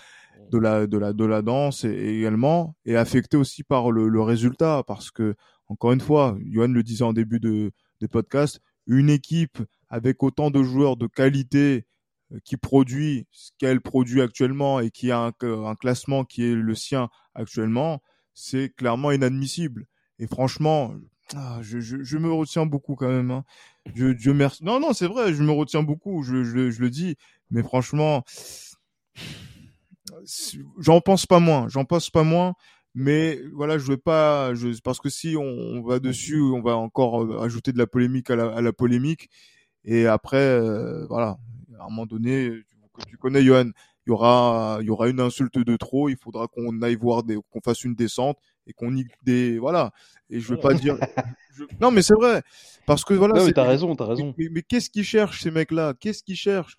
de 0.50 0.58
la, 0.58 0.86
de 0.86 0.98
la, 0.98 1.14
de 1.14 1.24
la 1.24 1.40
danse 1.40 1.84
également, 1.84 2.76
et 2.84 2.96
affecté 2.96 3.38
aussi 3.38 3.62
par 3.62 3.90
le, 3.90 4.08
le 4.08 4.20
résultat, 4.20 4.82
parce 4.86 5.10
que, 5.10 5.34
encore 5.70 5.92
une 5.92 6.00
fois, 6.00 6.36
Johan 6.44 6.66
le 6.68 6.82
disait 6.82 7.04
en 7.04 7.12
début 7.12 7.38
de, 7.38 7.70
de 8.00 8.06
podcast, 8.08 8.60
une 8.86 9.08
équipe 9.08 9.58
avec 9.88 10.22
autant 10.22 10.50
de 10.50 10.62
joueurs 10.64 10.96
de 10.96 11.06
qualité 11.06 11.86
euh, 12.32 12.38
qui 12.44 12.56
produit 12.56 13.26
ce 13.30 13.52
qu'elle 13.58 13.80
produit 13.80 14.20
actuellement 14.20 14.80
et 14.80 14.90
qui 14.90 15.12
a 15.12 15.20
un, 15.20 15.32
un 15.42 15.74
classement 15.76 16.24
qui 16.24 16.44
est 16.44 16.54
le 16.54 16.74
sien 16.74 17.08
actuellement, 17.34 18.02
c'est 18.34 18.74
clairement 18.74 19.12
inadmissible. 19.12 19.86
Et 20.18 20.26
franchement, 20.26 20.92
ah, 21.36 21.60
je, 21.62 22.18
me 22.18 22.32
retiens 22.32 22.66
beaucoup 22.66 22.96
quand 22.96 23.08
même. 23.08 23.30
Hein. 23.30 23.44
Je, 23.94 24.30
merci. 24.30 24.64
Non, 24.64 24.80
non, 24.80 24.92
c'est 24.92 25.06
vrai, 25.06 25.32
je 25.32 25.42
me 25.44 25.52
retiens 25.52 25.84
beaucoup, 25.84 26.24
je, 26.24 26.42
je 26.42 26.80
le 26.80 26.90
dis. 26.90 27.16
Mais 27.50 27.62
franchement, 27.62 28.24
j'en 30.78 31.00
pense 31.00 31.26
pas 31.26 31.38
moins. 31.38 31.68
J'en 31.68 31.84
pense 31.84 32.10
pas 32.10 32.24
moins. 32.24 32.54
Mais 32.94 33.40
voilà, 33.52 33.78
je 33.78 33.86
veux 33.86 33.96
pas, 33.96 34.54
je, 34.54 34.68
parce 34.82 34.98
que 34.98 35.08
si 35.08 35.36
on, 35.36 35.42
on, 35.42 35.82
va 35.82 36.00
dessus, 36.00 36.40
on 36.40 36.60
va 36.60 36.76
encore 36.76 37.22
euh, 37.22 37.40
ajouter 37.40 37.72
de 37.72 37.78
la 37.78 37.86
polémique 37.86 38.30
à 38.30 38.36
la, 38.36 38.48
à 38.48 38.60
la 38.60 38.72
polémique. 38.72 39.30
Et 39.84 40.06
après, 40.06 40.38
euh, 40.38 41.06
voilà, 41.06 41.38
à 41.78 41.84
un 41.84 41.88
moment 41.88 42.06
donné, 42.06 42.50
tu, 42.68 42.76
tu 43.10 43.16
connais 43.16 43.44
Johan, 43.44 43.70
il 44.06 44.10
y 44.10 44.12
aura, 44.12 44.78
il 44.80 44.86
y 44.86 44.90
aura 44.90 45.08
une 45.08 45.20
insulte 45.20 45.58
de 45.58 45.76
trop. 45.76 46.08
Il 46.08 46.16
faudra 46.16 46.48
qu'on 46.48 46.82
aille 46.82 46.96
voir 46.96 47.22
des, 47.22 47.38
qu'on 47.50 47.60
fasse 47.60 47.84
une 47.84 47.94
descente 47.94 48.38
et 48.66 48.72
qu'on 48.72 48.96
y 48.96 49.06
des, 49.22 49.58
voilà. 49.58 49.92
Et 50.28 50.40
je 50.40 50.48
veux 50.48 50.60
pas 50.60 50.74
dire, 50.74 50.96
je... 51.54 51.64
non 51.80 51.90
mais 51.90 52.02
c'est 52.02 52.14
vrai, 52.14 52.42
parce 52.86 53.04
que 53.04 53.14
voilà. 53.14 53.34
Non, 53.34 53.46
mais 53.46 53.52
t'as 53.52 53.66
raison, 53.66 53.94
t'as 53.94 54.06
raison. 54.06 54.34
Mais, 54.36 54.48
mais 54.50 54.62
qu'est-ce 54.62 54.90
qu'ils 54.90 55.04
cherchent 55.04 55.42
ces 55.42 55.50
mecs-là? 55.50 55.94
Qu'est-ce 55.98 56.22
qu'ils 56.22 56.36
cherchent? 56.36 56.76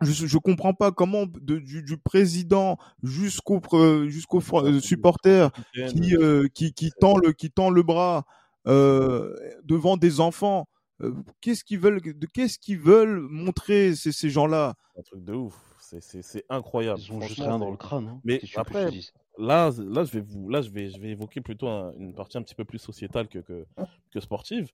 Je, 0.00 0.26
je 0.26 0.38
comprends 0.38 0.74
pas 0.74 0.92
comment 0.92 1.26
de, 1.26 1.58
du, 1.58 1.82
du 1.82 1.96
président 1.96 2.76
jusqu'au 3.02 3.60
jusqu'au 4.08 4.42
euh, 4.54 4.80
supporter 4.80 5.50
qui, 5.72 6.16
euh, 6.16 6.48
qui 6.52 6.72
qui 6.72 6.90
tend 7.00 7.16
le 7.16 7.32
qui 7.32 7.50
tend 7.50 7.70
le 7.70 7.82
bras 7.82 8.24
euh, 8.66 9.34
devant 9.64 9.96
des 9.96 10.20
enfants. 10.20 10.68
Euh, 11.02 11.12
qu'est-ce 11.40 11.62
qu'ils 11.62 11.78
veulent 11.78 12.00
de 12.00 12.26
qu'est-ce 12.26 12.58
qu'ils 12.58 12.78
veulent 12.78 13.20
montrer 13.20 13.94
ces, 13.94 14.12
ces 14.12 14.30
gens-là? 14.30 14.74
Un 14.98 15.02
truc 15.02 15.24
de 15.24 15.34
ouf. 15.34 15.54
C'est 15.78 16.44
incroyable. 16.48 17.00
Ils 17.00 17.12
ont 17.12 17.20
juste 17.20 17.40
rien 17.40 17.58
dans 17.58 17.70
le 17.70 17.76
crâne. 17.76 18.08
Hein. 18.08 18.20
Mais 18.24 18.40
après, 18.56 18.90
là, 19.38 19.70
là, 19.78 20.04
je 20.04 20.12
vais 20.12 20.20
vous, 20.20 20.48
là, 20.48 20.60
je 20.60 20.70
vais, 20.70 20.90
je 20.90 20.98
vais 21.00 21.10
évoquer 21.10 21.40
plutôt 21.40 21.68
un, 21.68 21.92
une 21.98 22.12
partie 22.12 22.38
un 22.38 22.42
petit 22.42 22.56
peu 22.56 22.64
plus 22.64 22.78
sociétale 22.78 23.28
que 23.28 23.38
que, 23.38 23.66
que 24.10 24.20
sportive 24.20 24.68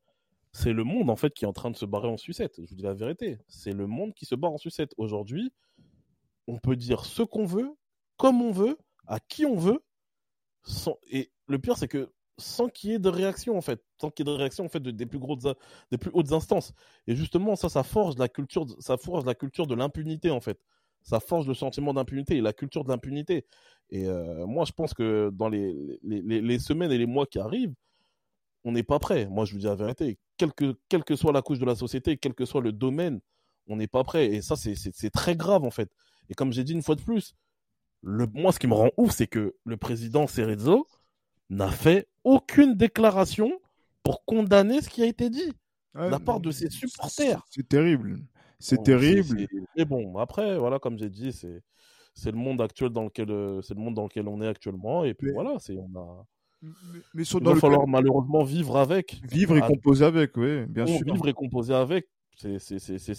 c'est 0.53 0.73
le 0.73 0.85
monde 0.85 1.11
en 1.11 1.17
fait 1.17 1.33
qui 1.33 1.45
est 1.45 1.49
en 1.49 1.53
train 1.53 1.71
de 1.71 1.77
se 1.77 1.87
barrer 1.87 2.09
en 2.09 2.19
sucette. 2.19 2.61
Je 2.63 2.69
vous 2.69 2.75
dis 2.75 2.83
la 2.83 2.95
vérité. 2.95 3.39
C'est 3.49 3.73
le 3.73 3.87
monde 3.87 4.15
qui 4.15 4.27
se 4.27 4.35
barre 4.35 4.53
en 4.53 4.59
sucette. 4.59 4.93
Aujourd'hui, 4.99 5.53
on 6.47 6.59
peut 6.59 6.77
dire 6.77 7.05
ce 7.05 7.23
qu'on 7.23 7.47
veut, 7.47 7.71
comme 8.19 8.43
on 8.43 8.53
veut, 8.53 8.77
à 9.07 9.19
qui 9.19 9.47
on 9.47 9.57
veut. 9.57 9.83
Et 11.11 11.33
le 11.47 11.59
pire, 11.59 11.77
c'est 11.79 11.89
que 11.89 12.13
sans 12.39 12.69
qu'il 12.69 12.91
y 12.91 12.95
ait 12.95 12.99
de 12.99 13.09
réaction 13.09 13.57
en 13.57 13.61
fait, 13.61 13.83
sans 14.01 14.11
qu'il 14.11 14.27
y 14.27 14.31
ait 14.31 14.33
de 14.33 14.39
réaction 14.39 14.65
en 14.65 14.69
fait 14.69 14.81
de, 14.81 14.91
des 14.91 15.07
plus 15.07 15.19
grosses, 15.19 15.43
des 15.91 15.99
plus 15.99 16.11
hautes 16.13 16.33
instances. 16.33 16.73
Et 17.07 17.17
justement, 17.17 17.57
ça, 17.57 17.69
ça 17.69 17.83
forge 17.83 18.17
la 18.19 18.29
culture, 18.29 18.67
ça 18.79 18.97
forge 18.97 19.25
la 19.25 19.35
culture 19.35 19.67
de 19.67 19.75
l'impunité 19.75 20.31
en 20.31 20.41
fait. 20.41 20.59
Ça 21.03 21.19
forge 21.19 21.49
le 21.49 21.55
sentiment 21.55 21.95
d'impunité 21.95 22.37
et 22.37 22.41
la 22.41 22.53
culture 22.53 22.85
de 22.85 22.91
l'impunité. 22.91 23.47
Et 23.91 24.07
euh, 24.07 24.47
moi, 24.47 24.65
je 24.65 24.73
pense 24.73 24.95
que 24.95 25.31
dans 25.33 25.49
les, 25.49 25.99
les 26.03 26.59
semaines 26.61 26.93
et 26.93 26.99
les 26.99 27.07
mois 27.07 27.27
qui 27.27 27.41
arrivent, 27.41 27.75
on 28.65 28.73
n'est 28.73 28.83
pas 28.83 28.99
prêt. 28.99 29.27
Moi, 29.27 29.45
je 29.45 29.53
vous 29.53 29.59
dis 29.59 29.67
la 29.67 29.75
vérité. 29.75 30.19
Quelle 30.37 30.53
que, 30.53 30.77
quelle 30.89 31.05
que 31.05 31.17
soit 31.17 31.33
la 31.33 31.43
couche 31.43 31.59
de 31.59 31.65
la 31.65 31.75
société, 31.75 32.17
quel 32.17 32.35
que 32.35 32.45
soit 32.45 32.61
le 32.61 32.73
domaine, 32.73 33.21
on 33.67 33.77
n'est 33.77 33.89
pas 33.89 34.05
prêt. 34.05 34.27
Et 34.27 34.43
ça, 34.43 34.57
c'est 34.57 35.11
très 35.11 35.37
grave, 35.37 35.65
en 35.65 35.71
fait. 35.71 35.91
Et 36.29 36.35
comme 36.35 36.53
j'ai 36.53 36.65
dit 36.65 36.73
une 36.73 36.83
fois 36.83 36.95
de 36.95 37.03
plus, 37.03 37.35
le, 38.03 38.27
moi, 38.33 38.53
ce 38.53 38.59
qui 38.59 38.67
me 38.67 38.75
rend 38.75 38.91
ouf, 38.97 39.13
c'est 39.13 39.27
que 39.27 39.55
le 39.65 39.77
président 39.77 40.27
Cerezo 40.27 40.87
n'a 41.51 41.71
fait 41.71 42.09
aucune 42.25 42.75
déclaration 42.75 43.53
pour 44.03 44.25
condamner 44.25 44.81
ce 44.81 44.89
qui 44.89 45.03
a 45.03 45.07
été 45.07 45.31
dit 45.31 45.53
de 45.95 46.09
la 46.09 46.19
part 46.19 46.41
de 46.41 46.51
ses 46.51 46.71
supporters. 46.71 47.45
C'est 47.51 47.69
terrible. 47.69 48.21
C'est 48.59 48.77
bon, 48.77 48.83
terrible. 48.83 49.47
Mais 49.77 49.85
bon, 49.85 50.17
après, 50.19 50.57
voilà, 50.57 50.79
comme 50.79 50.99
j'ai 50.99 51.11
dit, 51.11 51.33
c'est 51.33 51.63
c'est 52.15 52.31
le 52.31 52.37
monde 52.37 52.61
actuel 52.61 52.91
dans 52.91 53.05
lequel 53.05 53.29
c'est 53.63 53.75
le 53.75 53.81
monde 53.81 53.95
dans 53.95 54.05
lequel 54.05 54.29
on 54.29 54.41
est 54.41 54.47
actuellement. 54.47 55.05
Et 55.05 55.15
puis 55.15 55.29
mais... 55.29 55.33
voilà, 55.33 55.59
c'est 55.59 55.77
on 55.77 55.91
a 55.99 56.27
mais 57.15 57.25
il 57.25 57.45
va 57.45 57.57
falloir 57.57 57.81
cas... 57.81 57.91
malheureusement 57.91 58.45
vivre 58.45 58.77
avec. 58.77 59.21
Vivre 59.31 59.57
et 59.57 59.61
composer 59.61 60.05
avec, 60.05 60.37
oui, 60.37 60.65
bien 60.67 60.87
sûr. 60.87 61.05
Vivre 61.05 61.29
et 61.29 61.33
composer 61.33 61.75
avec, 61.75 62.07
c'est 62.37 62.59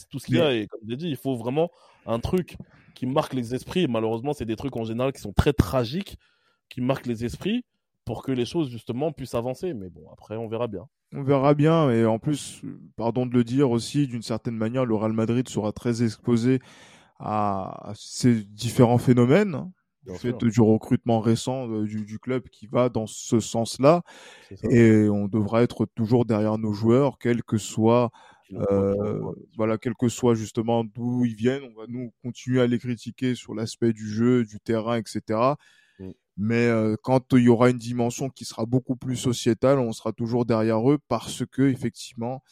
tout 0.10 0.20
ce 0.20 0.26
qu'il 0.26 0.38
y 0.38 0.42
a. 0.42 0.54
Et 0.54 0.68
comme 0.68 0.80
j'ai 0.88 0.96
dit, 0.96 1.10
il 1.10 1.18
faut 1.18 1.36
vraiment 1.36 1.70
un 2.06 2.20
truc 2.20 2.58
qui 2.96 3.06
marque 3.06 3.34
les 3.34 3.54
esprits. 3.54 3.88
Malheureusement, 3.88 4.34
c'est 4.34 4.46
des 4.46 4.56
trucs 4.56 4.76
en 4.76 4.84
général 4.84 5.12
qui 5.12 5.22
sont 5.22 5.34
très 5.34 5.54
tragiques, 5.54 6.18
qui 6.70 6.82
marquent 6.82 7.08
les 7.08 7.26
esprits 7.26 7.66
pour 8.06 8.24
que 8.24 8.32
les 8.32 8.46
choses, 8.46 8.70
justement, 8.70 9.12
puissent 9.12 9.36
avancer. 9.36 9.74
Mais 9.74 9.90
bon, 9.90 10.04
après, 10.12 10.36
on 10.36 10.48
verra 10.48 10.68
bien. 10.68 10.88
On 11.14 11.24
verra 11.24 11.54
bien. 11.54 11.90
Et 11.92 12.06
en 12.06 12.20
plus, 12.20 12.62
pardon 12.96 13.26
de 13.26 13.34
le 13.34 13.44
dire 13.44 13.72
aussi, 13.72 14.08
d'une 14.08 14.22
certaine 14.22 14.56
manière, 14.56 14.86
le 14.86 14.96
Real 14.96 15.14
Madrid 15.14 15.48
sera 15.48 15.72
très 15.72 16.04
exposé 16.04 16.60
à 17.20 17.94
ces 17.96 18.44
différents 18.44 18.98
phénomènes 18.98 19.72
du 20.06 20.16
fait 20.16 20.38
du 20.46 20.62
recrutement 20.62 21.20
récent 21.20 21.70
euh, 21.70 21.84
du, 21.84 22.06
du, 22.06 22.20
club 22.20 22.50
qui 22.50 22.68
va 22.68 22.90
dans 22.90 23.08
ce 23.08 23.40
sens-là. 23.40 24.04
Et 24.70 25.08
on 25.10 25.28
devra 25.28 25.64
être 25.64 25.86
toujours 25.86 26.26
derrière 26.26 26.58
nos 26.58 26.74
joueurs, 26.74 27.18
quel 27.20 27.44
que 27.44 27.58
soit, 27.58 28.12
euh, 28.54 29.22
voilà, 29.56 29.78
quel 29.78 29.94
que 29.96 30.10
soit 30.10 30.36
justement 30.36 30.84
d'où 30.84 31.26
ils 31.26 31.36
viennent. 31.36 31.64
On 31.64 31.80
va 31.80 31.88
nous 31.88 32.12
continuer 32.22 32.62
à 32.62 32.68
les 32.68 32.80
critiquer 32.80 33.36
sur 33.36 33.54
l'aspect 33.54 33.94
du 33.94 34.08
jeu, 34.08 34.44
du 34.44 34.60
terrain, 34.60 34.98
etc. 34.98 35.40
Mm. 36.00 36.12
Mais 36.38 36.68
euh, 36.68 36.96
quand 37.02 37.34
il 37.34 37.44
y 37.44 37.50
aura 37.50 37.70
une 37.70 37.78
dimension 37.78 38.30
qui 38.30 38.46
sera 38.46 38.66
beaucoup 38.66 38.96
plus 38.96 39.16
sociétale, 39.16 39.80
on 39.80 39.94
sera 39.94 40.12
toujours 40.12 40.46
derrière 40.46 40.90
eux 40.90 41.00
parce 41.08 41.44
que 41.46 41.64
effectivement, 41.64 42.44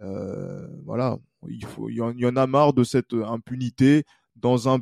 euh, 0.00 0.66
voilà, 0.84 1.18
il 1.48 1.64
faut, 1.64 1.88
il 1.88 1.96
y 1.96 2.26
en 2.26 2.36
a 2.36 2.46
marre 2.46 2.72
de 2.72 2.84
cette 2.84 3.12
impunité 3.12 4.04
dans 4.36 4.68
un 4.68 4.80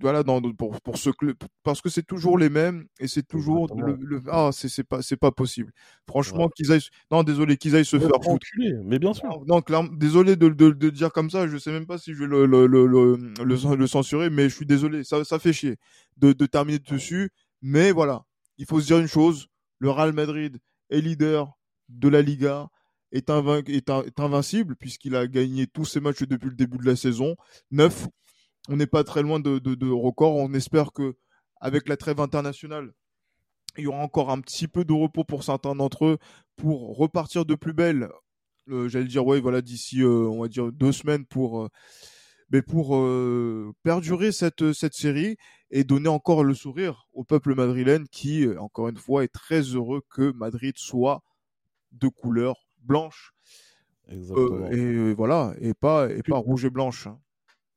voilà 0.00 0.22
dans 0.22 0.40
pour 0.52 0.80
pour 0.80 0.98
ce 0.98 1.10
club 1.10 1.36
parce 1.62 1.80
que 1.80 1.88
c'est 1.88 2.02
toujours 2.06 2.38
les 2.38 2.48
mêmes 2.48 2.86
et 3.00 3.08
c'est 3.08 3.26
toujours 3.26 3.74
le, 3.76 3.96
le, 4.00 4.22
ah 4.28 4.50
c'est 4.52 4.68
c'est 4.68 4.84
pas 4.84 5.02
c'est 5.02 5.16
pas 5.16 5.32
possible. 5.32 5.72
Franchement 6.08 6.44
ouais. 6.44 6.50
qu'ils 6.56 6.72
aillent 6.72 6.86
non 7.10 7.22
désolé 7.22 7.56
qu'ils 7.56 7.74
aillent 7.76 7.84
se 7.84 7.96
mais 7.96 8.06
faire 8.06 8.22
foutre. 8.22 8.46
mais 8.84 8.98
bien 8.98 9.14
sûr. 9.14 9.42
Non, 9.46 9.60
clairement 9.62 9.90
désolé 9.92 10.36
de, 10.36 10.48
de, 10.48 10.70
de 10.70 10.90
dire 10.90 11.12
comme 11.12 11.30
ça 11.30 11.48
je 11.48 11.56
sais 11.56 11.72
même 11.72 11.86
pas 11.86 11.98
si 11.98 12.14
je 12.14 12.20
vais 12.20 12.26
le 12.26 12.46
le, 12.46 12.66
le, 12.66 13.16
le, 13.44 13.86
censurer 13.86 14.30
mais 14.30 14.48
je 14.48 14.54
suis 14.54 14.66
désolé 14.66 15.04
ça 15.04 15.24
ça 15.24 15.38
fait 15.38 15.52
chier 15.52 15.76
de, 16.16 16.32
de 16.32 16.46
terminer 16.46 16.78
dessus. 16.78 17.30
Mais 17.62 17.92
voilà 17.92 18.24
il 18.58 18.66
faut 18.66 18.80
se 18.80 18.86
dire 18.86 18.98
une 18.98 19.08
chose 19.08 19.48
le 19.78 19.90
Real 19.90 20.12
Madrid 20.12 20.58
est 20.90 21.00
leader 21.00 21.52
de 21.88 22.08
la 22.08 22.22
Liga 22.22 22.68
est, 23.12 23.30
invin 23.30 23.58
est, 23.66 23.88
est 23.90 24.20
invincible 24.20 24.76
puisqu'il 24.76 25.16
a 25.16 25.26
gagné 25.26 25.66
tous 25.66 25.84
ses 25.84 26.00
matchs 26.00 26.22
depuis 26.24 26.48
le 26.50 26.54
début 26.54 26.78
de 26.78 26.84
la 26.86 26.96
saison. 26.96 27.36
9 27.70 28.06
on 28.68 28.76
n'est 28.76 28.86
pas 28.86 29.02
très 29.02 29.22
loin 29.22 29.40
de, 29.40 29.58
de, 29.58 29.74
de, 29.74 29.90
record. 29.90 30.36
On 30.36 30.52
espère 30.52 30.92
que 30.92 31.16
avec 31.60 31.88
la 31.88 31.96
trêve 31.96 32.20
internationale, 32.20 32.92
il 33.76 33.84
y 33.84 33.86
aura 33.86 33.98
encore 33.98 34.30
un 34.30 34.40
petit 34.40 34.68
peu 34.68 34.84
de 34.84 34.92
repos 34.92 35.24
pour 35.24 35.42
certains 35.42 35.74
d'entre 35.74 36.04
eux 36.04 36.18
pour 36.56 36.96
repartir 36.96 37.44
de 37.44 37.54
plus 37.54 37.72
belle. 37.72 38.08
Euh, 38.68 38.88
J'allais 38.88 39.06
dire 39.06 39.26
ouais 39.26 39.40
voilà 39.40 39.62
d'ici 39.62 40.02
euh, 40.02 40.28
on 40.28 40.42
va 40.42 40.48
dire 40.48 40.70
deux 40.72 40.92
semaines 40.92 41.24
pour 41.24 41.62
euh, 41.62 41.68
mais 42.50 42.62
pour 42.62 42.98
perdurer 43.82 44.32
cette 44.32 44.72
cette 44.72 44.94
série 44.94 45.36
et 45.70 45.84
donner 45.84 46.08
encore 46.08 46.44
le 46.44 46.54
sourire 46.54 47.06
au 47.12 47.22
peuple 47.22 47.54
madrilène 47.54 48.08
qui 48.08 48.46
encore 48.58 48.88
une 48.88 48.96
fois 48.96 49.22
est 49.24 49.28
très 49.32 49.60
heureux 49.60 50.02
que 50.08 50.32
Madrid 50.32 50.74
soit 50.78 51.22
de 51.92 52.08
couleur 52.08 52.56
blanche 52.78 53.34
et 54.08 55.12
voilà 55.12 55.54
et 55.60 55.74
pas 55.74 56.10
et 56.10 56.22
pas 56.22 56.38
rouge 56.38 56.64
et 56.64 56.70
blanche. 56.70 57.06
Hein. 57.06 57.20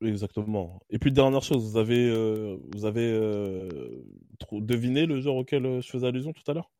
Exactement. 0.02 0.80
Et 0.90 0.98
puis 0.98 1.12
dernière 1.12 1.44
chose, 1.44 1.64
vous 1.72 1.78
avez, 1.78 2.10
euh, 2.10 2.58
vous 2.74 2.86
avez 2.86 3.12
euh, 3.12 4.04
deviné 4.52 5.06
le 5.06 5.22
joueur 5.22 5.36
auquel 5.36 5.66
euh, 5.66 5.82
je 5.82 5.90
faisais 5.90 6.08
allusion 6.08 6.34
tout 6.34 6.50
à 6.50 6.54
l'heure? 6.56 6.72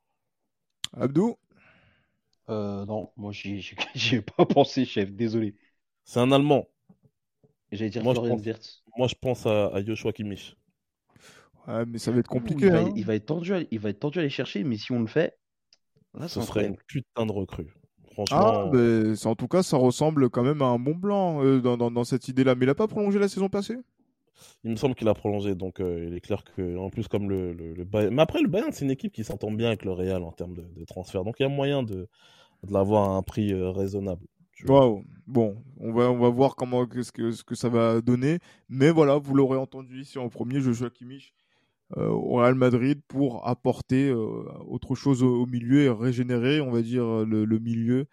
Abdou? 0.94 1.38
Euh, 2.50 2.86
non, 2.86 3.12
moi 3.18 3.32
j'y 3.32 3.60
ai 4.14 4.22
pas 4.38 4.46
pensé, 4.46 4.86
chef, 4.86 5.12
désolé. 5.12 5.56
C'est 6.04 6.20
un 6.20 6.32
Allemand. 6.32 6.68
J'allais 7.72 7.92
dire 7.92 8.04
Moi, 8.04 8.14
je 8.14 8.20
Florian 8.20 8.36
pense- 8.38 8.46
Wirtz. 8.46 8.84
Moi, 8.98 9.08
je 9.08 9.16
pense 9.16 9.46
à, 9.46 9.68
à 9.68 9.84
Joshua 9.86 10.12
Kimmich. 10.12 10.58
Ouais, 11.68 11.86
mais 11.86 12.00
ça 12.00 12.12
va 12.12 12.20
être 12.20 12.30
Ouh, 12.32 12.40
compliqué. 12.40 12.66
il, 12.66 12.72
va, 12.72 12.80
hein. 12.82 12.94
il 12.96 13.06
va 13.06 13.16
être 13.16 13.28
tendu, 13.28 13.54
à, 13.54 13.60
il 13.70 13.80
va 13.80 13.90
être 13.90 14.00
tendu 14.00 14.18
à 14.18 14.22
aller 14.22 14.30
chercher, 14.30 14.64
mais 14.64 14.78
si 14.78 14.92
on 14.92 15.00
le 15.00 15.08
fait, 15.08 15.38
là 16.16 16.28
Ce 16.28 16.42
serait 16.42 16.66
une 16.68 16.78
putain 16.88 17.26
de 17.26 17.32
recrue. 17.32 17.72
Ah, 18.18 18.70
Franchement, 18.70 19.32
en 19.32 19.36
tout 19.36 19.48
cas, 19.48 19.64
ça 19.64 19.78
ressemble 19.78 20.30
quand 20.30 20.44
même 20.44 20.62
à 20.62 20.66
un 20.66 20.80
bon 20.80 20.96
blanc 20.96 21.44
euh, 21.44 21.60
dans, 21.62 21.78
dans, 21.78 21.92
dans 21.92 22.04
cette 22.04 22.28
idée-là. 22.28 22.56
Mais 22.56 22.66
il 22.66 22.70
a 22.70 22.76
pas 22.76 22.88
prolongé 22.88 23.20
la 23.20 23.28
saison 23.28 23.50
passée? 23.50 23.78
Il 24.64 24.72
me 24.72 24.76
semble 24.76 24.96
qu'il 24.96 25.08
a 25.08 25.14
prolongé. 25.14 25.56
Donc, 25.56 25.80
euh, 25.80 26.06
il 26.08 26.16
est 26.16 26.20
clair 26.22 26.44
que, 26.44 26.78
en 26.78 26.90
plus, 26.90 27.08
comme 27.08 27.30
le, 27.30 27.54
le, 27.54 27.74
le 27.74 27.84
Bayern. 27.84 28.14
Mais 28.14 28.22
après, 28.22 28.42
le 28.42 28.48
Bayern, 28.48 28.72
c'est 28.72 28.86
une 28.86 28.92
équipe 28.92 29.14
qui 29.14 29.24
s'entend 29.24 29.52
bien 29.52 29.68
avec 29.68 29.86
le 29.86 29.92
Real 29.92 30.24
en 30.24 30.32
termes 30.32 30.56
de, 30.56 30.64
de 30.64 30.86
transfert. 30.86 31.24
Donc, 31.24 31.36
il 31.40 31.44
y 31.44 31.46
a 31.46 31.50
moyen 31.50 31.84
de, 31.84 32.08
de 32.64 32.74
l'avoir 32.74 33.10
à 33.10 33.16
un 33.16 33.22
prix 33.22 33.54
euh, 33.54 33.70
raisonnable. 33.72 34.26
Waouh. 34.68 35.04
Bon, 35.26 35.64
on 35.80 35.92
va, 35.94 36.12
on 36.12 36.20
va 36.20 36.30
voir 36.30 36.56
comment 36.56 36.86
qu'est-ce 36.86 37.12
que, 37.12 37.32
ce 37.32 37.44
que 37.44 37.56
ça 37.56 37.70
va 37.70 38.02
donner. 38.02 38.40
Mais 38.70 38.92
voilà, 38.92 39.18
vous 39.18 39.34
l'aurez 39.34 39.58
entendu 39.58 40.02
ici 40.02 40.20
en 40.20 40.30
premier, 40.30 40.60
Joshua 40.60 40.90
Kimmich 40.90 41.34
au 41.98 42.36
Real 42.38 42.56
Madrid 42.56 43.02
pour 43.08 43.48
apporter 43.48 44.10
euh, 44.10 44.44
autre 44.68 44.96
chose 44.96 45.24
au, 45.24 45.46
milieu 45.46 45.82
et 45.84 45.90
régénérer, 45.90 46.62
on 46.62 46.72
va 46.72 46.82
dire, 46.82 47.04
euh, 47.06 47.26
le, 47.26 47.46
le 47.46 47.60
milieu. 47.60 48.08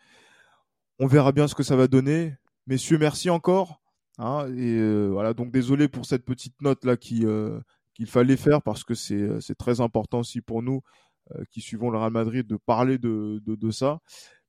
On 0.99 1.07
verra 1.07 1.33
bien 1.33 1.49
ce 1.49 1.55
que 1.55 1.63
ça 1.63 1.77
va 1.77 1.87
donner. 1.89 2.35
Messieurs, 2.67 2.99
merci 2.99 3.31
encore. 3.31 3.81
hein. 4.19 4.47
et 4.57 4.77
euh, 4.79 5.09
voilà, 5.13 5.35
donc 5.35 5.51
désolé 5.53 5.89
pour 5.89 6.07
cette 6.07 6.25
petite 6.25 6.61
note 6.63 6.85
là 6.85 6.97
qui 6.97 7.25
euh, 7.25 7.61
qu'il 7.95 8.07
fallait 8.07 8.37
faire 8.37 8.63
parce 8.63 8.85
que 8.85 8.95
c'est 8.95 9.15
euh, 9.15 9.41
c'est 9.41 9.55
très 9.57 9.81
important 9.81 10.21
aussi 10.21 10.41
pour 10.41 10.63
nous 10.63 10.83
euh, 11.37 11.45
qui 11.51 11.61
suivons 11.61 11.91
le 11.91 11.99
Real 11.99 12.13
Madrid 12.13 12.47
de 12.47 12.57
parler 12.57 12.99
de, 12.99 13.41
de, 13.47 13.55
de 13.57 13.71
ça. 13.71 14.01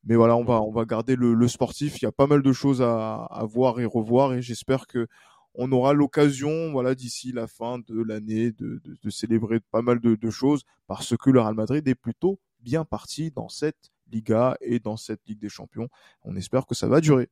Mais 0.06 0.16
voilà, 0.16 0.36
on 0.38 0.44
va, 0.46 0.62
on 0.62 0.72
va 0.72 0.86
garder 0.86 1.16
le, 1.18 1.34
le 1.34 1.48
sportif. 1.50 2.02
Il 2.02 2.06
y 2.06 2.08
a 2.08 2.12
pas 2.14 2.28
mal 2.28 2.42
de 2.44 2.54
choses 2.54 2.82
à, 2.82 3.26
à 3.26 3.46
voir 3.46 3.80
et 3.82 3.86
revoir 3.86 4.34
et 4.34 4.42
j'espère 4.42 4.88
que 4.88 5.08
on 5.56 5.72
aura 5.72 5.94
l'occasion, 5.94 6.72
voilà, 6.72 6.96
d'ici 6.96 7.32
la 7.32 7.48
fin 7.48 7.80
de 7.80 8.02
l'année, 8.02 8.52
de, 8.52 8.80
de, 8.84 8.98
de 9.02 9.10
célébrer 9.10 9.60
pas 9.60 9.82
mal 9.82 10.00
de, 10.00 10.16
de 10.16 10.30
choses 10.30 10.64
parce 10.88 11.18
que 11.18 11.30
le 11.30 11.42
Real 11.42 11.56
Madrid 11.56 11.88
est 11.88 11.96
plutôt 11.96 12.40
bien 12.60 12.86
parti 12.86 13.32
dans 13.32 13.50
cette 13.50 13.92
Liga 14.12 14.58
et 14.62 14.80
dans 14.80 14.98
cette 14.98 15.22
Ligue 15.28 15.40
des 15.40 15.50
Champions. 15.50 15.88
On 16.24 16.36
espère 16.36 16.66
que 16.66 16.76
ça 16.76 16.88
va 16.88 17.02
durer. 17.02 17.30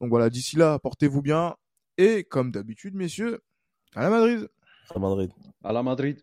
Donc 0.00 0.10
voilà, 0.10 0.30
d'ici 0.30 0.56
là, 0.56 0.78
portez-vous 0.78 1.22
bien 1.22 1.56
et 1.98 2.24
comme 2.24 2.50
d'habitude, 2.50 2.94
messieurs, 2.94 3.40
à 3.94 4.02
la 4.02 4.10
Madrid. 4.10 4.48
À 4.94 4.98
Madrid. 4.98 5.30
À 5.64 5.72
la 5.72 5.82
Madrid. 5.82 6.22